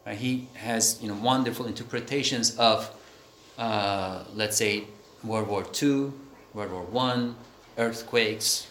Right? 0.07 0.17
He 0.17 0.49
has 0.55 0.99
you 1.03 1.09
know, 1.09 1.15
wonderful 1.15 1.67
interpretations 1.67 2.57
of, 2.57 2.91
uh, 3.59 4.25
let's 4.35 4.57
say, 4.57 4.85
World 5.23 5.49
War 5.49 5.65
II, 5.81 6.13
World 6.55 6.73
War 6.73 6.83
One, 6.83 7.37
earthquakes, 7.79 8.69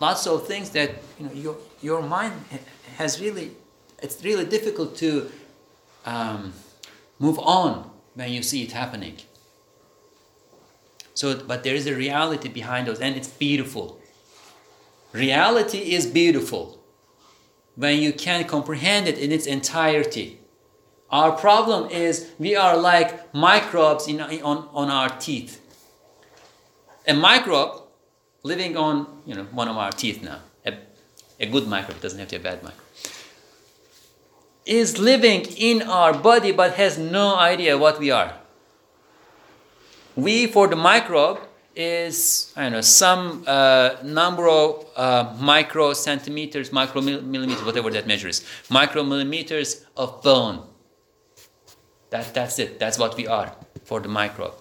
lots 0.00 0.26
of 0.26 0.46
things 0.46 0.70
that 0.70 0.90
you 1.18 1.26
know 1.26 1.32
your 1.32 1.56
your 1.80 2.02
mind 2.02 2.34
has 2.98 3.20
really 3.20 3.52
it's 4.02 4.22
really 4.24 4.44
difficult 4.44 4.96
to 4.96 5.30
um, 6.04 6.52
move 7.18 7.38
on 7.38 7.88
when 8.14 8.32
you 8.32 8.42
see 8.42 8.64
it 8.64 8.72
happening. 8.72 9.16
So, 11.14 11.38
but 11.46 11.62
there 11.62 11.74
is 11.74 11.86
a 11.86 11.94
reality 11.94 12.48
behind 12.48 12.88
those, 12.88 13.00
and 13.00 13.14
it's 13.16 13.28
beautiful. 13.28 14.00
Reality 15.12 15.92
is 15.92 16.06
beautiful 16.06 16.82
when 17.76 17.98
you 17.98 18.12
can 18.12 18.44
comprehend 18.44 19.08
it 19.08 19.18
in 19.18 19.30
its 19.32 19.46
entirety. 19.46 20.38
Our 21.10 21.32
problem 21.32 21.90
is 21.90 22.30
we 22.38 22.56
are 22.56 22.76
like 22.76 23.34
microbes 23.34 24.08
in, 24.08 24.20
on, 24.20 24.68
on 24.72 24.88
our 24.88 25.10
teeth. 25.10 25.60
A 27.06 27.12
microbe 27.12 27.82
living 28.42 28.76
on 28.76 29.06
you 29.26 29.34
know, 29.34 29.44
one 29.44 29.68
of 29.68 29.76
our 29.76 29.92
teeth 29.92 30.22
now, 30.22 30.38
a, 30.64 30.74
a 31.38 31.46
good 31.46 31.68
microbe, 31.68 32.00
doesn't 32.00 32.18
have 32.18 32.28
to 32.28 32.38
be 32.38 32.40
a 32.40 32.50
bad 32.50 32.62
microbe, 32.62 32.80
is 34.64 34.98
living 34.98 35.42
in 35.56 35.82
our 35.82 36.16
body 36.16 36.52
but 36.52 36.74
has 36.74 36.96
no 36.96 37.36
idea 37.36 37.76
what 37.76 37.98
we 37.98 38.10
are. 38.10 38.34
We, 40.16 40.46
for 40.46 40.68
the 40.68 40.76
microbe, 40.76 41.40
is 41.74 42.52
I 42.56 42.62
don't 42.62 42.72
know 42.72 42.80
some 42.80 43.44
uh, 43.46 43.96
number 44.04 44.48
of 44.48 44.86
uh, 44.96 45.34
micro 45.40 45.92
centimeters, 45.92 46.70
micromillimeters, 46.70 47.64
whatever 47.64 47.90
that 47.90 48.06
measure 48.06 48.28
is, 48.28 48.44
micromillimeters 48.68 49.84
of 49.96 50.22
bone. 50.22 50.66
That, 52.10 52.34
that's 52.34 52.58
it. 52.58 52.78
That's 52.78 52.98
what 52.98 53.16
we 53.16 53.26
are 53.26 53.54
for 53.84 54.00
the 54.00 54.08
microbe. 54.08 54.54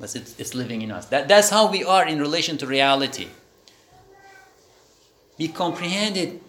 It's, 0.00 0.14
it's 0.14 0.54
living 0.54 0.82
in 0.82 0.92
us. 0.92 1.06
That, 1.06 1.26
that's 1.26 1.50
how 1.50 1.70
we 1.70 1.82
are 1.82 2.06
in 2.06 2.20
relation 2.20 2.58
to 2.58 2.66
reality. 2.66 3.28
We 5.38 5.48
comprehend 5.48 6.16
it 6.16 6.42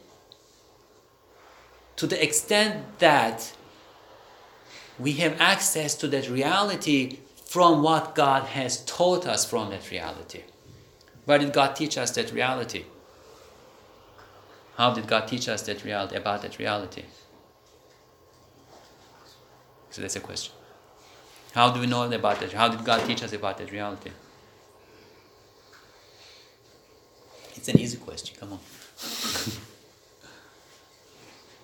to 1.95 2.08
the 2.08 2.22
extent 2.22 2.99
that 2.99 3.53
we 4.99 5.14
have 5.14 5.39
access 5.39 5.95
to 5.95 6.08
that 6.10 6.30
reality 6.30 7.20
from 7.48 7.82
what 7.82 8.14
God 8.14 8.43
has 8.43 8.84
taught 8.86 9.26
us 9.26 9.45
from 9.50 9.70
that 9.70 9.89
reality. 9.89 10.43
Where 11.26 11.39
did 11.39 11.54
God 11.54 11.76
teach 11.76 11.98
us 11.98 12.12
that 12.12 12.32
reality? 12.32 12.84
How 14.76 14.93
did 14.93 15.08
God 15.08 15.28
teach 15.28 15.48
us 15.48 15.62
that 15.64 15.84
reality 15.84 16.16
about 16.16 16.41
that 16.41 16.60
reality? 16.60 17.04
So 19.89 20.02
that's 20.02 20.16
a 20.16 20.20
question. 20.20 20.54
How 21.54 21.72
do 21.72 21.80
we 21.80 21.88
know 21.88 22.04
about 22.04 22.39
that? 22.41 22.54
How 22.54 22.68
did 22.68 22.86
God 22.86 23.06
teach 23.08 23.24
us 23.24 23.34
about 23.34 23.58
that 23.58 23.72
reality? 23.72 24.12
It's 27.56 27.68
an 27.68 27.80
easy 27.80 27.98
question. 27.98 28.38
Come 28.39 28.54
on. 28.54 28.60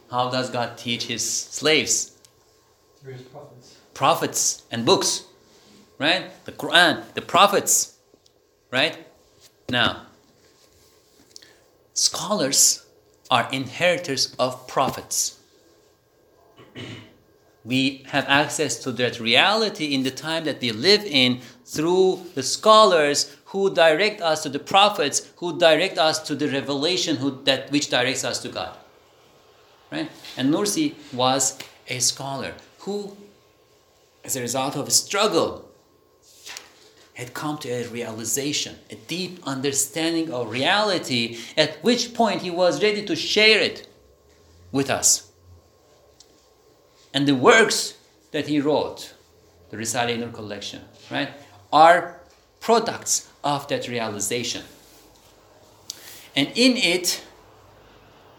How 0.10 0.30
does 0.30 0.50
God 0.50 0.78
teach 0.78 1.06
his 1.06 1.30
slaves? 1.30 2.18
Through 3.02 3.14
his 3.14 3.22
prophets. 3.24 3.78
Prophets 3.94 4.64
and 4.72 4.86
books 4.86 5.26
right? 6.04 6.46
The 6.46 6.52
Quran, 6.52 7.02
the 7.14 7.22
prophets, 7.22 7.98
right? 8.72 8.98
Now, 9.70 10.06
scholars 11.94 12.86
are 13.32 13.48
inheritors 13.52 14.36
of 14.38 14.68
prophets. 14.68 15.40
we 17.64 18.04
have 18.08 18.26
access 18.28 18.78
to 18.84 18.92
that 18.92 19.22
reality 19.22 19.94
in 19.96 20.04
the 20.04 20.12
time 20.12 20.44
that 20.44 20.60
we 20.60 20.72
live 20.72 21.06
in 21.06 21.40
through 21.66 22.22
the 22.36 22.44
scholars 22.44 23.34
who 23.46 23.74
direct 23.74 24.20
us 24.20 24.44
to 24.44 24.50
the 24.50 24.60
prophets, 24.60 25.32
who 25.38 25.58
direct 25.58 25.98
us 25.98 26.20
to 26.28 26.36
the 26.36 26.50
revelation 26.50 27.16
who, 27.16 27.42
that, 27.46 27.72
which 27.72 27.90
directs 27.90 28.26
us 28.26 28.42
to 28.42 28.50
God. 28.50 28.76
Right? 29.90 30.10
And 30.36 30.54
Nursi 30.54 30.96
was 31.14 31.58
a 31.88 32.00
scholar 32.00 32.56
who, 32.80 33.16
as 34.26 34.36
a 34.36 34.42
result 34.42 34.76
of 34.76 34.88
a 34.88 34.92
struggle, 34.92 35.70
had 37.14 37.34
come 37.34 37.58
to 37.60 37.70
a 37.70 37.88
realization, 37.88 38.76
a 38.90 38.96
deep 38.96 39.40
understanding 39.44 40.32
of 40.32 40.50
reality, 40.50 41.38
at 41.56 41.84
which 41.84 42.14
point 42.14 42.42
he 42.42 42.50
was 42.50 42.82
ready 42.82 43.06
to 43.06 43.16
share 43.16 43.60
it 43.60 43.88
with 44.72 44.90
us. 44.90 45.32
And 47.14 47.28
the 47.28 47.36
works 47.36 47.96
that 48.32 48.48
he 48.48 48.60
wrote, 48.60 49.14
the 49.70 49.78
Risale 49.78 50.18
Nur 50.18 50.30
collection, 50.30 50.82
right, 51.12 51.30
are 51.72 52.20
products 52.60 53.30
of 53.44 53.68
that 53.68 53.88
realization. 53.88 54.64
And 56.36 56.48
in 56.56 56.78
it, 56.78 57.24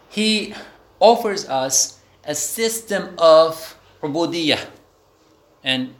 he 0.09 0.53
offers 0.99 1.47
us 1.47 1.99
a 2.25 2.35
system 2.35 3.15
of 3.17 3.77
ubudiyah. 4.01 4.65
And 5.63 5.95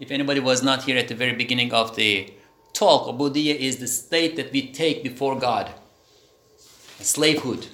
if 0.00 0.10
anybody 0.10 0.40
was 0.40 0.62
not 0.62 0.84
here 0.84 0.96
at 0.96 1.08
the 1.08 1.14
very 1.14 1.34
beginning 1.34 1.72
of 1.72 1.96
the 1.96 2.32
talk, 2.72 3.06
ubudiyah 3.06 3.56
is 3.56 3.78
the 3.78 3.88
state 3.88 4.36
that 4.36 4.52
we 4.52 4.70
take 4.70 5.02
before 5.02 5.38
God. 5.38 5.72
Slavehood, 7.00 7.66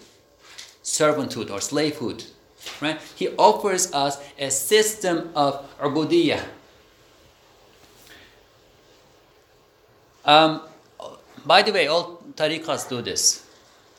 servanthood, 0.82 1.50
or 1.50 1.60
slavehood. 1.60 2.24
Right? 2.80 3.00
He 3.14 3.28
offers 3.36 3.92
us 3.92 4.18
a 4.38 4.50
system 4.50 5.30
of 5.34 5.66
ubudiyah. 5.78 6.42
Um, 10.24 10.62
by 11.44 11.62
the 11.62 11.72
way, 11.72 11.86
all 11.86 12.22
tariqas 12.34 12.88
do 12.88 13.02
this. 13.02 13.46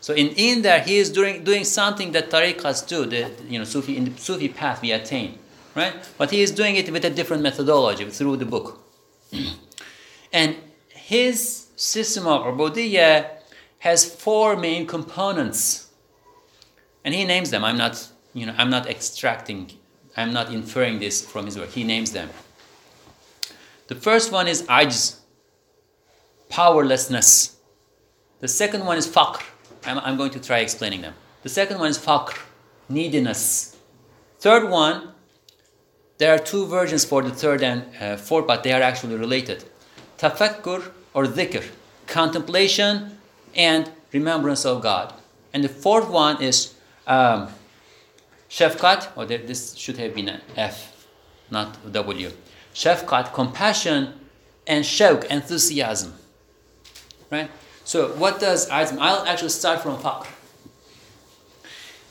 So 0.01 0.13
in, 0.13 0.29
in 0.29 0.61
there, 0.61 0.81
he 0.81 0.97
is 0.97 1.11
doing, 1.11 1.43
doing 1.43 1.63
something 1.63 2.11
that 2.11 2.29
tariqas 2.29 2.87
do, 2.87 3.05
the, 3.05 3.31
you 3.47 3.59
know, 3.59 3.65
Sufi, 3.65 3.97
in 3.97 4.05
the 4.05 4.19
Sufi 4.19 4.49
path 4.49 4.81
we 4.81 4.91
attain, 4.91 5.39
right? 5.75 5.93
But 6.17 6.31
he 6.31 6.41
is 6.41 6.51
doing 6.51 6.75
it 6.75 6.89
with 6.89 7.05
a 7.05 7.09
different 7.09 7.43
methodology 7.43 8.09
through 8.09 8.37
the 8.37 8.45
book. 8.45 8.79
and 10.33 10.55
his 10.89 11.67
system 11.75 12.25
of 12.25 12.41
ubudiyah 12.43 13.29
has 13.79 14.05
four 14.05 14.55
main 14.55 14.87
components. 14.87 15.91
And 17.03 17.13
he 17.13 17.23
names 17.23 17.51
them. 17.51 17.63
I'm 17.63 17.77
not, 17.77 18.07
you 18.33 18.45
know, 18.45 18.55
I'm 18.57 18.71
not 18.71 18.89
extracting, 18.89 19.71
I'm 20.17 20.33
not 20.33 20.51
inferring 20.51 20.99
this 20.99 21.23
from 21.23 21.45
his 21.45 21.57
work. 21.57 21.69
He 21.69 21.83
names 21.83 22.11
them. 22.11 22.29
The 23.87 23.95
first 23.95 24.31
one 24.31 24.47
is 24.47 24.63
ajz, 24.63 25.19
powerlessness. 26.49 27.57
The 28.39 28.47
second 28.47 28.85
one 28.85 28.97
is 28.97 29.07
faqr. 29.07 29.43
I'm, 29.85 29.99
I'm 29.99 30.17
going 30.17 30.31
to 30.31 30.39
try 30.39 30.59
explaining 30.59 31.01
them. 31.01 31.13
The 31.43 31.49
second 31.49 31.77
one 31.77 31.89
is 31.89 31.99
faqr, 31.99 32.35
neediness. 32.89 33.77
Third 34.39 34.69
one, 34.69 35.14
there 36.17 36.33
are 36.33 36.39
two 36.39 36.65
versions 36.65 37.03
for 37.03 37.21
the 37.21 37.31
third 37.31 37.61
and 37.61 37.83
uh, 37.99 38.17
fourth, 38.17 38.47
but 38.47 38.63
they 38.63 38.71
are 38.71 38.81
actually 38.81 39.15
related. 39.15 39.65
Tafakkur 40.17 40.91
or 41.13 41.25
dhikr, 41.25 41.63
contemplation 42.07 43.17
and 43.53 43.91
remembrance 44.13 44.65
of 44.65 44.81
God. 44.81 45.13
And 45.53 45.63
the 45.63 45.69
fourth 45.69 46.09
one 46.09 46.41
is 46.41 46.73
um, 47.07 47.49
shafqat, 48.49 49.09
or 49.15 49.25
this 49.25 49.75
should 49.75 49.97
have 49.97 50.15
been 50.15 50.29
an 50.29 50.41
F, 50.55 51.07
not 51.49 51.91
W. 51.91 52.31
Shafqat, 52.73 53.33
compassion, 53.33 54.13
and 54.67 54.83
shawq, 54.83 55.25
enthusiasm. 55.25 56.13
Right? 57.29 57.49
So 57.83 58.09
what 58.15 58.39
does 58.39 58.69
Azm? 58.69 58.97
I'll 58.99 59.25
actually 59.25 59.49
start 59.49 59.81
from 59.81 59.97
Faqr. 59.97 60.27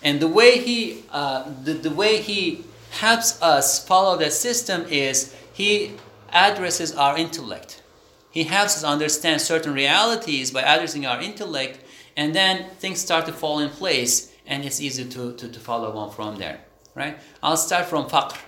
And 0.03 0.21
the 0.21 0.29
way 0.29 0.59
he, 0.59 1.05
uh, 1.11 1.51
the, 1.63 1.73
the 1.73 1.91
way 1.91 2.21
he 2.21 2.65
helps 2.95 3.41
us 3.43 3.85
follow 3.85 4.17
that 4.17 4.33
system 4.33 4.85
is 4.89 5.35
he 5.53 5.95
addresses 6.31 6.95
our 6.95 7.19
intellect. 7.19 7.83
He 8.31 8.45
helps 8.45 8.77
us 8.77 8.85
understand 8.85 9.41
certain 9.41 9.75
realities 9.75 10.51
by 10.51 10.63
addressing 10.63 11.07
our 11.07 11.21
intellect, 11.21 11.81
and 12.17 12.35
then 12.35 12.71
things 12.79 13.01
start 13.01 13.27
to 13.27 13.33
fall 13.33 13.59
in 13.59 13.71
place, 13.71 14.33
and 14.47 14.65
it's 14.65 14.81
easy 14.81 15.05
to, 15.05 15.33
to, 15.35 15.49
to 15.49 15.61
follow 15.61 15.97
on 15.97 16.11
from 16.11 16.37
there. 16.37 16.61
Right? 16.95 17.19
I'll 17.43 17.57
start 17.57 17.87
from 17.87 18.09
faqr, 18.09 18.39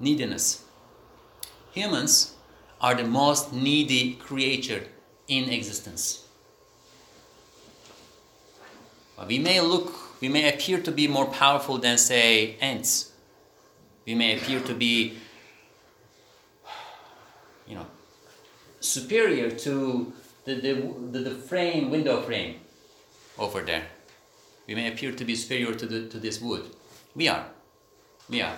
neediness. 0.00 0.64
Humans 1.72 2.34
are 2.80 2.94
the 2.94 3.04
most 3.04 3.52
needy 3.52 4.14
creature 4.14 4.84
in 5.28 5.50
existence. 5.50 6.26
We 9.26 9.38
may 9.38 9.60
look, 9.60 10.20
we 10.20 10.28
may 10.28 10.52
appear 10.52 10.80
to 10.82 10.92
be 10.92 11.08
more 11.08 11.26
powerful 11.26 11.78
than, 11.78 11.96
say, 11.96 12.56
ants. 12.60 13.12
We 14.06 14.14
may 14.14 14.36
appear 14.36 14.60
to 14.60 14.74
be, 14.74 15.18
you 17.66 17.74
know, 17.74 17.86
superior 18.80 19.50
to 19.50 20.12
the, 20.44 20.54
the, 20.54 21.18
the, 21.18 21.30
frame, 21.34 21.90
window 21.90 22.22
frame 22.22 22.60
over 23.36 23.62
there. 23.62 23.86
We 24.68 24.76
may 24.76 24.92
appear 24.92 25.12
to 25.12 25.24
be 25.24 25.34
superior 25.34 25.74
to, 25.74 25.86
the, 25.86 26.08
to 26.08 26.18
this 26.20 26.40
wood. 26.40 26.70
We 27.16 27.28
are. 27.28 27.46
We 28.30 28.42
are. 28.42 28.56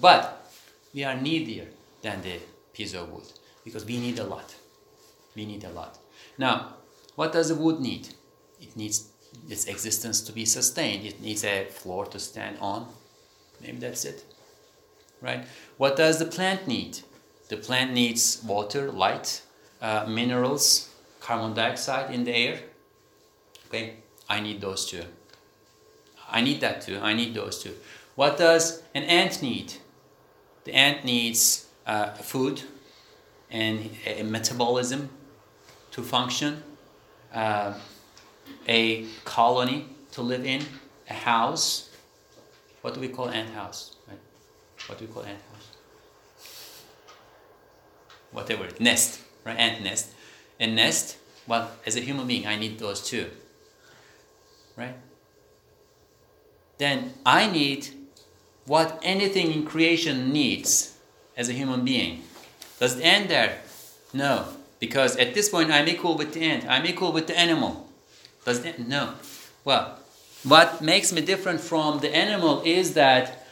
But 0.00 0.48
we 0.94 1.02
are 1.02 1.14
needier 1.14 1.66
than 2.02 2.22
the 2.22 2.38
piece 2.72 2.94
of 2.94 3.10
wood 3.10 3.24
because 3.64 3.84
we 3.84 3.98
need 3.98 4.20
a 4.20 4.24
lot. 4.24 4.54
We 5.34 5.44
need 5.44 5.64
a 5.64 5.70
lot. 5.70 5.98
Now, 6.38 6.74
what 7.16 7.32
does 7.32 7.48
the 7.48 7.56
wood 7.56 7.80
need? 7.80 8.08
It 8.60 8.76
needs 8.76 9.08
its 9.48 9.66
existence 9.66 10.20
to 10.22 10.32
be 10.32 10.44
sustained. 10.44 11.04
It 11.04 11.20
needs 11.20 11.44
a 11.44 11.66
floor 11.66 12.06
to 12.06 12.20
stand 12.20 12.58
on. 12.60 12.86
Maybe 13.60 13.78
that's 13.78 14.04
it. 14.04 14.24
Right? 15.24 15.46
What 15.78 15.96
does 15.96 16.18
the 16.18 16.26
plant 16.26 16.68
need? 16.68 16.98
The 17.48 17.56
plant 17.56 17.92
needs 17.92 18.42
water, 18.44 18.92
light, 18.92 19.40
uh, 19.80 20.04
minerals, 20.06 20.90
carbon 21.20 21.54
dioxide 21.54 22.14
in 22.14 22.24
the 22.24 22.32
air. 22.32 22.60
Okay, 23.68 23.94
I 24.28 24.40
need 24.40 24.60
those 24.60 24.84
two. 24.84 25.04
I 26.30 26.42
need 26.42 26.60
that 26.60 26.82
too. 26.82 26.98
I 26.98 27.14
need 27.14 27.34
those 27.34 27.62
two. 27.62 27.74
What 28.16 28.36
does 28.36 28.82
an 28.94 29.04
ant 29.04 29.40
need? 29.40 29.74
The 30.64 30.74
ant 30.74 31.04
needs 31.04 31.68
uh, 31.86 32.10
food 32.12 32.62
and 33.50 33.90
a 34.06 34.22
metabolism 34.24 35.08
to 35.92 36.02
function, 36.02 36.62
uh, 37.32 37.72
a 38.68 39.06
colony 39.24 39.86
to 40.12 40.22
live 40.22 40.44
in, 40.44 40.62
a 41.08 41.14
house. 41.14 41.90
What 42.82 42.92
do 42.92 43.00
we 43.00 43.08
call 43.08 43.30
ant 43.30 43.50
house? 43.50 43.93
What 44.86 44.98
do 44.98 45.06
we 45.06 45.12
call 45.12 45.24
ant 45.24 45.38
house? 45.52 45.70
Whatever, 48.32 48.68
nest, 48.80 49.20
right? 49.44 49.58
Ant 49.58 49.82
nest. 49.82 50.10
A 50.60 50.66
nest, 50.66 51.16
well, 51.46 51.70
as 51.86 51.96
a 51.96 52.00
human 52.00 52.26
being, 52.26 52.46
I 52.46 52.56
need 52.56 52.78
those 52.78 53.02
too. 53.02 53.30
Right? 54.76 54.96
Then 56.78 57.14
I 57.24 57.50
need 57.50 57.88
what 58.66 58.98
anything 59.02 59.52
in 59.52 59.64
creation 59.64 60.32
needs 60.32 60.96
as 61.36 61.48
a 61.48 61.52
human 61.52 61.84
being. 61.84 62.22
Does 62.80 62.98
it 62.98 63.02
end 63.02 63.30
there? 63.30 63.58
No. 64.12 64.48
Because 64.80 65.16
at 65.16 65.34
this 65.34 65.48
point 65.48 65.70
I'm 65.70 65.88
equal 65.88 66.16
with 66.16 66.34
the 66.34 66.42
ant, 66.42 66.66
I'm 66.68 66.86
equal 66.86 67.12
with 67.12 67.26
the 67.26 67.38
animal. 67.38 67.88
Does 68.44 68.64
it? 68.64 68.86
No. 68.86 69.14
Well, 69.64 69.98
what 70.42 70.82
makes 70.82 71.12
me 71.12 71.22
different 71.22 71.60
from 71.60 72.00
the 72.00 72.14
animal 72.14 72.60
is 72.64 72.94
that 72.94 73.43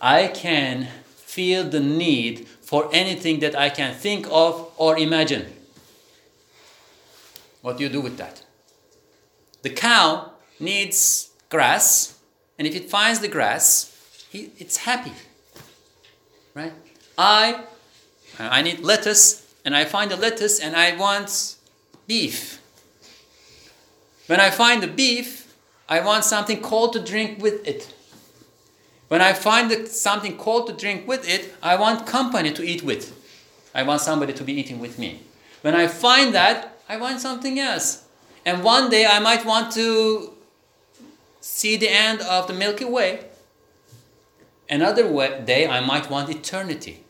I 0.00 0.28
can 0.28 0.88
feel 1.16 1.64
the 1.64 1.80
need 1.80 2.48
for 2.62 2.88
anything 2.92 3.40
that 3.40 3.54
I 3.54 3.68
can 3.68 3.94
think 3.94 4.26
of 4.30 4.72
or 4.76 4.98
imagine. 4.98 5.46
What 7.62 7.76
do 7.76 7.84
you 7.84 7.90
do 7.90 8.00
with 8.00 8.16
that? 8.16 8.42
The 9.62 9.70
cow 9.70 10.32
needs 10.58 11.30
grass, 11.50 12.18
and 12.58 12.66
if 12.66 12.74
it 12.74 12.88
finds 12.88 13.20
the 13.20 13.28
grass, 13.28 13.92
it's 14.32 14.78
happy. 14.78 15.12
Right? 16.54 16.72
I 17.18 17.64
I 18.38 18.62
need 18.62 18.80
lettuce, 18.80 19.46
and 19.64 19.76
I 19.76 19.84
find 19.84 20.10
the 20.10 20.16
lettuce, 20.16 20.58
and 20.58 20.74
I 20.74 20.96
want 20.96 21.56
beef. 22.06 22.62
When 24.26 24.40
I 24.40 24.50
find 24.50 24.82
the 24.82 24.86
beef, 24.86 25.54
I 25.88 26.00
want 26.00 26.24
something 26.24 26.62
cold 26.62 26.92
to 26.94 27.00
drink 27.00 27.42
with 27.42 27.66
it. 27.66 27.92
When 29.10 29.20
I 29.20 29.32
find 29.32 29.88
something 29.88 30.36
cold 30.36 30.68
to 30.68 30.72
drink 30.72 31.08
with 31.08 31.28
it, 31.28 31.52
I 31.60 31.74
want 31.74 32.06
company 32.06 32.52
to 32.52 32.62
eat 32.62 32.84
with. 32.84 33.12
I 33.74 33.82
want 33.82 34.02
somebody 34.02 34.32
to 34.32 34.44
be 34.44 34.52
eating 34.52 34.78
with 34.78 35.00
me. 35.00 35.22
When 35.62 35.74
I 35.74 35.88
find 35.88 36.32
that, 36.32 36.78
I 36.88 36.96
want 36.96 37.20
something 37.20 37.58
else. 37.58 38.04
And 38.46 38.62
one 38.62 38.88
day 38.88 39.06
I 39.06 39.18
might 39.18 39.44
want 39.44 39.72
to 39.72 40.32
see 41.40 41.76
the 41.76 41.88
end 41.88 42.20
of 42.20 42.46
the 42.46 42.52
Milky 42.52 42.84
Way. 42.84 43.24
Another 44.68 45.08
way, 45.08 45.42
day, 45.44 45.66
I 45.66 45.80
might 45.80 46.08
want 46.08 46.30
eternity. 46.30 47.02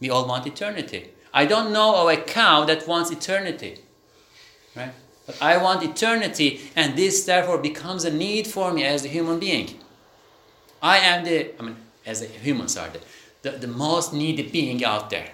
We 0.00 0.10
all 0.10 0.26
want 0.26 0.48
eternity. 0.48 1.10
I 1.32 1.46
don't 1.46 1.72
know 1.72 1.94
of 1.94 2.08
a 2.08 2.20
cow 2.20 2.64
that 2.64 2.88
wants 2.88 3.12
eternity, 3.12 3.78
right? 4.74 4.94
But 5.26 5.40
I 5.40 5.58
want 5.58 5.84
eternity, 5.84 6.72
and 6.74 6.96
this 6.96 7.24
therefore 7.24 7.58
becomes 7.58 8.04
a 8.04 8.10
need 8.10 8.48
for 8.48 8.72
me 8.72 8.82
as 8.82 9.04
a 9.04 9.08
human 9.08 9.38
being. 9.38 9.78
I 10.82 10.98
am 10.98 11.24
the, 11.24 11.58
I 11.58 11.62
mean, 11.62 11.76
as 12.06 12.22
a 12.22 12.26
human, 12.26 12.68
sorry, 12.68 12.90
the, 13.42 13.50
the, 13.50 13.58
the 13.58 13.66
most 13.66 14.12
needy 14.12 14.42
being 14.42 14.84
out 14.84 15.10
there. 15.10 15.28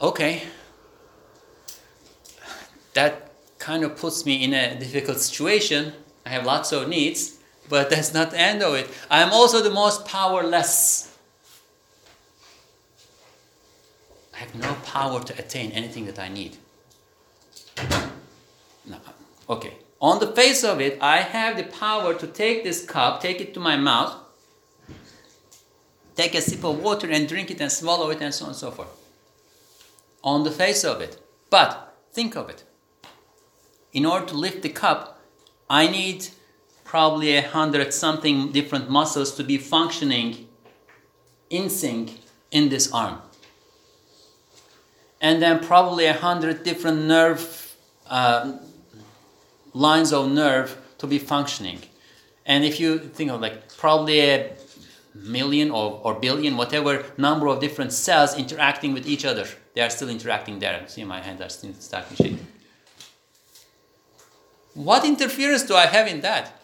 Okay. 0.00 0.42
That 2.94 3.30
kind 3.58 3.84
of 3.84 3.96
puts 3.96 4.24
me 4.24 4.44
in 4.44 4.54
a 4.54 4.78
difficult 4.78 5.18
situation. 5.18 5.92
I 6.24 6.30
have 6.30 6.44
lots 6.44 6.72
of 6.72 6.88
needs, 6.88 7.38
but 7.68 7.90
that's 7.90 8.14
not 8.14 8.30
the 8.30 8.38
end 8.38 8.62
of 8.62 8.74
it. 8.74 8.88
I 9.10 9.22
am 9.22 9.32
also 9.32 9.62
the 9.62 9.70
most 9.70 10.06
powerless. 10.06 11.16
I 14.34 14.38
have 14.38 14.54
no 14.54 14.74
power 14.84 15.20
to 15.20 15.38
attain 15.38 15.72
anything 15.72 16.06
that 16.06 16.18
I 16.18 16.28
need. 16.28 16.56
No. 18.86 18.98
Okay. 19.50 19.74
On 20.00 20.20
the 20.20 20.32
face 20.32 20.62
of 20.62 20.80
it, 20.80 20.96
I 21.00 21.18
have 21.18 21.56
the 21.56 21.64
power 21.64 22.14
to 22.14 22.26
take 22.26 22.62
this 22.62 22.84
cup, 22.84 23.20
take 23.20 23.40
it 23.40 23.52
to 23.54 23.60
my 23.60 23.76
mouth, 23.76 24.14
take 26.14 26.34
a 26.34 26.40
sip 26.40 26.64
of 26.64 26.80
water 26.80 27.10
and 27.10 27.28
drink 27.28 27.50
it 27.50 27.60
and 27.60 27.70
swallow 27.70 28.10
it 28.10 28.20
and 28.20 28.32
so 28.32 28.44
on 28.44 28.50
and 28.50 28.58
so 28.58 28.70
forth. 28.70 28.88
On 30.22 30.44
the 30.44 30.50
face 30.50 30.84
of 30.84 31.00
it. 31.00 31.20
But 31.50 31.96
think 32.12 32.36
of 32.36 32.48
it. 32.48 32.64
In 33.92 34.04
order 34.06 34.26
to 34.26 34.34
lift 34.34 34.62
the 34.62 34.68
cup, 34.68 35.20
I 35.68 35.88
need 35.88 36.28
probably 36.84 37.36
a 37.36 37.42
hundred 37.42 37.92
something 37.92 38.52
different 38.52 38.88
muscles 38.88 39.34
to 39.36 39.44
be 39.44 39.58
functioning 39.58 40.48
in 41.50 41.68
sync 41.70 42.20
in 42.50 42.68
this 42.68 42.92
arm. 42.92 43.20
And 45.20 45.42
then 45.42 45.60
probably 45.60 46.06
a 46.06 46.14
hundred 46.14 46.62
different 46.62 47.02
nerve 47.04 47.76
uh, 48.06 48.58
lines 49.72 50.12
of 50.12 50.30
nerve 50.30 50.76
to 50.98 51.06
be 51.06 51.18
functioning. 51.18 51.80
And 52.46 52.64
if 52.64 52.80
you 52.80 52.98
think 52.98 53.30
of 53.30 53.40
like 53.40 53.76
probably 53.76 54.20
a 54.20 54.56
million 55.14 55.70
or, 55.70 56.00
or 56.02 56.14
billion, 56.14 56.56
whatever 56.56 57.04
number 57.16 57.46
of 57.46 57.60
different 57.60 57.92
cells 57.92 58.36
interacting 58.36 58.94
with 58.94 59.06
each 59.06 59.24
other, 59.24 59.46
they 59.74 59.80
are 59.80 59.90
still 59.90 60.08
interacting 60.08 60.58
there. 60.58 60.82
See, 60.88 61.04
my 61.04 61.20
hands 61.20 61.40
are 61.40 61.48
still 61.48 61.74
starting 61.78 62.16
to 62.16 62.22
shake. 62.22 62.38
What 64.74 65.04
interference 65.04 65.64
do 65.64 65.74
I 65.74 65.86
have 65.86 66.06
in 66.06 66.20
that? 66.20 66.54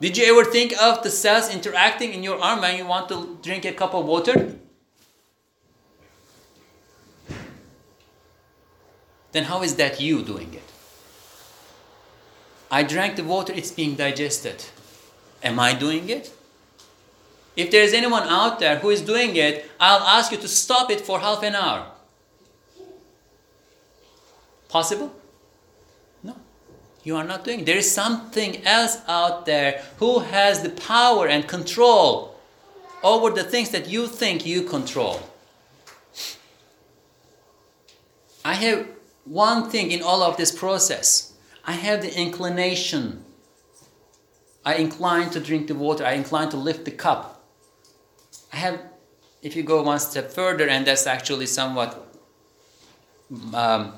Did 0.00 0.16
you 0.16 0.24
ever 0.32 0.50
think 0.50 0.72
of 0.80 1.02
the 1.02 1.10
cells 1.10 1.52
interacting 1.52 2.14
in 2.14 2.22
your 2.22 2.40
arm 2.40 2.60
when 2.60 2.76
you 2.76 2.86
want 2.86 3.08
to 3.10 3.38
drink 3.42 3.64
a 3.64 3.72
cup 3.72 3.94
of 3.94 4.06
water? 4.06 4.56
Then 9.32 9.44
how 9.44 9.62
is 9.62 9.76
that 9.76 10.00
you 10.00 10.22
doing 10.22 10.52
it? 10.54 10.69
I 12.70 12.82
drank 12.84 13.16
the 13.16 13.24
water, 13.24 13.52
it's 13.52 13.72
being 13.72 13.96
digested. 13.96 14.64
Am 15.42 15.58
I 15.58 15.74
doing 15.74 16.08
it? 16.08 16.32
If 17.56 17.70
there 17.70 17.82
is 17.82 17.92
anyone 17.92 18.22
out 18.22 18.60
there 18.60 18.78
who 18.78 18.90
is 18.90 19.00
doing 19.00 19.34
it, 19.34 19.68
I'll 19.80 20.06
ask 20.06 20.30
you 20.30 20.38
to 20.38 20.48
stop 20.48 20.90
it 20.90 21.00
for 21.00 21.18
half 21.18 21.42
an 21.42 21.56
hour. 21.56 21.90
Possible? 24.68 25.12
No. 26.22 26.36
You 27.02 27.16
are 27.16 27.24
not 27.24 27.44
doing 27.44 27.60
it. 27.60 27.66
There 27.66 27.76
is 27.76 27.92
something 27.92 28.64
else 28.64 28.98
out 29.08 29.46
there 29.46 29.82
who 29.98 30.20
has 30.20 30.62
the 30.62 30.70
power 30.70 31.26
and 31.26 31.48
control 31.48 32.36
over 33.02 33.30
the 33.30 33.42
things 33.42 33.70
that 33.70 33.88
you 33.88 34.06
think 34.06 34.46
you 34.46 34.62
control. 34.62 35.20
I 38.44 38.54
have 38.54 38.86
one 39.24 39.70
thing 39.70 39.90
in 39.90 40.02
all 40.02 40.22
of 40.22 40.36
this 40.36 40.56
process 40.56 41.29
I 41.70 41.74
have 41.74 42.02
the 42.02 42.12
inclination. 42.18 43.24
I 44.64 44.74
incline 44.74 45.30
to 45.30 45.38
drink 45.38 45.68
the 45.68 45.76
water, 45.76 46.04
I 46.04 46.14
incline 46.14 46.48
to 46.50 46.56
lift 46.56 46.84
the 46.84 46.90
cup. 46.90 47.44
I 48.52 48.56
have, 48.56 48.82
if 49.40 49.54
you 49.54 49.62
go 49.62 49.80
one 49.80 50.00
step 50.00 50.32
further, 50.32 50.66
and 50.68 50.84
that's 50.84 51.06
actually 51.06 51.46
somewhat 51.46 51.90
um, 53.54 53.92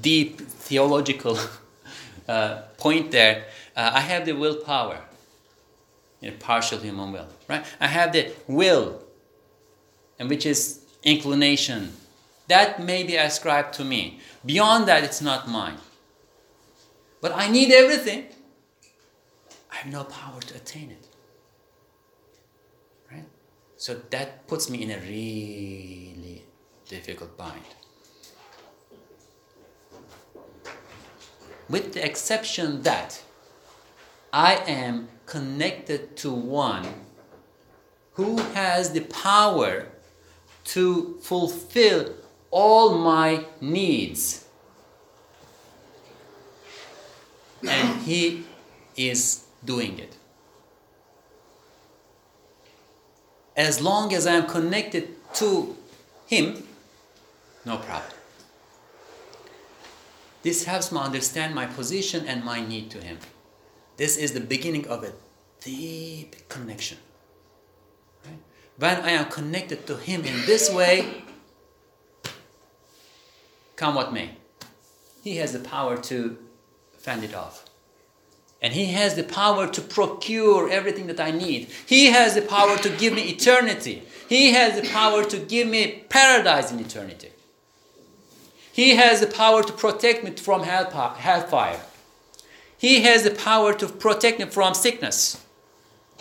deep 0.00 0.40
theological 0.40 1.38
uh, 2.28 2.62
point 2.78 3.12
there, 3.12 3.44
uh, 3.76 3.92
I 3.94 4.00
have 4.00 4.26
the 4.26 4.32
willpower, 4.32 4.98
you 6.20 6.32
know, 6.32 6.36
partial 6.40 6.80
human 6.80 7.12
will, 7.12 7.28
right? 7.48 7.64
I 7.78 7.86
have 7.86 8.12
the 8.12 8.32
will, 8.48 9.00
and 10.18 10.28
which 10.28 10.44
is 10.44 10.80
inclination. 11.04 11.92
That 12.48 12.82
may 12.82 13.04
be 13.04 13.14
ascribed 13.14 13.74
to 13.74 13.84
me. 13.84 14.18
Beyond 14.44 14.88
that, 14.88 15.04
it's 15.04 15.20
not 15.20 15.48
mine. 15.48 15.78
But 17.20 17.32
I 17.34 17.48
need 17.48 17.70
everything. 17.72 18.26
I 19.70 19.76
have 19.76 19.92
no 19.92 20.04
power 20.04 20.40
to 20.40 20.54
attain 20.56 20.90
it. 20.90 21.08
Right? 23.10 23.26
So 23.76 24.00
that 24.10 24.46
puts 24.46 24.70
me 24.70 24.82
in 24.82 24.90
a 24.90 24.98
really 24.98 26.44
difficult 26.88 27.36
bind. 27.36 27.62
With 31.68 31.92
the 31.92 32.04
exception 32.04 32.82
that 32.82 33.22
I 34.32 34.56
am 34.66 35.08
connected 35.26 36.16
to 36.18 36.32
one 36.32 36.86
who 38.14 38.38
has 38.54 38.90
the 38.90 39.02
power 39.02 39.86
to 40.64 41.18
fulfill 41.22 42.14
all 42.50 42.98
my 42.98 43.44
needs. 43.60 44.46
And 47.68 48.00
He 48.02 48.44
is 48.96 49.44
doing 49.64 49.98
it. 49.98 50.16
As 53.56 53.80
long 53.80 54.14
as 54.14 54.26
I 54.26 54.34
am 54.34 54.46
connected 54.46 55.08
to 55.34 55.76
Him, 56.26 56.66
no 57.64 57.76
problem. 57.76 58.12
This 60.42 60.64
helps 60.64 60.90
me 60.90 60.98
understand 60.98 61.54
my 61.54 61.66
position 61.66 62.26
and 62.26 62.44
my 62.44 62.66
need 62.66 62.90
to 62.92 62.98
Him. 62.98 63.18
This 63.96 64.16
is 64.16 64.32
the 64.32 64.40
beginning 64.40 64.88
of 64.88 65.04
a 65.04 65.12
deep 65.60 66.48
connection. 66.48 66.96
Right? 68.24 68.38
When 68.78 68.96
I 69.04 69.10
am 69.10 69.26
connected 69.26 69.86
to 69.88 69.96
Him 69.96 70.24
in 70.24 70.46
this 70.46 70.72
way, 70.72 71.24
come 73.76 73.94
what 73.94 74.12
may, 74.12 74.30
He 75.22 75.36
has 75.36 75.52
the 75.52 75.58
power 75.58 75.98
to 75.98 76.38
fend 77.00 77.24
it 77.24 77.34
off. 77.34 77.64
And 78.62 78.74
He 78.74 78.86
has 78.86 79.14
the 79.14 79.24
power 79.24 79.66
to 79.66 79.80
procure 79.80 80.70
everything 80.70 81.06
that 81.06 81.18
I 81.18 81.30
need. 81.30 81.68
He 81.86 82.06
has 82.06 82.34
the 82.34 82.42
power 82.42 82.76
to 82.78 82.90
give 82.90 83.14
me 83.14 83.22
eternity. 83.22 84.02
He 84.28 84.52
has 84.52 84.80
the 84.80 84.88
power 84.88 85.24
to 85.24 85.38
give 85.38 85.66
me 85.66 86.04
paradise 86.08 86.70
in 86.70 86.78
eternity. 86.78 87.30
He 88.72 88.96
has 88.96 89.20
the 89.20 89.26
power 89.26 89.62
to 89.62 89.72
protect 89.72 90.24
me 90.24 90.30
from 90.32 90.62
hellfire. 90.62 91.80
He 92.78 93.02
has 93.02 93.24
the 93.24 93.30
power 93.30 93.74
to 93.74 93.88
protect 93.88 94.38
me 94.38 94.46
from 94.46 94.74
sickness. 94.74 95.44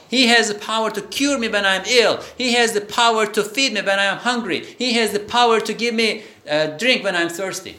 He 0.10 0.28
has 0.28 0.48
the 0.48 0.56
power 0.56 0.90
to 0.90 1.02
cure 1.02 1.38
me 1.38 1.50
when 1.50 1.66
I'm 1.66 1.84
ill. 1.86 2.22
He 2.38 2.54
has 2.54 2.74
the 2.74 2.82
power 2.82 3.28
to 3.28 3.44
feed 3.44 3.74
me 3.74 3.82
when 3.82 4.00
I 4.00 4.06
am 4.06 4.18
hungry. 4.18 4.66
He 4.66 4.94
has 4.94 5.12
the 5.12 5.20
power 5.20 5.60
to 5.62 5.74
give 5.74 5.94
me 5.94 6.24
a 6.48 6.76
drink 6.78 7.04
when 7.04 7.16
I'm 7.16 7.30
thirsty. 7.30 7.78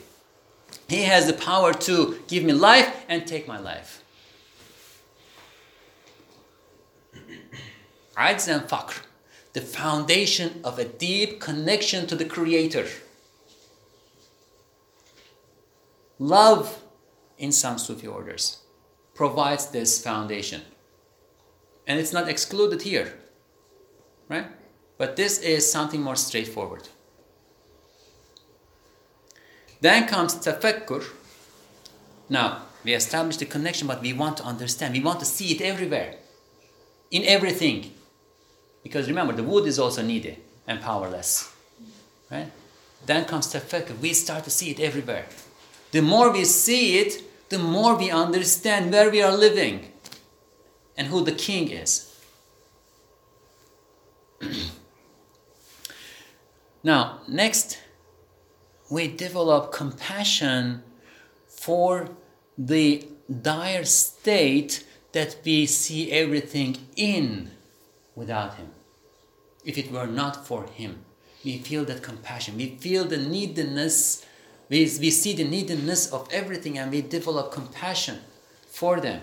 He 0.91 1.05
has 1.05 1.29
the 1.29 1.33
power 1.35 1.73
to 1.73 2.19
give 2.27 2.43
me 2.43 2.53
life 2.53 3.05
and 3.09 3.25
take 3.25 3.47
my 3.47 3.61
life. 3.61 4.03
Ajz 8.17 8.67
Fakr, 8.67 8.99
the 9.53 9.61
foundation 9.61 10.61
of 10.65 10.81
a 10.81 10.85
deep 10.85 11.39
connection 11.39 12.09
to 12.09 12.17
the 12.17 12.25
Creator. 12.25 12.89
Love 16.19 16.83
in 17.39 17.53
some 17.53 17.79
Sufi 17.79 18.09
orders 18.09 18.59
provides 19.15 19.67
this 19.67 20.03
foundation. 20.03 20.63
And 21.87 22.01
it's 22.01 22.13
not 22.13 22.29
excluded 22.29 22.83
here, 22.83 23.17
right? 24.29 24.49
But 24.99 25.15
this 25.15 25.39
is 25.39 25.71
something 25.71 26.03
more 26.03 26.17
straightforward. 26.17 26.89
Then 29.81 30.07
comes 30.07 30.35
tafakkur. 30.35 31.05
Now, 32.29 32.63
we 32.85 32.95
establish 32.95 33.37
the 33.37 33.47
connection, 33.47 33.87
but 33.87 34.01
we 34.03 34.13
want 34.13 34.37
to 34.39 34.45
understand. 34.45 34.95
We 34.95 35.01
want 35.01 35.21
to 35.21 35.27
see 35.27 35.53
it 35.53 35.61
everywhere, 35.61 36.17
in 37.11 37.25
everything. 37.25 37.93
Because 38.83 39.09
remember, 39.09 39.33
the 39.33 39.43
wood 39.43 39.67
is 39.67 39.79
also 39.79 40.03
needy 40.03 40.39
and 40.67 40.81
powerless. 40.81 41.53
Right? 42.31 42.51
Then 43.07 43.25
comes 43.25 43.53
tafakkur. 43.53 43.99
We 44.01 44.13
start 44.13 44.45
to 44.45 44.51
see 44.51 44.71
it 44.71 44.81
everywhere. 44.81 45.27
The 45.93 46.03
more 46.03 46.31
we 46.31 46.45
see 46.45 46.99
it, 46.99 47.23
the 47.51 47.59
more 47.59 47.97
we 47.97 48.11
understand 48.11 48.93
where 48.93 49.11
we 49.11 49.21
are 49.23 49.37
living 49.37 49.91
and 50.97 51.09
who 51.09 51.25
the 51.25 51.33
king 51.33 51.71
is. 51.71 52.07
now, 56.85 57.21
next, 57.27 57.80
we 58.91 59.07
develop 59.07 59.73
compassion 59.73 60.83
for 61.47 62.11
the 62.59 63.07
dire 63.41 63.85
state 63.85 64.85
that 65.13 65.37
we 65.45 65.65
see 65.67 66.11
everything 66.11 66.77
in 66.97 67.51
without 68.15 68.55
Him. 68.55 68.71
If 69.65 69.79
it 69.79 69.93
were 69.93 70.07
not 70.07 70.47
for 70.47 70.65
Him, 70.65 71.05
we 71.45 71.59
feel 71.59 71.85
that 71.87 72.03
compassion, 72.03 72.57
we 72.57 72.77
feel 72.77 73.05
the 73.05 73.17
neediness, 73.17 74.27
we, 74.69 74.81
we 75.01 75.11
see 75.11 75.35
the 75.35 75.45
neediness 75.45 76.13
of 76.13 76.29
everything, 76.33 76.77
and 76.77 76.91
we 76.91 77.01
develop 77.01 77.53
compassion 77.53 78.19
for 78.67 79.01
them. 79.01 79.23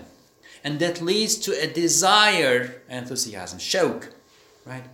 And 0.64 0.80
that 0.80 1.00
leads 1.00 1.36
to 1.36 1.52
a 1.52 1.72
desire, 1.72 2.82
enthusiasm, 2.88 3.58
shock, 3.58 4.08
right, 4.64 4.84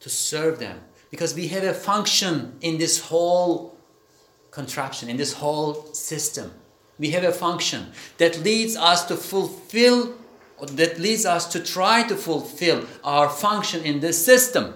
to 0.00 0.08
serve 0.08 0.58
them. 0.58 0.80
Because 1.10 1.34
we 1.34 1.46
have 1.48 1.62
a 1.62 1.74
function 1.74 2.56
in 2.60 2.78
this 2.78 2.98
whole 2.98 3.73
contraption, 4.54 5.08
in 5.10 5.16
this 5.16 5.34
whole 5.34 5.92
system. 5.92 6.52
We 6.98 7.10
have 7.10 7.24
a 7.24 7.32
function 7.32 7.92
that 8.18 8.38
leads 8.44 8.76
us 8.76 9.04
to 9.06 9.16
fulfill, 9.16 10.14
that 10.60 10.98
leads 11.00 11.26
us 11.26 11.46
to 11.48 11.60
try 11.60 12.04
to 12.04 12.14
fulfill 12.14 12.86
our 13.02 13.28
function 13.28 13.84
in 13.84 14.00
this 14.00 14.24
system. 14.24 14.74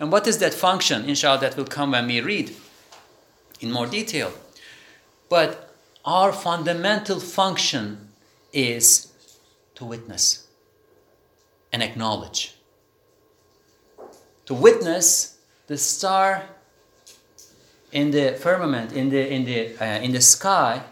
And 0.00 0.10
what 0.10 0.26
is 0.26 0.38
that 0.38 0.52
function? 0.52 1.04
Inshallah, 1.04 1.40
that 1.40 1.56
will 1.56 1.66
come 1.66 1.92
when 1.92 2.08
we 2.08 2.20
read 2.20 2.54
in 3.60 3.70
more 3.70 3.86
detail. 3.86 4.32
But 5.28 5.74
our 6.04 6.32
fundamental 6.32 7.20
function 7.20 8.08
is 8.52 9.12
to 9.76 9.84
witness 9.84 10.48
and 11.72 11.82
acknowledge. 11.82 12.54
To 14.46 14.54
witness 14.54 15.38
the 15.68 15.78
star 15.78 16.48
in 17.92 18.10
the 18.10 18.32
firmament, 18.32 18.92
in 18.92 19.10
the, 19.10 19.32
in 19.32 19.44
the, 19.44 19.76
uh, 19.78 20.00
in 20.00 20.12
the 20.12 20.20
sky, 20.20 20.82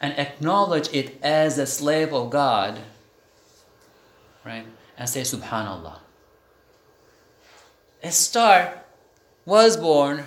and 0.00 0.12
acknowledge 0.18 0.88
it 0.92 1.18
as 1.22 1.58
a 1.58 1.66
slave 1.66 2.12
of 2.12 2.30
God, 2.30 2.78
right? 4.44 4.66
And 4.98 5.08
say, 5.08 5.22
Subhanallah. 5.22 5.98
A 8.02 8.12
star 8.12 8.82
was 9.44 9.76
born, 9.76 10.24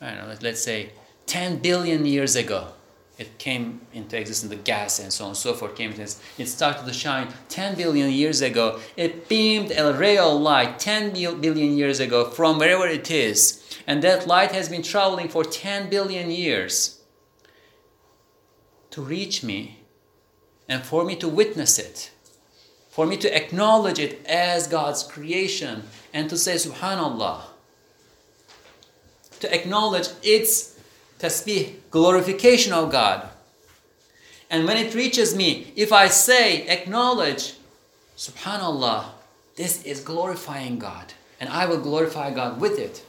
I 0.00 0.14
don't 0.14 0.28
know, 0.28 0.34
let's 0.40 0.62
say 0.62 0.92
10 1.26 1.58
billion 1.58 2.06
years 2.06 2.36
ago. 2.36 2.72
It 3.18 3.38
came 3.38 3.80
into 3.94 4.18
existence, 4.18 4.50
the 4.50 4.56
gas 4.56 4.98
and 4.98 5.10
so 5.10 5.24
on 5.24 5.30
and 5.30 5.36
so 5.36 5.54
forth 5.54 5.74
came 5.74 5.90
into 5.90 6.02
existence. 6.02 6.38
It 6.38 6.46
started 6.48 6.84
to 6.84 6.92
shine 6.92 7.28
10 7.48 7.74
billion 7.76 8.10
years 8.10 8.42
ago. 8.42 8.78
It 8.96 9.26
beamed 9.28 9.72
a 9.72 9.94
ray 9.94 10.18
of 10.18 10.40
light 10.40 10.78
10 10.78 11.12
billion 11.12 11.76
years 11.76 11.98
ago 11.98 12.26
from 12.26 12.58
wherever 12.58 12.86
it 12.86 13.10
is. 13.10 13.62
And 13.86 14.02
that 14.02 14.26
light 14.26 14.52
has 14.52 14.68
been 14.68 14.82
traveling 14.82 15.28
for 15.28 15.44
10 15.44 15.88
billion 15.88 16.30
years 16.30 17.00
to 18.90 19.00
reach 19.00 19.42
me 19.42 19.80
and 20.68 20.82
for 20.82 21.04
me 21.04 21.16
to 21.16 21.28
witness 21.28 21.78
it, 21.78 22.10
for 22.90 23.06
me 23.06 23.16
to 23.16 23.34
acknowledge 23.34 23.98
it 23.98 24.24
as 24.26 24.66
God's 24.66 25.02
creation 25.02 25.84
and 26.12 26.28
to 26.28 26.36
say, 26.36 26.56
Subhanallah, 26.56 27.42
to 29.40 29.54
acknowledge 29.54 30.08
its 30.22 30.75
tasbih, 31.18 31.74
glorification 31.90 32.72
of 32.72 32.90
God. 32.90 33.28
And 34.50 34.66
when 34.66 34.76
it 34.76 34.94
reaches 34.94 35.34
me, 35.34 35.72
if 35.76 35.92
I 35.92 36.08
say, 36.08 36.66
acknowledge, 36.68 37.54
Subhanallah, 38.16 39.06
this 39.56 39.82
is 39.84 40.00
glorifying 40.00 40.78
God, 40.78 41.12
and 41.40 41.50
I 41.50 41.66
will 41.66 41.80
glorify 41.80 42.32
God 42.32 42.60
with 42.60 42.78
it. 42.78 43.04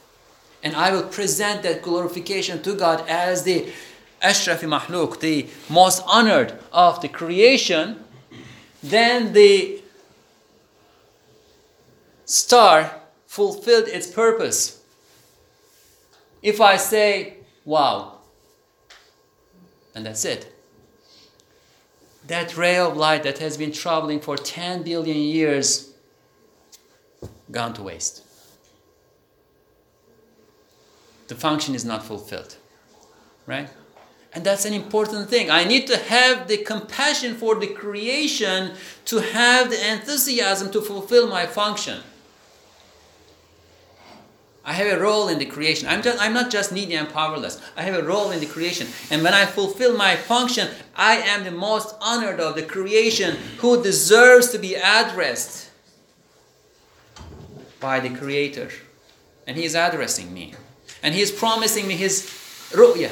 And 0.62 0.74
I 0.74 0.90
will 0.90 1.04
present 1.04 1.62
that 1.62 1.82
glorification 1.82 2.62
to 2.62 2.74
God 2.74 3.04
as 3.08 3.44
the 3.44 3.72
Ashrafi 4.22 4.66
Mahluk, 4.68 5.20
the 5.20 5.46
most 5.70 6.02
honored 6.06 6.58
of 6.72 7.00
the 7.00 7.08
creation, 7.08 8.02
then 8.82 9.32
the 9.32 9.82
star 12.24 12.94
fulfilled 13.26 13.88
its 13.88 14.06
purpose. 14.08 14.82
If 16.42 16.60
I 16.60 16.76
say, 16.76 17.37
wow, 17.68 18.14
and 19.94 20.06
that's 20.06 20.24
it. 20.24 20.54
That 22.26 22.56
ray 22.56 22.78
of 22.78 22.96
light 22.96 23.24
that 23.24 23.38
has 23.38 23.58
been 23.58 23.72
traveling 23.72 24.20
for 24.20 24.38
10 24.38 24.84
billion 24.84 25.18
years, 25.18 25.92
gone 27.50 27.74
to 27.74 27.82
waste. 27.82 28.24
The 31.26 31.34
function 31.34 31.74
is 31.74 31.84
not 31.84 32.02
fulfilled, 32.02 32.56
right? 33.46 33.68
And 34.32 34.44
that's 34.44 34.64
an 34.64 34.72
important 34.72 35.28
thing. 35.28 35.50
I 35.50 35.64
need 35.64 35.86
to 35.88 35.98
have 35.98 36.48
the 36.48 36.56
compassion 36.56 37.34
for 37.34 37.54
the 37.54 37.66
creation 37.66 38.72
to 39.06 39.18
have 39.18 39.68
the 39.68 39.92
enthusiasm 39.92 40.70
to 40.70 40.80
fulfill 40.80 41.28
my 41.28 41.44
function. 41.44 42.00
I 44.68 44.74
have 44.74 44.98
a 44.98 45.00
role 45.00 45.28
in 45.28 45.38
the 45.38 45.46
creation. 45.46 45.88
I'm, 45.88 46.02
just, 46.02 46.20
I'm 46.20 46.34
not 46.34 46.50
just 46.50 46.72
needy 46.72 46.94
and 46.94 47.08
powerless. 47.08 47.58
I 47.74 47.84
have 47.84 47.94
a 47.94 48.06
role 48.06 48.32
in 48.32 48.40
the 48.40 48.44
creation. 48.44 48.86
And 49.10 49.22
when 49.22 49.32
I 49.32 49.46
fulfill 49.46 49.96
my 49.96 50.14
function, 50.14 50.68
I 50.94 51.16
am 51.16 51.44
the 51.44 51.50
most 51.50 51.96
honored 52.02 52.38
of 52.38 52.54
the 52.54 52.64
creation 52.64 53.38
who 53.60 53.82
deserves 53.82 54.50
to 54.50 54.58
be 54.58 54.76
addressed 54.76 55.70
by 57.80 57.98
the 57.98 58.10
Creator. 58.10 58.68
And 59.46 59.56
He 59.56 59.64
is 59.64 59.74
addressing 59.74 60.34
me. 60.34 60.52
And 61.02 61.14
He 61.14 61.22
is 61.22 61.32
promising 61.32 61.88
me 61.88 61.96
His 61.96 62.26
ru'ya, 62.70 63.08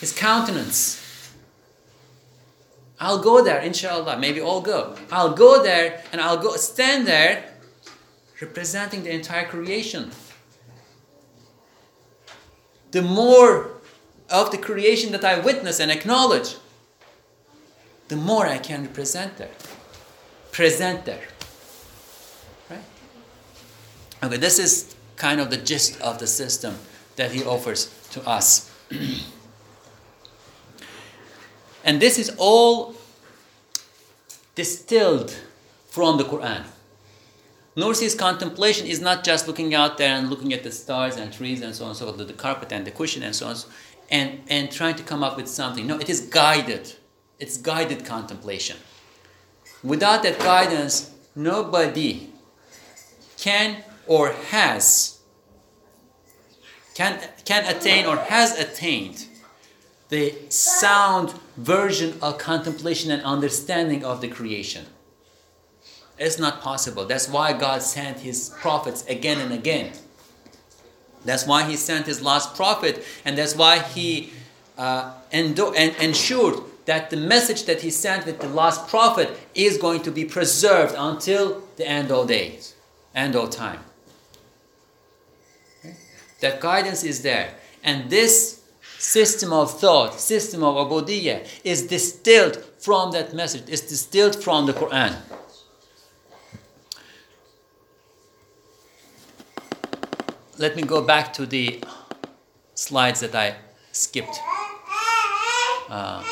His 0.00 0.12
countenance. 0.12 1.32
I'll 2.98 3.22
go 3.22 3.44
there, 3.44 3.60
inshallah. 3.60 4.18
Maybe 4.18 4.40
I'll 4.40 4.60
go. 4.60 4.96
I'll 5.12 5.34
go 5.34 5.62
there 5.62 6.02
and 6.10 6.20
I'll 6.20 6.38
go 6.38 6.56
stand 6.56 7.06
there 7.06 7.44
representing 8.40 9.04
the 9.04 9.10
entire 9.10 9.46
creation. 9.46 10.10
The 12.90 13.02
more 13.02 13.70
of 14.30 14.50
the 14.50 14.58
creation 14.58 15.12
that 15.12 15.24
I 15.24 15.38
witness 15.38 15.80
and 15.80 15.90
acknowledge, 15.90 16.56
the 18.08 18.16
more 18.16 18.46
I 18.46 18.58
can 18.58 18.82
represent 18.82 19.36
there, 19.36 19.50
present 20.52 21.04
there. 21.04 21.22
Right? 22.70 22.84
Okay, 24.22 24.36
this 24.36 24.58
is 24.58 24.94
kind 25.16 25.40
of 25.40 25.50
the 25.50 25.56
gist 25.56 26.00
of 26.00 26.18
the 26.18 26.26
system 26.26 26.76
that 27.16 27.32
he 27.32 27.44
offers 27.44 27.90
to 28.10 28.26
us. 28.28 28.70
and 31.84 32.00
this 32.00 32.18
is 32.18 32.34
all 32.38 32.94
distilled 34.54 35.36
from 35.88 36.18
the 36.18 36.24
Quran. 36.24 36.64
Nursi's 37.76 38.14
contemplation 38.14 38.86
is 38.86 39.00
not 39.00 39.22
just 39.22 39.46
looking 39.46 39.74
out 39.74 39.98
there 39.98 40.16
and 40.16 40.30
looking 40.30 40.54
at 40.54 40.62
the 40.62 40.72
stars 40.72 41.16
and 41.16 41.30
trees 41.30 41.60
and 41.60 41.74
so 41.74 41.84
on 41.84 41.90
and 41.90 41.98
so 41.98 42.06
forth, 42.06 42.26
the 42.26 42.32
carpet 42.32 42.72
and 42.72 42.86
the 42.86 42.90
cushion 42.90 43.22
and 43.22 43.36
so 43.36 43.48
on, 43.48 43.56
and, 44.10 44.40
and 44.48 44.70
trying 44.72 44.94
to 44.96 45.02
come 45.02 45.22
up 45.22 45.36
with 45.36 45.46
something. 45.46 45.86
No, 45.86 45.98
it 45.98 46.08
is 46.08 46.22
guided. 46.22 46.94
It's 47.38 47.58
guided 47.58 48.06
contemplation. 48.06 48.78
Without 49.84 50.22
that 50.22 50.38
guidance, 50.38 51.10
nobody 51.34 52.30
can 53.36 53.84
or 54.06 54.32
has 54.32 55.20
can, 56.94 57.20
can 57.44 57.66
attain 57.66 58.06
or 58.06 58.16
has 58.16 58.58
attained 58.58 59.26
the 60.08 60.34
sound 60.48 61.34
version 61.58 62.16
of 62.22 62.38
contemplation 62.38 63.10
and 63.10 63.22
understanding 63.22 64.02
of 64.02 64.22
the 64.22 64.28
creation. 64.28 64.86
It's 66.18 66.38
not 66.38 66.62
possible. 66.62 67.04
That's 67.04 67.28
why 67.28 67.52
God 67.52 67.82
sent 67.82 68.20
His 68.20 68.50
prophets 68.60 69.04
again 69.06 69.38
and 69.40 69.52
again. 69.52 69.92
That's 71.24 71.46
why 71.46 71.64
He 71.64 71.76
sent 71.76 72.06
His 72.06 72.22
last 72.22 72.54
prophet, 72.54 73.04
and 73.24 73.36
that's 73.36 73.54
why 73.54 73.80
He 73.80 74.32
uh, 74.78 75.12
endo- 75.32 75.72
and 75.72 75.94
ensured 75.96 76.60
that 76.86 77.10
the 77.10 77.16
message 77.16 77.64
that 77.64 77.82
He 77.82 77.90
sent 77.90 78.24
with 78.26 78.40
the 78.40 78.48
last 78.48 78.88
prophet 78.88 79.30
is 79.54 79.76
going 79.76 80.02
to 80.02 80.10
be 80.10 80.24
preserved 80.24 80.94
until 80.96 81.62
the 81.76 81.86
end 81.86 82.10
of 82.10 82.28
days, 82.28 82.74
end 83.14 83.36
of 83.36 83.50
time. 83.50 83.80
Okay? 85.80 85.96
That 86.40 86.60
guidance 86.60 87.04
is 87.04 87.22
there, 87.22 87.54
and 87.82 88.08
this 88.08 88.62
system 88.98 89.52
of 89.52 89.78
thought, 89.78 90.18
system 90.18 90.62
of 90.62 90.76
abodiyah, 90.76 91.46
is 91.64 91.86
distilled 91.86 92.56
from 92.78 93.10
that 93.12 93.34
message. 93.34 93.64
It's 93.68 93.82
distilled 93.82 94.42
from 94.42 94.66
the 94.66 94.72
Quran. 94.72 95.14
Let 100.58 100.76
me 100.76 100.82
go 100.82 101.02
back 101.02 101.32
to 101.34 101.46
the 101.46 101.82
slides 102.74 103.20
that 103.20 103.34
I 103.34 103.56
skipped. 103.92 104.38
Uh, 105.88 106.22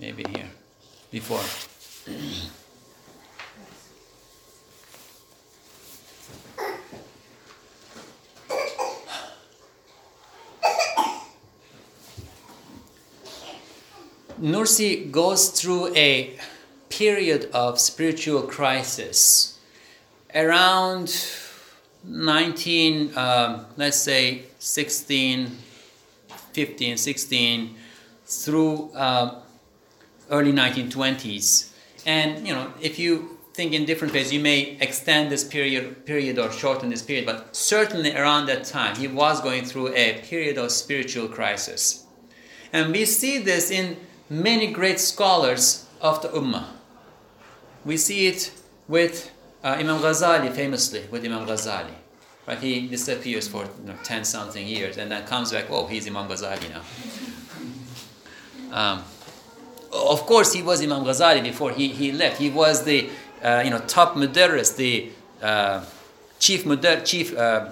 maybe 0.00 0.24
here, 0.30 0.48
before. 1.10 1.40
Nursi 14.40 15.08
goes 15.12 15.50
through 15.50 15.94
a 15.94 16.36
period 16.88 17.48
of 17.54 17.78
spiritual 17.78 18.42
crisis 18.42 19.60
around 20.34 21.08
19, 22.04 23.16
um, 23.16 23.66
let's 23.76 23.96
say 23.96 24.42
16, 24.58 25.50
15, 26.52 26.96
16, 26.96 27.74
through 28.24 28.90
uh, 28.92 29.40
early 30.30 30.52
1920s. 30.52 31.70
And 32.06 32.46
you 32.46 32.54
know, 32.54 32.72
if 32.80 32.98
you 32.98 33.38
think 33.54 33.72
in 33.74 33.84
different 33.84 34.14
ways, 34.14 34.32
you 34.32 34.40
may 34.40 34.76
extend 34.80 35.30
this 35.30 35.44
period, 35.44 36.06
period 36.06 36.38
or 36.38 36.50
shorten 36.50 36.88
this 36.88 37.02
period. 37.02 37.26
But 37.26 37.54
certainly 37.54 38.14
around 38.14 38.46
that 38.46 38.64
time, 38.64 38.96
he 38.96 39.08
was 39.08 39.40
going 39.40 39.64
through 39.64 39.94
a 39.94 40.20
period 40.22 40.58
of 40.58 40.72
spiritual 40.72 41.28
crisis, 41.28 42.04
and 42.72 42.90
we 42.92 43.04
see 43.04 43.38
this 43.38 43.70
in 43.70 43.96
many 44.30 44.72
great 44.72 44.98
scholars 44.98 45.86
of 46.00 46.22
the 46.22 46.28
Ummah. 46.28 46.64
We 47.84 47.96
see 47.96 48.26
it 48.26 48.52
with 48.88 49.30
uh, 49.64 49.76
Imam 49.78 50.00
Ghazali, 50.00 50.52
famously, 50.52 51.04
with 51.10 51.24
Imam 51.24 51.46
Ghazali. 51.46 51.94
Right? 52.46 52.58
He 52.58 52.88
disappears 52.88 53.46
for 53.48 53.62
you 53.62 53.86
know, 53.86 53.94
10 54.02 54.24
something 54.24 54.66
years 54.66 54.96
and 54.96 55.10
then 55.10 55.24
comes 55.26 55.52
back, 55.52 55.66
oh, 55.70 55.86
he's 55.86 56.06
Imam 56.06 56.28
Ghazali 56.28 56.70
now. 56.70 56.82
Um, 58.72 59.04
of 59.92 60.24
course, 60.24 60.54
he 60.54 60.62
was 60.62 60.82
Imam 60.82 61.04
Ghazali 61.04 61.42
before 61.42 61.72
he, 61.72 61.88
he 61.88 62.10
left. 62.10 62.38
He 62.38 62.48
was 62.48 62.84
the 62.84 63.10
uh, 63.42 63.60
you 63.62 63.70
know, 63.70 63.80
top 63.80 64.14
mudarris, 64.14 64.76
the 64.76 65.10
uh, 65.42 65.84
chief, 66.38 66.64
mudar, 66.64 67.04
chief 67.04 67.36
uh, 67.36 67.68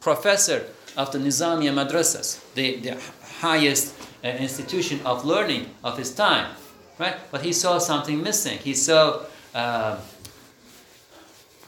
professor 0.00 0.66
of 0.96 1.12
the 1.12 1.18
Nizamiya 1.18 1.72
madrasas, 1.72 2.42
the, 2.54 2.76
the 2.76 3.00
highest 3.40 3.94
uh, 4.22 4.28
institution 4.28 5.00
of 5.06 5.24
learning 5.24 5.70
of 5.82 5.96
his 5.96 6.14
time. 6.14 6.54
Right? 6.98 7.16
But 7.30 7.42
he 7.42 7.52
saw 7.52 7.78
something 7.78 8.22
missing. 8.22 8.58
He 8.58 8.74
saw 8.74 9.22
uh, 9.54 9.98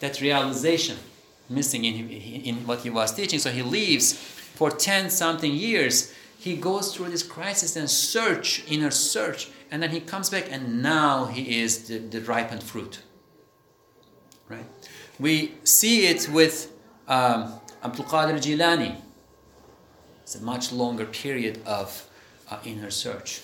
that 0.01 0.21
realization 0.21 0.97
missing 1.49 1.85
in, 1.85 2.11
in 2.11 2.67
what 2.67 2.81
he 2.81 2.91
was 2.91 3.15
teaching. 3.15 3.39
So 3.39 3.51
he 3.51 3.63
leaves 3.63 4.13
for 4.13 4.71
10 4.71 5.11
something 5.11 5.53
years. 5.53 6.13
He 6.39 6.57
goes 6.57 6.95
through 6.95 7.11
this 7.11 7.23
crisis 7.23 7.77
and 7.77 7.89
search, 7.89 8.65
inner 8.69 8.91
search, 8.91 9.49
and 9.71 9.83
then 9.83 9.91
he 9.91 10.01
comes 10.01 10.31
back 10.31 10.51
and 10.51 10.83
now 10.83 11.27
he 11.27 11.61
is 11.61 11.89
the, 11.89 11.99
the 11.99 12.21
ripened 12.21 12.63
fruit. 12.63 13.03
Right? 14.49 14.67
We 15.19 15.55
see 15.65 16.07
it 16.07 16.29
with 16.29 16.73
um, 17.09 17.55
Abdul 17.83 18.05
Qadir 18.05 18.39
Jilani. 18.39 18.97
It's 20.23 20.35
a 20.35 20.43
much 20.43 20.73
longer 20.73 21.07
period 21.07 21.61
of 21.67 22.09
uh, 22.51 22.59
inner 22.65 22.91
search 22.91 23.41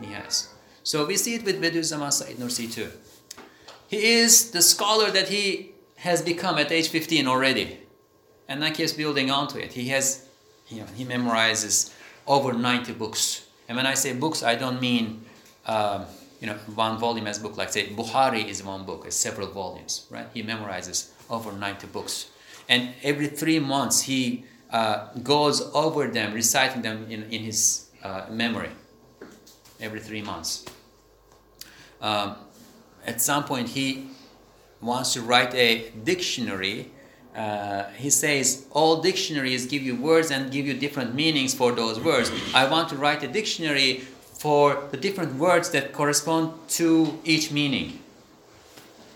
he 0.00 0.06
has. 0.12 0.48
So 0.82 1.06
we 1.06 1.16
see 1.16 1.34
it 1.34 1.44
with 1.44 1.62
Bediüzzaman 1.62 2.12
Said 2.12 2.36
Nursi 2.36 2.72
too. 2.72 2.90
He 3.88 4.20
is 4.20 4.50
the 4.50 4.60
scholar 4.60 5.10
that 5.10 5.28
he 5.28 5.73
has 6.04 6.20
become 6.20 6.58
at 6.58 6.70
age 6.70 6.88
15 6.88 7.26
already. 7.26 7.78
And 8.46 8.62
then 8.62 8.74
is 8.74 8.92
building 8.92 9.30
onto 9.30 9.56
it. 9.58 9.72
He 9.72 9.88
has, 9.88 10.28
you 10.68 10.80
know, 10.80 10.86
he 10.94 11.02
memorizes 11.06 11.94
over 12.26 12.52
90 12.52 12.92
books. 12.92 13.46
And 13.68 13.76
when 13.76 13.86
I 13.86 13.94
say 13.94 14.12
books, 14.12 14.42
I 14.42 14.54
don't 14.54 14.82
mean, 14.82 15.24
um, 15.64 16.04
you 16.40 16.46
know, 16.46 16.56
one 16.74 16.98
volume 16.98 17.26
as 17.26 17.38
book. 17.38 17.56
Like 17.56 17.72
say, 17.72 17.86
Bukhari 17.88 18.46
is 18.46 18.62
one 18.62 18.84
book, 18.84 19.04
it's 19.06 19.16
several 19.16 19.48
volumes, 19.48 20.06
right? 20.10 20.26
He 20.34 20.42
memorizes 20.42 21.10
over 21.30 21.50
90 21.52 21.86
books. 21.86 22.26
And 22.68 22.90
every 23.02 23.28
three 23.28 23.58
months, 23.58 24.02
he 24.02 24.44
uh, 24.70 25.08
goes 25.22 25.62
over 25.72 26.06
them, 26.08 26.34
reciting 26.34 26.82
them 26.82 27.06
in, 27.08 27.22
in 27.32 27.40
his 27.40 27.88
uh, 28.02 28.26
memory. 28.30 28.72
Every 29.80 30.00
three 30.00 30.20
months. 30.20 30.66
Um, 32.02 32.36
at 33.06 33.22
some 33.22 33.44
point, 33.44 33.70
he 33.70 34.10
wants 34.84 35.14
to 35.14 35.22
write 35.22 35.54
a 35.54 35.90
dictionary, 36.04 36.90
uh, 37.34 37.84
he 37.96 38.10
says 38.10 38.66
all 38.70 39.00
dictionaries 39.02 39.66
give 39.66 39.82
you 39.82 39.96
words 39.96 40.30
and 40.30 40.52
give 40.52 40.66
you 40.66 40.74
different 40.74 41.14
meanings 41.14 41.54
for 41.54 41.72
those 41.72 41.98
words. 41.98 42.30
I 42.54 42.68
want 42.68 42.88
to 42.90 42.96
write 42.96 43.22
a 43.22 43.28
dictionary 43.28 44.02
for 44.44 44.84
the 44.90 44.96
different 44.96 45.36
words 45.36 45.70
that 45.70 45.92
correspond 45.92 46.52
to 46.68 47.18
each 47.24 47.50
meaning. 47.50 47.98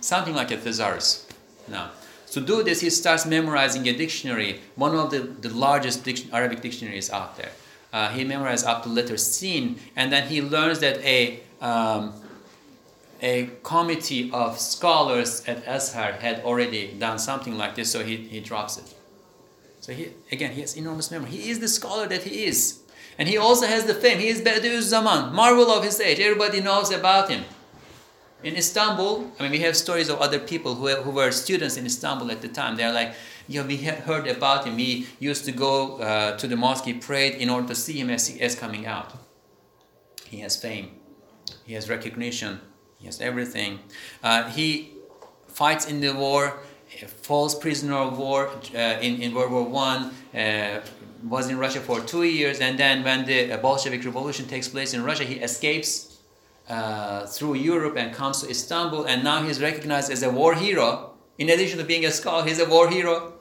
Something 0.00 0.34
like 0.34 0.50
a 0.50 0.56
thesaurus. 0.56 1.26
Now, 1.68 1.90
to 2.32 2.40
do 2.40 2.62
this, 2.62 2.80
he 2.80 2.90
starts 2.90 3.26
memorizing 3.26 3.86
a 3.88 3.92
dictionary, 3.92 4.60
one 4.74 4.94
of 4.94 5.10
the, 5.10 5.20
the 5.20 5.50
largest 5.50 6.04
dic- 6.04 6.32
Arabic 6.32 6.60
dictionaries 6.60 7.10
out 7.10 7.36
there. 7.36 7.50
Uh, 7.92 8.08
he 8.10 8.24
memorizes 8.24 8.66
up 8.66 8.82
to 8.82 8.88
letter 8.88 9.16
sin, 9.16 9.78
and 9.96 10.12
then 10.12 10.28
he 10.28 10.42
learns 10.42 10.80
that 10.80 10.98
a 10.98 11.40
um, 11.60 12.12
a 13.20 13.50
committee 13.62 14.30
of 14.32 14.58
scholars 14.58 15.42
at 15.46 15.66
Azhar 15.66 16.12
had 16.12 16.40
already 16.44 16.92
done 16.92 17.18
something 17.18 17.56
like 17.56 17.74
this, 17.74 17.90
so 17.90 18.02
he, 18.04 18.16
he 18.16 18.40
drops 18.40 18.78
it. 18.78 18.94
So 19.80 19.92
he, 19.92 20.10
again, 20.30 20.52
he 20.52 20.60
has 20.60 20.76
enormous 20.76 21.10
memory. 21.10 21.30
He 21.30 21.50
is 21.50 21.60
the 21.60 21.68
scholar 21.68 22.06
that 22.08 22.22
he 22.22 22.44
is. 22.44 22.80
And 23.18 23.28
he 23.28 23.36
also 23.36 23.66
has 23.66 23.84
the 23.84 23.94
fame. 23.94 24.18
He 24.18 24.28
is 24.28 24.40
Badi'uz 24.42 24.82
Zaman, 24.82 25.34
marvel 25.34 25.70
of 25.70 25.82
his 25.82 25.98
age. 26.00 26.20
Everybody 26.20 26.60
knows 26.60 26.92
about 26.92 27.28
him. 27.28 27.44
In 28.44 28.54
Istanbul, 28.54 29.32
I 29.38 29.42
mean, 29.42 29.50
we 29.50 29.58
have 29.60 29.76
stories 29.76 30.08
of 30.08 30.20
other 30.20 30.38
people 30.38 30.76
who, 30.76 30.88
who 30.88 31.10
were 31.10 31.32
students 31.32 31.76
in 31.76 31.86
Istanbul 31.86 32.30
at 32.30 32.40
the 32.40 32.48
time. 32.48 32.76
They're 32.76 32.92
like, 32.92 33.14
yeah, 33.48 33.66
we 33.66 33.78
heard 33.78 34.28
about 34.28 34.66
him. 34.66 34.76
We 34.76 35.08
used 35.18 35.44
to 35.46 35.52
go 35.52 35.96
uh, 35.96 36.36
to 36.36 36.46
the 36.46 36.54
mosque, 36.54 36.84
he 36.84 36.92
prayed 36.92 37.34
in 37.34 37.50
order 37.50 37.66
to 37.68 37.74
see 37.74 37.94
him 37.94 38.10
as 38.10 38.28
he 38.28 38.40
is 38.40 38.54
coming 38.54 38.86
out. 38.86 39.12
He 40.24 40.38
has 40.40 40.56
fame, 40.56 40.90
he 41.64 41.74
has 41.74 41.88
recognition, 41.88 42.60
he 42.98 43.06
has 43.06 43.20
everything. 43.20 43.78
Uh, 44.22 44.50
he 44.50 44.92
fights 45.46 45.86
in 45.86 46.00
the 46.00 46.12
war, 46.14 46.58
falls 47.06 47.54
prisoner 47.54 47.96
of 47.96 48.18
war 48.18 48.50
uh, 48.74 48.78
in, 49.00 49.22
in 49.22 49.34
World 49.34 49.52
War 49.52 49.64
One. 49.64 50.12
Uh, 50.34 50.80
was 51.24 51.48
in 51.48 51.58
Russia 51.58 51.80
for 51.80 51.98
two 52.00 52.22
years, 52.22 52.60
and 52.60 52.78
then 52.78 53.02
when 53.02 53.24
the 53.24 53.58
Bolshevik 53.60 54.04
Revolution 54.04 54.46
takes 54.46 54.68
place 54.68 54.94
in 54.94 55.02
Russia, 55.02 55.24
he 55.24 55.34
escapes 55.36 56.18
uh, 56.68 57.26
through 57.26 57.54
Europe 57.54 57.96
and 57.96 58.14
comes 58.14 58.40
to 58.42 58.48
Istanbul, 58.48 59.04
and 59.04 59.24
now 59.24 59.42
he's 59.42 59.60
recognized 59.60 60.12
as 60.12 60.22
a 60.22 60.30
war 60.30 60.54
hero. 60.54 61.14
In 61.36 61.48
addition 61.48 61.78
to 61.78 61.84
being 61.84 62.04
a 62.04 62.12
scholar, 62.12 62.46
he's 62.46 62.60
a 62.60 62.68
war 62.68 62.88
hero. 62.88 63.32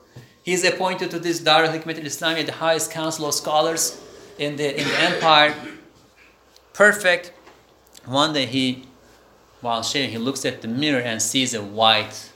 He's 0.41 0.63
appointed 0.63 1.11
to 1.11 1.19
this 1.19 1.39
Dar 1.39 1.65
al-Hikmat 1.65 1.99
al-Islamiyya, 1.99 2.47
the 2.47 2.53
highest 2.53 2.89
council 2.89 3.27
of 3.27 3.35
scholars 3.35 4.01
in 4.39 4.55
the, 4.55 4.79
in 4.79 4.88
the 4.88 4.99
empire. 5.01 5.53
Perfect. 6.73 7.31
One 8.05 8.34
day 8.34 8.45
he 8.45 8.86
while 9.61 9.84
shaving, 9.84 10.11
he 10.11 10.17
looks 10.17 10.45
at 10.45 10.61
the 10.61 10.67
mirror 10.67 10.99
and 10.99 11.21
sees 11.21 11.53
a 11.53 11.61
white 11.61 12.31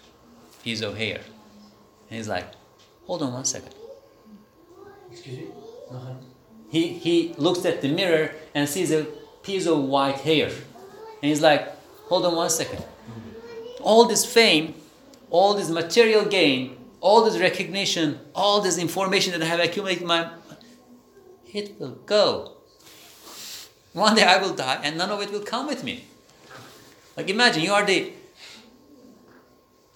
piece 0.64 0.82
of 0.82 0.98
hair. 0.98 1.18
And 2.10 2.18
he's 2.18 2.28
like, 2.28 2.46
hold 3.06 3.22
on 3.22 3.34
one 3.34 3.46
second. 3.46 3.74
Excuse 5.12 5.38
me? 5.38 5.48
Nothing. 5.92 6.18
He, 6.70 6.88
he 6.88 7.34
looks 7.38 7.66
at 7.66 7.82
the 7.82 7.90
mirror 7.90 8.32
and 8.56 8.68
sees 8.68 8.92
a 8.92 9.04
piece 9.44 9.68
of 9.68 9.84
white 9.84 10.20
hair. 10.20 10.48
And 10.48 11.30
he's 11.30 11.42
like, 11.42 11.70
hold 12.08 12.26
on 12.26 12.36
one 12.36 12.50
second. 12.50 12.84
All 13.82 14.06
this 14.06 14.26
fame, 14.26 14.76
all 15.30 15.54
this 15.54 15.70
material 15.70 16.26
gain, 16.26 16.78
all 17.02 17.26
this 17.26 17.40
recognition, 17.40 18.20
all 18.34 18.62
this 18.62 18.78
information 18.78 19.34
that 19.34 19.42
I 19.42 19.46
have 19.46 19.60
accumulated 19.60 20.04
in 20.04 20.08
my 20.08 20.32
it 21.54 21.80
will 21.80 21.98
go. 22.06 22.54
One 23.94 24.16
day 24.16 24.24
I 24.24 24.38
will 24.38 24.54
die 24.54 24.80
and 24.84 24.98
none 24.98 25.10
of 25.10 25.22
it 25.22 25.32
will 25.32 25.42
come 25.42 25.68
with 25.68 25.84
me. 25.84 26.06
Like 27.22 27.30
imagine 27.30 27.62
you 27.62 27.72
are 27.72 27.86
the 27.86 28.14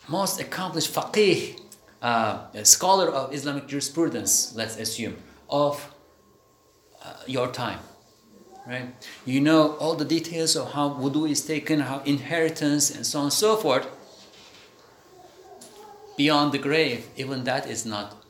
most 0.07 0.39
accomplished 0.39 0.93
faqih, 0.93 1.60
uh, 1.99 2.64
scholar 2.64 3.10
of 3.10 3.34
Islamic 3.34 3.65
jurisprudence, 3.68 4.53
let's 4.56 4.77
assume, 4.77 5.15
of 5.49 5.91
uh, 7.03 7.14
your 7.26 7.47
time. 7.47 7.80
Right? 8.68 8.93
You 9.26 9.41
know 9.41 9.72
all 9.77 9.95
the 9.95 10.06
details 10.06 10.56
of 10.56 10.73
how 10.73 10.91
wudu 10.91 11.27
is 11.27 11.43
taken, 11.43 11.80
how 11.80 12.02
inheritance, 12.06 12.95
and 12.95 13.03
so 13.03 13.18
on 13.18 13.26
and 13.26 13.34
so 13.34 13.57
forth. 13.57 13.88
Beyond 16.18 16.52
the 16.52 16.60
grave, 16.60 17.07
even 17.18 17.43
that 17.45 17.68
is 17.68 17.88
not 17.88 18.23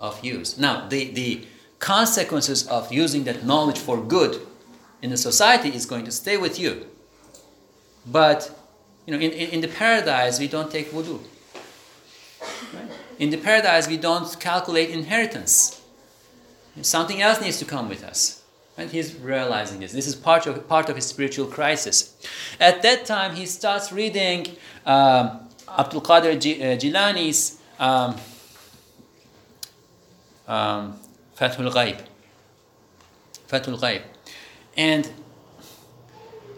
of 0.00 0.24
use. 0.24 0.58
Now, 0.58 0.88
the, 0.88 1.12
the 1.12 1.46
consequences 1.78 2.66
of 2.66 2.92
using 2.92 3.22
that 3.22 3.46
knowledge 3.46 3.78
for 3.78 4.02
good 4.02 4.44
in 5.00 5.10
the 5.10 5.16
society 5.16 5.68
is 5.68 5.86
going 5.86 6.04
to 6.06 6.10
stay 6.10 6.36
with 6.36 6.58
you. 6.58 6.88
But 8.06 8.50
you 9.06 9.14
know, 9.14 9.20
in, 9.20 9.32
in, 9.32 9.48
in 9.50 9.60
the 9.60 9.68
paradise, 9.68 10.38
we 10.38 10.48
don't 10.48 10.70
take 10.70 10.90
wudu. 10.90 11.20
Right? 12.74 12.90
In 13.18 13.30
the 13.30 13.36
paradise, 13.36 13.88
we 13.88 13.96
don't 13.96 14.38
calculate 14.40 14.90
inheritance. 14.90 15.80
Something 16.80 17.20
else 17.20 17.40
needs 17.40 17.58
to 17.58 17.64
come 17.64 17.88
with 17.88 18.02
us. 18.02 18.42
And 18.78 18.90
he's 18.90 19.14
realizing 19.14 19.80
this. 19.80 19.92
This 19.92 20.06
is 20.06 20.14
part 20.16 20.46
of, 20.46 20.66
part 20.66 20.88
of 20.88 20.96
his 20.96 21.04
spiritual 21.04 21.46
crisis. 21.46 22.16
At 22.58 22.82
that 22.82 23.04
time, 23.04 23.36
he 23.36 23.44
starts 23.44 23.92
reading 23.92 24.46
um, 24.86 25.40
Abdul 25.68 26.00
Qadir 26.00 26.32
uh, 26.32 26.78
Jilani's 26.78 27.60
um, 27.78 28.16
um, 30.48 30.98
Fathul 31.38 31.70
Ghaib. 31.70 32.00
Fathul 33.48 33.78
Ghaib. 33.78 34.02
And 34.74 35.10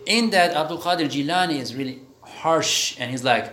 in 0.06 0.31
that, 0.31 0.55
Abdul 0.55 0.78
Qadir 0.78 1.09
Jilani 1.09 1.59
is 1.59 1.74
really 1.74 2.01
harsh 2.22 2.97
and 2.98 3.10
he's 3.10 3.24
like, 3.24 3.52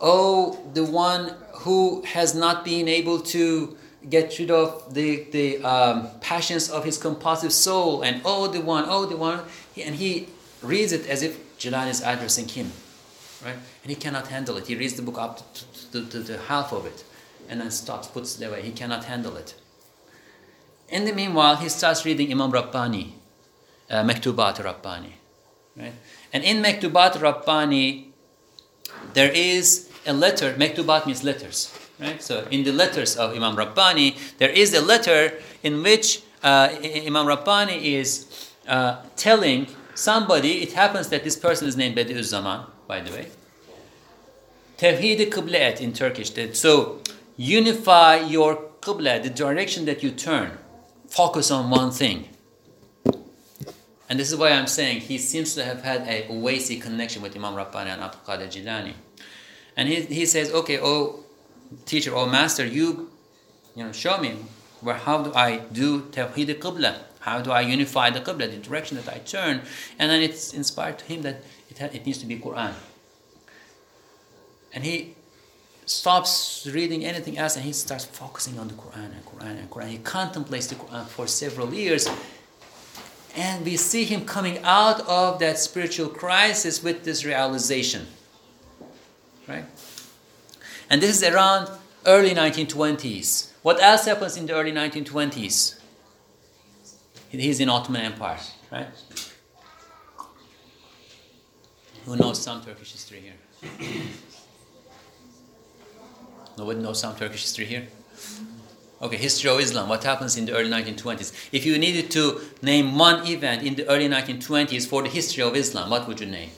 Oh, 0.00 0.58
the 0.74 0.84
one 0.84 1.34
who 1.62 2.02
has 2.02 2.34
not 2.34 2.64
been 2.64 2.88
able 2.88 3.20
to 3.20 3.76
get 4.08 4.36
rid 4.38 4.50
of 4.50 4.92
the, 4.94 5.24
the 5.30 5.62
um, 5.64 6.08
passions 6.20 6.68
of 6.68 6.84
his 6.84 6.98
compulsive 6.98 7.52
soul, 7.52 8.02
and 8.02 8.20
oh, 8.24 8.48
the 8.48 8.60
one, 8.60 8.84
oh, 8.88 9.06
the 9.06 9.16
one. 9.16 9.40
And 9.76 9.94
he 9.94 10.28
reads 10.60 10.92
it 10.92 11.06
as 11.06 11.22
if 11.22 11.56
Jilani 11.58 11.90
is 11.90 12.00
addressing 12.00 12.48
him, 12.48 12.72
right? 13.44 13.54
And 13.54 13.90
he 13.90 13.94
cannot 13.94 14.26
handle 14.26 14.56
it. 14.56 14.66
He 14.66 14.74
reads 14.74 14.94
the 14.94 15.02
book 15.02 15.18
up 15.18 15.54
to, 15.54 15.92
to, 15.92 16.06
to, 16.08 16.24
to 16.24 16.38
half 16.38 16.72
of 16.72 16.84
it 16.84 17.04
and 17.48 17.60
then 17.60 17.70
stops, 17.70 18.08
puts 18.08 18.40
it 18.40 18.44
away. 18.46 18.62
He 18.62 18.72
cannot 18.72 19.04
handle 19.04 19.36
it. 19.36 19.54
In 20.88 21.04
the 21.04 21.12
meanwhile, 21.12 21.56
he 21.56 21.68
starts 21.68 22.04
reading 22.04 22.30
Imam 22.30 22.50
Rabbani, 22.50 23.14
uh, 23.88 24.02
Mektubat 24.02 24.62
Rabbani. 24.62 25.14
Right? 25.76 25.92
And 26.32 26.44
in 26.44 26.62
Mektubat 26.62 27.20
Rabbani, 27.20 28.12
there 29.14 29.30
is 29.30 29.90
a 30.06 30.12
letter, 30.12 30.54
Mektubat 30.54 31.06
means 31.06 31.24
letters. 31.24 31.76
Right? 31.98 32.22
So 32.22 32.46
in 32.50 32.64
the 32.64 32.72
letters 32.72 33.16
of 33.16 33.34
Imam 33.34 33.56
Rabbani, 33.56 34.16
there 34.38 34.50
is 34.50 34.74
a 34.74 34.80
letter 34.80 35.38
in 35.62 35.82
which 35.82 36.22
uh, 36.42 36.68
Imam 36.82 37.26
Rabbani 37.26 37.94
is 37.94 38.50
uh, 38.66 38.96
telling 39.16 39.68
somebody, 39.94 40.62
it 40.62 40.72
happens 40.72 41.08
that 41.08 41.24
this 41.24 41.36
person 41.36 41.68
is 41.68 41.76
named 41.76 41.96
Bediüz 41.96 42.24
Zaman, 42.24 42.66
by 42.86 43.00
the 43.00 43.10
way. 43.12 43.28
Tevhid-i 44.78 45.26
Kıblet 45.26 45.80
in 45.80 45.92
Turkish. 45.92 46.30
That, 46.30 46.56
so 46.56 47.00
unify 47.36 48.16
your 48.16 48.56
Qibla, 48.80 49.22
the 49.22 49.30
direction 49.30 49.84
that 49.84 50.02
you 50.02 50.10
turn. 50.10 50.58
Focus 51.06 51.50
on 51.50 51.70
one 51.70 51.92
thing. 51.92 52.28
And 54.12 54.20
this 54.20 54.30
is 54.30 54.36
why 54.36 54.50
I'm 54.50 54.66
saying 54.66 55.00
he 55.00 55.16
seems 55.16 55.54
to 55.54 55.64
have 55.64 55.82
had 55.82 56.02
a 56.02 56.26
Owaisi 56.28 56.78
connection 56.78 57.22
with 57.22 57.34
Imam 57.34 57.54
Rabbani 57.54 57.88
and 57.88 58.02
Abdul 58.02 58.20
Qadir 58.26 58.46
Jilani. 58.46 58.92
And 59.74 59.88
he, 59.88 60.02
he 60.02 60.26
says, 60.26 60.52
okay, 60.52 60.78
oh 60.82 61.20
teacher, 61.86 62.14
oh 62.14 62.26
master, 62.26 62.66
you, 62.66 63.10
you 63.74 63.82
know, 63.82 63.90
show 63.90 64.18
me 64.18 64.36
where 64.82 64.96
how 64.96 65.22
do 65.22 65.32
I 65.32 65.60
do 65.72 66.02
Tawheed 66.10 66.50
al-Qibla? 66.50 66.98
How 67.20 67.40
do 67.40 67.52
I 67.52 67.62
unify 67.62 68.10
the 68.10 68.20
Qibla, 68.20 68.50
the 68.50 68.58
direction 68.58 68.98
that 68.98 69.08
I 69.08 69.20
turn? 69.20 69.62
And 69.98 70.10
then 70.10 70.20
it's 70.20 70.52
inspired 70.52 70.98
to 70.98 71.06
him 71.06 71.22
that 71.22 71.42
it, 71.70 71.78
ha- 71.78 71.88
it 71.90 72.04
needs 72.04 72.18
to 72.18 72.26
be 72.26 72.38
Quran. 72.38 72.74
And 74.74 74.84
he 74.84 75.14
stops 75.86 76.68
reading 76.70 77.02
anything 77.06 77.38
else 77.38 77.56
and 77.56 77.64
he 77.64 77.72
starts 77.72 78.04
focusing 78.04 78.58
on 78.58 78.68
the 78.68 78.74
Quran 78.74 79.12
and 79.16 79.24
Quran 79.24 79.58
and 79.58 79.70
Quran. 79.70 79.88
He 79.88 79.96
contemplates 79.96 80.66
the 80.66 80.74
Quran 80.74 81.06
for 81.06 81.26
several 81.26 81.72
years. 81.72 82.06
And 83.34 83.64
we 83.64 83.76
see 83.76 84.04
him 84.04 84.24
coming 84.24 84.58
out 84.62 85.00
of 85.08 85.38
that 85.38 85.58
spiritual 85.58 86.08
crisis 86.08 86.82
with 86.82 87.04
this 87.04 87.24
realization. 87.24 88.06
Right? 89.48 89.64
And 90.90 91.00
this 91.00 91.22
is 91.22 91.32
around 91.32 91.70
early 92.04 92.34
1920s. 92.34 93.50
What 93.62 93.80
else 93.80 94.04
happens 94.04 94.36
in 94.36 94.46
the 94.46 94.54
early 94.54 94.72
1920s? 94.72 95.78
He's 97.30 97.60
in 97.60 97.70
Ottoman 97.70 98.02
Empire, 98.02 98.38
right? 98.70 98.88
Who 102.04 102.16
knows 102.16 102.42
some 102.42 102.62
Turkish 102.62 102.92
history 102.92 103.20
here? 103.20 103.36
Nobody 106.58 106.80
knows 106.80 107.00
some 107.00 107.16
Turkish 107.16 107.42
history 107.42 107.64
here? 107.64 107.88
Okay, 109.02 109.16
history 109.16 109.50
of 109.50 109.58
Islam. 109.58 109.88
What 109.88 110.04
happens 110.04 110.36
in 110.36 110.46
the 110.46 110.52
early 110.52 110.70
1920s? 110.70 111.32
If 111.50 111.66
you 111.66 111.76
needed 111.76 112.10
to 112.12 112.40
name 112.62 112.96
one 112.96 113.26
event 113.26 113.64
in 113.64 113.74
the 113.74 113.88
early 113.88 114.08
1920s 114.08 114.86
for 114.86 115.02
the 115.02 115.08
history 115.08 115.42
of 115.42 115.56
Islam, 115.56 115.90
what 115.90 116.06
would 116.06 116.20
you 116.20 116.26
name? 116.26 116.50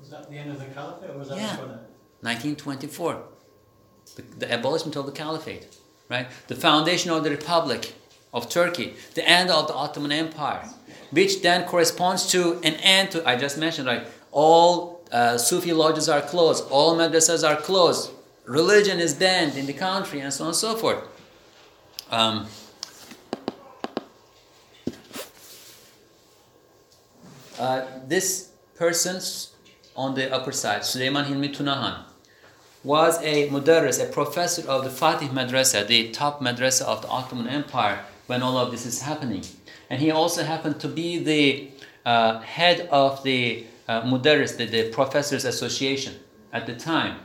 Was 0.00 0.10
that 0.10 0.28
the 0.28 0.36
end 0.36 0.50
of 0.50 0.58
the 0.58 0.64
caliphate 0.66 1.10
or 1.10 1.18
was 1.18 1.28
that 1.28 1.38
Yeah. 1.38 1.52
before 1.52 1.68
that? 1.68 1.90
1924, 2.22 3.22
the, 4.16 4.22
the 4.40 4.54
abolishment 4.58 4.96
of 4.96 5.06
the 5.06 5.12
caliphate, 5.12 5.68
right? 6.10 6.26
The 6.48 6.56
foundation 6.56 7.12
of 7.12 7.22
the 7.22 7.30
Republic 7.30 7.94
of 8.32 8.48
Turkey, 8.48 8.94
the 9.14 9.28
end 9.28 9.50
of 9.50 9.68
the 9.68 9.74
Ottoman 9.74 10.10
Empire, 10.10 10.68
which 11.12 11.42
then 11.42 11.64
corresponds 11.64 12.26
to 12.32 12.54
an 12.64 12.74
end 12.74 13.12
to, 13.12 13.28
I 13.28 13.36
just 13.36 13.56
mentioned, 13.56 13.86
right? 13.86 14.04
All 14.32 14.93
uh, 15.12 15.38
Sufi 15.38 15.72
lodges 15.72 16.08
are 16.08 16.20
closed, 16.20 16.64
all 16.70 16.96
madrasas 16.96 17.48
are 17.48 17.56
closed, 17.60 18.10
religion 18.44 18.98
is 18.98 19.14
banned 19.14 19.56
in 19.56 19.66
the 19.66 19.72
country, 19.72 20.20
and 20.20 20.32
so 20.32 20.44
on 20.44 20.48
and 20.48 20.56
so 20.56 20.76
forth. 20.76 21.02
Um, 22.10 22.46
uh, 27.58 27.86
this 28.06 28.50
person's 28.74 29.52
on 29.96 30.14
the 30.14 30.32
upper 30.32 30.52
side, 30.52 30.82
Süleyman 30.82 31.26
Hilmi 31.26 31.54
Tunahan, 31.54 32.02
was 32.82 33.20
a 33.22 33.48
mudarris, 33.48 34.02
a 34.02 34.12
professor 34.12 34.68
of 34.68 34.84
the 34.84 34.90
Fatih 34.90 35.30
Madrasa, 35.30 35.86
the 35.86 36.10
top 36.10 36.40
madrasa 36.40 36.82
of 36.82 37.00
the 37.02 37.08
Ottoman 37.08 37.48
Empire 37.48 38.04
when 38.26 38.42
all 38.42 38.58
of 38.58 38.70
this 38.70 38.84
is 38.84 39.02
happening. 39.02 39.42
And 39.88 40.00
he 40.00 40.10
also 40.10 40.42
happened 40.42 40.80
to 40.80 40.88
be 40.88 41.18
the 41.18 41.70
uh, 42.04 42.40
head 42.40 42.88
of 42.90 43.22
the 43.22 43.66
uh, 43.88 44.02
mudarris, 44.02 44.56
the, 44.56 44.66
the 44.66 44.90
Professors 44.90 45.44
Association 45.44 46.14
at 46.52 46.66
the 46.66 46.74
time. 46.74 47.18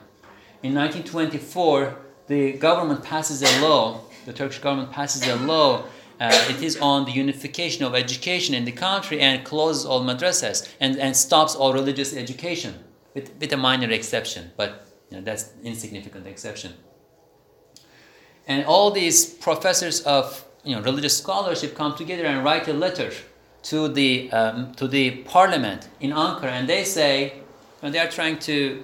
In 0.61 0.76
1924, 0.76 1.98
the 2.27 2.53
government 2.53 3.03
passes 3.03 3.41
a 3.41 3.61
law, 3.61 4.02
the 4.26 4.34
Turkish 4.34 4.60
government 4.60 4.91
passes 4.91 5.27
a 5.27 5.36
law 5.36 5.84
uh, 6.19 6.48
it 6.49 6.61
is 6.61 6.77
on 6.81 7.06
the 7.06 7.11
unification 7.11 7.86
of 7.86 7.95
education 7.95 8.53
in 8.53 8.65
the 8.65 8.73
country 8.73 9.22
and 9.22 9.45
closes 9.45 9.86
all 9.86 10.03
madrasas 10.03 10.68
and, 10.81 10.98
and 10.98 11.15
stops 11.15 11.56
all 11.56 11.72
religious 11.72 12.14
education 12.14 12.73
with, 13.14 13.31
with 13.40 13.53
a 13.53 13.57
minor 13.57 13.90
exception, 13.90 14.52
but 14.57 14.88
you 15.10 15.18
know, 15.18 15.23
that's 15.23 15.52
insignificant 15.64 16.27
exception. 16.27 16.73
And 18.48 18.65
all 18.65 18.91
these 18.91 19.26
professors 19.26 20.02
of 20.02 20.45
you 20.65 20.76
know, 20.76 20.81
religious 20.81 21.18
scholarship 21.18 21.73
come 21.73 21.95
together 21.95 22.26
and 22.26 22.44
write 22.44 22.68
a 22.68 22.73
letter 22.73 23.11
to 23.64 23.88
the, 23.88 24.31
um, 24.31 24.73
to 24.76 24.88
the 24.88 25.11
parliament 25.23 25.88
in 25.99 26.11
Ankara 26.11 26.52
and 26.52 26.68
they 26.69 26.84
say, 26.84 27.34
and 27.81 27.94
they 27.94 27.99
are 27.99 28.10
trying 28.10 28.40
to 28.40 28.84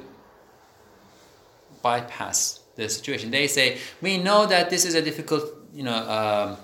bypass 1.81 2.59
the 2.75 2.89
situation. 2.89 3.31
They 3.31 3.47
say, 3.47 3.77
we 4.01 4.17
know 4.17 4.45
that 4.45 4.69
this 4.69 4.85
is 4.85 4.95
a 4.95 5.01
difficult, 5.01 5.43
you 5.73 5.83
know, 5.83 5.95
um, 5.95 6.57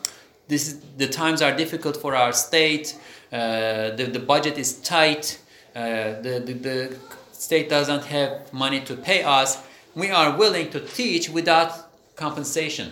this 0.48 0.68
is, 0.68 0.82
the 0.98 1.08
times 1.08 1.42
are 1.42 1.56
difficult 1.56 1.98
for 1.98 2.16
our 2.16 2.34
state. 2.34 2.98
Uh, 3.32 3.92
the, 3.92 4.10
the 4.12 4.20
budget 4.20 4.58
is 4.58 4.82
tight. 4.82 5.40
Uh, 5.76 6.20
the, 6.22 6.44
the, 6.46 6.54
the 6.54 6.98
state 7.32 7.70
doesn't 7.70 8.06
have 8.06 8.52
money 8.52 8.82
to 8.82 8.96
pay 8.96 9.24
us. 9.24 9.64
We 9.96 10.10
are 10.10 10.38
willing 10.38 10.70
to 10.72 10.80
teach 10.80 11.30
without 11.30 11.72
compensation. 12.16 12.92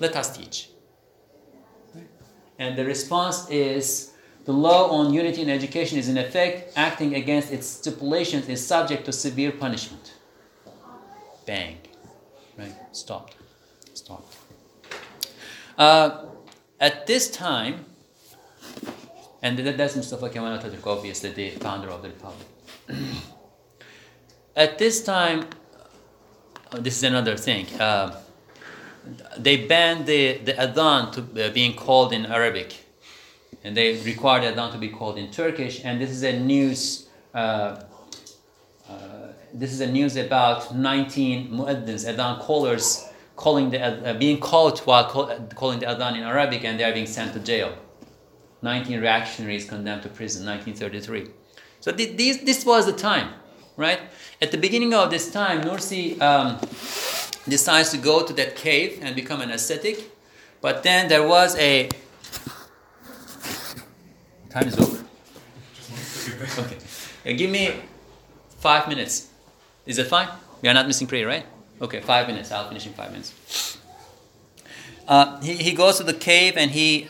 Let 0.00 0.16
us 0.16 0.36
teach. 0.36 0.68
And 2.62 2.78
the 2.78 2.84
response 2.84 3.50
is 3.50 4.12
the 4.44 4.52
law 4.52 4.90
on 4.96 5.12
unity 5.12 5.42
in 5.42 5.50
education 5.50 5.98
is 5.98 6.08
in 6.08 6.16
effect 6.16 6.72
acting 6.76 7.16
against 7.16 7.52
its 7.52 7.66
stipulations 7.66 8.48
is 8.48 8.64
subject 8.64 9.04
to 9.06 9.12
severe 9.12 9.50
punishment. 9.50 10.14
Bang. 11.44 11.78
Right? 12.56 12.76
Stopped. 12.92 13.34
Stopped. 13.94 14.36
Uh, 15.76 16.26
at 16.78 17.04
this 17.08 17.32
time, 17.32 17.84
and 19.42 19.58
that's 19.58 19.96
Mustafa 19.96 20.28
Kemal 20.30 20.56
Atatürk, 20.56 20.86
obviously 20.86 21.32
the 21.32 21.50
founder 21.66 21.88
of 21.88 22.00
the 22.02 22.10
republic. 22.10 22.46
at 24.64 24.78
this 24.78 25.02
time, 25.02 25.46
uh, 26.70 26.78
this 26.78 26.98
is 26.98 27.02
another 27.02 27.36
thing. 27.36 27.66
Uh, 27.80 28.20
they 29.36 29.66
banned 29.66 30.06
the, 30.06 30.38
the 30.38 30.52
adhan 30.52 31.12
to 31.12 31.46
uh, 31.46 31.50
being 31.52 31.74
called 31.74 32.12
in 32.12 32.26
Arabic, 32.26 32.84
and 33.64 33.76
they 33.76 34.00
required 34.02 34.42
adhan 34.44 34.72
to 34.72 34.78
be 34.78 34.88
called 34.88 35.18
in 35.18 35.30
Turkish. 35.30 35.84
And 35.84 36.00
this 36.00 36.10
is 36.10 36.22
a 36.22 36.38
news. 36.38 37.08
Uh, 37.34 37.82
uh, 38.88 39.28
this 39.54 39.72
is 39.72 39.80
a 39.80 39.86
news 39.86 40.16
about 40.16 40.74
19 40.74 41.50
mueddins, 41.50 42.06
adhan 42.06 42.40
callers, 42.40 43.08
calling 43.36 43.70
the 43.70 43.80
uh, 43.82 44.14
being 44.14 44.38
called 44.38 44.78
while 44.80 45.08
call, 45.08 45.26
calling 45.54 45.78
the 45.78 45.86
adhan 45.86 46.16
in 46.16 46.22
Arabic, 46.22 46.64
and 46.64 46.78
they 46.78 46.84
are 46.84 46.92
being 46.92 47.06
sent 47.06 47.32
to 47.34 47.40
jail. 47.40 47.76
19 48.62 49.00
reactionaries 49.00 49.68
condemned 49.68 50.02
to 50.02 50.08
prison, 50.08 50.46
1933. 50.46 51.28
So 51.80 51.90
th- 51.90 52.16
these, 52.16 52.44
this 52.44 52.64
was 52.64 52.86
the 52.86 52.92
time, 52.92 53.32
right? 53.76 54.00
At 54.40 54.52
the 54.52 54.58
beginning 54.58 54.94
of 54.94 55.10
this 55.10 55.32
time, 55.32 55.62
Nursi 55.62 56.20
um, 56.20 56.58
decides 57.48 57.90
to 57.90 57.98
go 57.98 58.24
to 58.24 58.32
that 58.34 58.56
cave 58.56 58.98
and 59.02 59.14
become 59.14 59.40
an 59.40 59.50
ascetic. 59.50 60.10
But 60.60 60.82
then 60.82 61.08
there 61.08 61.26
was 61.26 61.56
a 61.58 61.88
time 64.50 64.68
is 64.68 64.78
over. 64.78 65.04
Okay, 66.58 66.76
Uh, 67.24 67.32
give 67.36 67.50
me 67.50 67.74
five 68.58 68.88
minutes. 68.88 69.28
Is 69.86 69.96
that 69.96 70.06
fine? 70.08 70.28
We 70.60 70.68
are 70.68 70.74
not 70.74 70.86
missing 70.86 71.06
prayer, 71.06 71.26
right? 71.26 71.46
Okay, 71.80 72.00
five 72.00 72.26
minutes. 72.26 72.50
I'll 72.52 72.68
finish 72.68 72.86
in 72.86 72.92
five 72.92 73.10
minutes. 73.10 73.78
Uh, 75.08 75.40
he, 75.40 75.54
he 75.54 75.72
goes 75.72 75.98
to 75.98 76.04
the 76.04 76.14
cave 76.14 76.56
and 76.56 76.70
he 76.70 77.08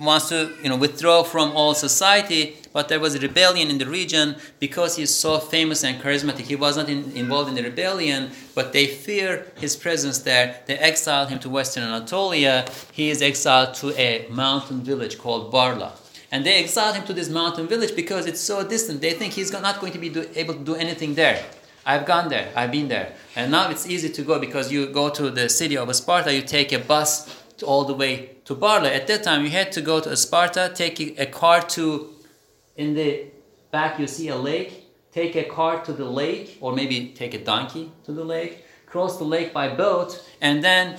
wants 0.00 0.28
to 0.30 0.52
you 0.62 0.68
know 0.68 0.76
withdraw 0.76 1.22
from 1.22 1.52
all 1.52 1.74
society 1.74 2.56
but 2.72 2.88
there 2.88 3.00
was 3.00 3.14
a 3.14 3.18
rebellion 3.18 3.68
in 3.68 3.78
the 3.78 3.86
region. 3.86 4.36
Because 4.58 4.96
he's 4.96 5.12
so 5.12 5.38
famous 5.38 5.82
and 5.84 6.00
charismatic 6.00 6.46
he 6.46 6.56
was 6.56 6.76
not 6.76 6.88
in, 6.88 7.12
involved 7.12 7.48
in 7.48 7.56
the 7.56 7.62
rebellion 7.62 8.30
but 8.54 8.72
they 8.72 8.86
fear 8.86 9.46
his 9.58 9.76
presence 9.76 10.18
there. 10.18 10.60
They 10.66 10.78
exile 10.78 11.26
him 11.26 11.38
to 11.40 11.50
western 11.50 11.82
anatolia. 11.82 12.66
He 12.92 13.10
is 13.10 13.22
exiled 13.22 13.74
to 13.76 13.92
a 14.00 14.26
mountain 14.30 14.82
village 14.82 15.18
called 15.18 15.52
barla. 15.52 15.92
And 16.32 16.46
they 16.46 16.62
exile 16.62 16.92
him 16.92 17.04
to 17.06 17.12
this 17.12 17.28
mountain 17.28 17.66
village 17.66 17.96
because 17.96 18.26
it's 18.26 18.40
so 18.40 18.66
distant. 18.66 19.00
They 19.00 19.14
think 19.14 19.32
he's 19.32 19.52
not 19.52 19.80
going 19.80 19.92
to 19.92 19.98
be 19.98 20.08
do, 20.08 20.28
able 20.36 20.54
to 20.54 20.60
do 20.60 20.76
anything 20.76 21.14
there. 21.14 21.44
I've 21.84 22.06
gone 22.06 22.28
there, 22.28 22.52
I've 22.54 22.70
been 22.70 22.88
there. 22.88 23.12
And 23.34 23.50
now 23.50 23.70
it's 23.70 23.88
easy 23.88 24.10
to 24.10 24.22
go 24.22 24.38
because 24.38 24.70
you 24.70 24.86
go 24.86 25.10
to 25.10 25.30
the 25.30 25.48
city 25.48 25.76
of 25.76 25.88
Isparta, 25.88 26.32
you 26.32 26.42
take 26.42 26.72
a 26.72 26.78
bus 26.78 27.34
all 27.64 27.84
the 27.84 27.94
way 27.94 28.30
to 28.50 28.56
Barla. 28.56 28.90
At 28.90 29.06
that 29.06 29.22
time, 29.22 29.44
you 29.44 29.50
had 29.50 29.70
to 29.72 29.80
go 29.80 30.00
to 30.00 30.08
Isparta, 30.10 30.74
take 30.74 30.96
a 31.20 31.26
car 31.26 31.60
to, 31.76 32.10
in 32.76 32.94
the 32.94 33.26
back, 33.70 34.00
you 34.00 34.08
see 34.08 34.28
a 34.28 34.36
lake, 34.36 34.72
take 35.12 35.36
a 35.36 35.44
car 35.44 35.84
to 35.84 35.92
the 35.92 36.04
lake, 36.04 36.58
or 36.60 36.72
maybe 36.72 36.96
take 37.20 37.32
a 37.34 37.42
donkey 37.52 37.92
to 38.06 38.12
the 38.12 38.24
lake, 38.24 38.64
cross 38.86 39.18
the 39.18 39.28
lake 39.36 39.52
by 39.52 39.66
boat, 39.68 40.10
and 40.40 40.64
then 40.64 40.98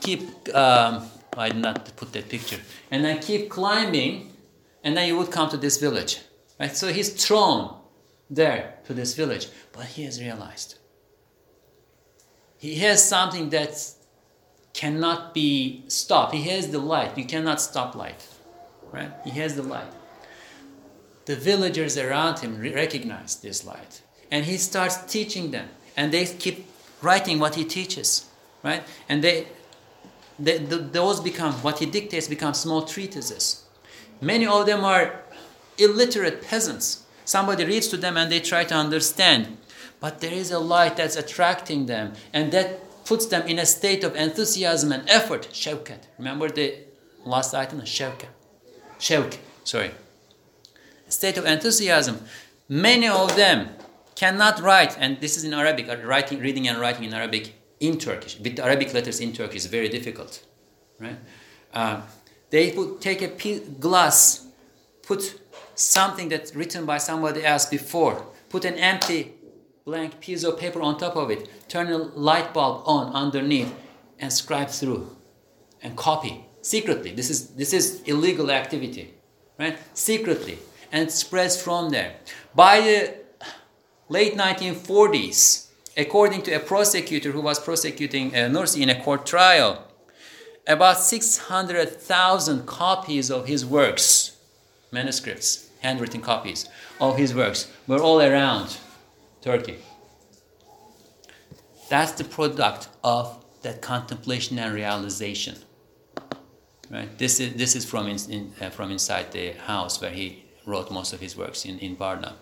keep, 0.00 0.20
um, 0.54 1.08
I 1.44 1.48
did 1.48 1.62
not 1.62 1.96
put 1.96 2.12
that 2.12 2.28
picture, 2.28 2.60
and 2.90 3.02
then 3.02 3.20
keep 3.20 3.48
climbing, 3.48 4.30
and 4.84 4.94
then 4.94 5.08
you 5.08 5.16
would 5.16 5.30
come 5.30 5.48
to 5.48 5.56
this 5.56 5.78
village. 5.78 6.18
Right? 6.60 6.76
So 6.76 6.92
he's 6.92 7.10
thrown 7.24 7.74
there 8.28 8.74
to 8.86 8.92
this 8.92 9.14
village, 9.14 9.48
but 9.72 9.86
he 9.86 10.04
has 10.04 10.20
realized 10.20 10.76
he 12.58 12.76
has 12.76 13.02
something 13.02 13.48
that 13.50 13.72
cannot 14.72 15.34
be 15.34 15.84
stopped. 15.88 16.34
He 16.34 16.42
has 16.50 16.70
the 16.70 16.78
light. 16.78 17.16
You 17.16 17.24
cannot 17.24 17.60
stop 17.60 17.94
light, 17.94 18.26
right? 18.90 19.12
He 19.24 19.30
has 19.30 19.54
the 19.56 19.62
light. 19.62 19.92
The 21.24 21.36
villagers 21.36 21.96
around 21.96 22.40
him 22.40 22.60
recognize 22.60 23.36
this 23.36 23.64
light, 23.64 24.02
and 24.30 24.44
he 24.44 24.56
starts 24.56 24.96
teaching 25.12 25.50
them, 25.50 25.68
and 25.96 26.12
they 26.12 26.24
keep 26.26 26.66
writing 27.00 27.38
what 27.38 27.54
he 27.54 27.64
teaches, 27.64 28.26
right? 28.62 28.82
And 29.08 29.22
they, 29.22 29.46
they 30.38 30.58
th- 30.58 30.92
those 30.92 31.20
become 31.20 31.52
what 31.54 31.78
he 31.78 31.86
dictates 31.86 32.28
become 32.28 32.54
small 32.54 32.82
treatises. 32.82 33.64
Many 34.20 34.46
of 34.46 34.66
them 34.66 34.84
are 34.84 35.20
illiterate 35.78 36.42
peasants. 36.42 37.04
Somebody 37.24 37.64
reads 37.64 37.88
to 37.88 37.96
them 37.96 38.16
and 38.16 38.30
they 38.30 38.40
try 38.40 38.64
to 38.64 38.74
understand. 38.74 39.58
But 40.00 40.20
there 40.20 40.32
is 40.32 40.50
a 40.50 40.58
light 40.58 40.96
that's 40.96 41.16
attracting 41.16 41.86
them 41.86 42.14
and 42.32 42.52
that 42.52 42.80
puts 43.04 43.26
them 43.26 43.46
in 43.46 43.58
a 43.58 43.66
state 43.66 44.04
of 44.04 44.16
enthusiasm 44.16 44.92
and 44.92 45.08
effort. 45.08 45.48
Shevkat. 45.52 46.04
Remember 46.18 46.48
the 46.48 46.78
last 47.24 47.54
item? 47.54 47.80
Shevkat. 47.80 48.28
Shevk. 48.98 49.38
Sorry. 49.64 49.90
State 51.08 51.36
of 51.36 51.44
enthusiasm. 51.44 52.24
Many 52.68 53.08
of 53.08 53.36
them 53.36 53.68
cannot 54.14 54.60
write, 54.60 54.96
and 54.98 55.20
this 55.20 55.36
is 55.36 55.44
in 55.44 55.52
Arabic, 55.52 55.88
uh, 55.88 55.96
writing, 56.04 56.38
reading 56.38 56.68
and 56.68 56.78
writing 56.78 57.04
in 57.04 57.14
Arabic 57.14 57.54
in 57.80 57.98
Turkish. 57.98 58.38
With 58.38 58.58
Arabic 58.60 58.94
letters 58.94 59.20
in 59.20 59.32
Turkish 59.32 59.56
is 59.56 59.66
very 59.66 59.88
difficult. 59.88 60.44
Right? 60.98 61.18
Uh, 61.74 62.02
they 62.50 62.70
put, 62.70 63.00
take 63.00 63.22
a 63.22 63.58
glass, 63.80 64.46
put 65.02 65.40
something 65.74 66.28
that's 66.28 66.54
written 66.54 66.86
by 66.86 66.98
somebody 66.98 67.44
else 67.44 67.66
before, 67.66 68.26
put 68.48 68.64
an 68.64 68.74
empty 68.74 69.34
blank 69.84 70.20
piece 70.20 70.44
of 70.44 70.58
paper 70.58 70.80
on 70.80 70.98
top 70.98 71.16
of 71.16 71.30
it, 71.30 71.48
turn 71.68 71.90
a 71.90 71.98
light 71.98 72.54
bulb 72.54 72.82
on 72.86 73.12
underneath, 73.14 73.74
and 74.18 74.32
scribe 74.32 74.68
through 74.68 75.16
and 75.82 75.96
copy 75.96 76.46
secretly. 76.62 77.12
This 77.12 77.28
is 77.28 77.48
this 77.48 77.72
is 77.72 78.02
illegal 78.02 78.50
activity, 78.50 79.14
right? 79.58 79.76
Secretly, 79.94 80.58
and 80.92 81.08
it 81.08 81.12
spreads 81.12 81.60
from 81.60 81.90
there. 81.90 82.14
By 82.54 82.80
the 82.80 83.14
late 84.08 84.36
1940s, 84.36 85.68
according 85.96 86.42
to 86.42 86.52
a 86.52 86.60
prosecutor 86.60 87.32
who 87.32 87.40
was 87.40 87.58
prosecuting 87.58 88.34
uh, 88.34 88.48
Nursi 88.48 88.82
in 88.82 88.90
a 88.90 89.02
court 89.02 89.26
trial, 89.26 89.88
about 90.66 90.98
600,000 91.00 92.66
copies 92.66 93.30
of 93.30 93.46
his 93.46 93.66
works, 93.66 94.36
manuscripts, 94.92 95.68
handwritten 95.80 96.20
copies 96.20 96.68
of 97.00 97.18
his 97.18 97.34
works, 97.34 97.72
were 97.88 98.00
all 98.00 98.20
around 98.22 98.78
Turkey. 99.42 99.78
That's 101.88 102.12
the 102.12 102.24
product 102.24 102.88
of 103.04 103.44
that 103.62 103.82
contemplation 103.82 104.58
and 104.58 104.72
realization. 104.72 105.56
Right? 106.90 107.18
This 107.18 107.40
is, 107.40 107.54
this 107.54 107.74
is 107.74 107.84
from, 107.84 108.06
in, 108.06 108.18
in, 108.30 108.52
uh, 108.60 108.70
from 108.70 108.90
inside 108.90 109.32
the 109.32 109.52
house 109.52 110.00
where 110.00 110.10
he 110.10 110.44
wrote 110.64 110.90
most 110.90 111.12
of 111.12 111.20
his 111.20 111.36
works 111.36 111.64
in, 111.64 111.78
in 111.80 111.96
Barla. 111.96 112.34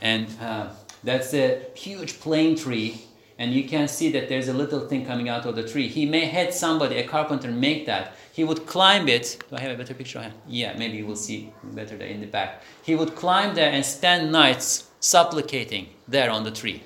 And 0.00 0.28
uh, 0.40 0.68
that's 1.02 1.34
a 1.34 1.62
huge 1.74 2.20
plane 2.20 2.56
tree, 2.56 3.02
and 3.38 3.52
you 3.52 3.68
can 3.68 3.88
see 3.88 4.12
that 4.12 4.28
there's 4.28 4.48
a 4.48 4.52
little 4.52 4.80
thing 4.88 5.06
coming 5.06 5.28
out 5.28 5.46
of 5.46 5.56
the 5.56 5.66
tree. 5.66 5.88
He 5.88 6.06
may 6.06 6.26
had 6.26 6.52
somebody, 6.52 6.96
a 6.98 7.08
carpenter, 7.08 7.50
make 7.50 7.86
that. 7.86 8.14
He 8.32 8.44
would 8.44 8.66
climb 8.66 9.08
it. 9.08 9.42
Do 9.48 9.56
I 9.56 9.60
have 9.60 9.72
a 9.72 9.76
better 9.76 9.94
picture? 9.94 10.30
Yeah, 10.46 10.76
maybe 10.76 10.98
you 10.98 11.06
will 11.06 11.16
see 11.16 11.52
better 11.62 11.96
there 11.96 12.08
in 12.08 12.20
the 12.20 12.26
back. 12.26 12.62
He 12.82 12.94
would 12.94 13.14
climb 13.14 13.54
there 13.54 13.70
and 13.70 13.84
spend 13.84 14.30
nights 14.30 14.85
supplicating 15.00 15.88
there 16.08 16.30
on 16.30 16.44
the 16.44 16.50
tree. 16.50 16.82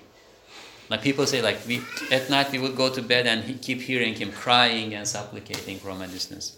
Like 0.89 1.03
people 1.03 1.27
say, 1.27 1.41
like 1.41 1.59
we 1.67 1.83
at 2.11 2.29
night 2.31 2.51
we 2.51 2.59
would 2.59 2.77
go 2.77 2.93
to 2.93 3.01
bed 3.01 3.27
and 3.27 3.45
he, 3.45 3.55
keep 3.55 3.81
hearing 3.81 4.15
him 4.15 4.33
crying 4.33 4.95
and 4.95 5.07
supplicating 5.07 5.79
from 5.79 6.03
a 6.03 6.09
distance. 6.09 6.57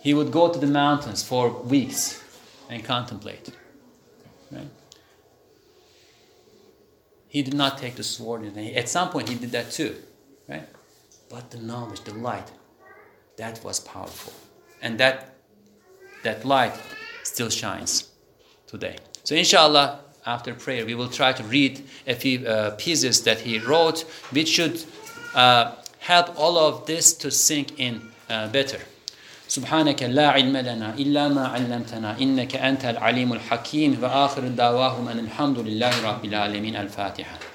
He 0.00 0.14
would 0.14 0.30
go 0.30 0.52
to 0.52 0.58
the 0.58 0.66
mountains 0.66 1.22
for 1.22 1.50
weeks 1.50 2.22
and 2.68 2.84
contemplate. 2.84 3.50
Right? 4.50 4.68
He 7.28 7.42
did 7.42 7.54
not 7.54 7.78
take 7.78 7.96
the 7.96 8.04
sword, 8.04 8.42
and 8.42 8.56
at 8.76 8.88
some 8.88 9.10
point 9.10 9.28
he 9.28 9.34
did 9.34 9.52
that 9.52 9.70
too, 9.70 9.96
right? 10.48 10.66
But 11.28 11.50
the 11.50 11.58
knowledge, 11.58 12.00
the 12.02 12.14
light, 12.14 12.50
that 13.36 13.62
was 13.62 13.80
powerful, 13.80 14.32
and 14.80 14.98
that 14.98 15.34
that 16.22 16.44
light 16.44 16.74
still 17.22 17.50
shines 17.50 18.10
today. 18.66 18.96
So, 19.27 19.35
inshallah, 19.35 19.99
after 20.25 20.53
prayer, 20.53 20.85
we 20.85 20.95
will 20.95 21.09
try 21.09 21.33
to 21.33 21.43
read 21.43 21.83
a 22.07 22.15
few 22.15 22.47
uh, 22.47 22.71
pieces 22.71 23.23
that 23.23 23.41
he 23.41 23.59
wrote, 23.59 24.01
which 24.31 24.49
should 24.49 24.83
uh, 25.35 25.73
help 25.99 26.37
all 26.39 26.57
of 26.57 26.85
this 26.85 27.13
to 27.13 27.31
sink 27.31 27.79
in 27.79 28.01
uh, 28.29 28.47
better. 28.49 28.79
سبحانك 29.47 30.03
لا 30.03 30.29
علم 30.29 30.57
لنا 30.57 30.93
إلا 30.97 31.27
ما 31.27 31.47
علمتنا 31.47 32.17
إنك 32.21 32.55
أنت 32.55 32.85
العليم 32.85 33.33
الحكيم 33.33 34.03
وآخر 34.03 34.47
دعواهم 34.47 35.07
أن 35.07 35.19
الحمد 35.19 35.59
لله 35.59 36.09
رب 36.09 36.25
العالمين 36.25 36.75
الفاتحة 36.75 37.46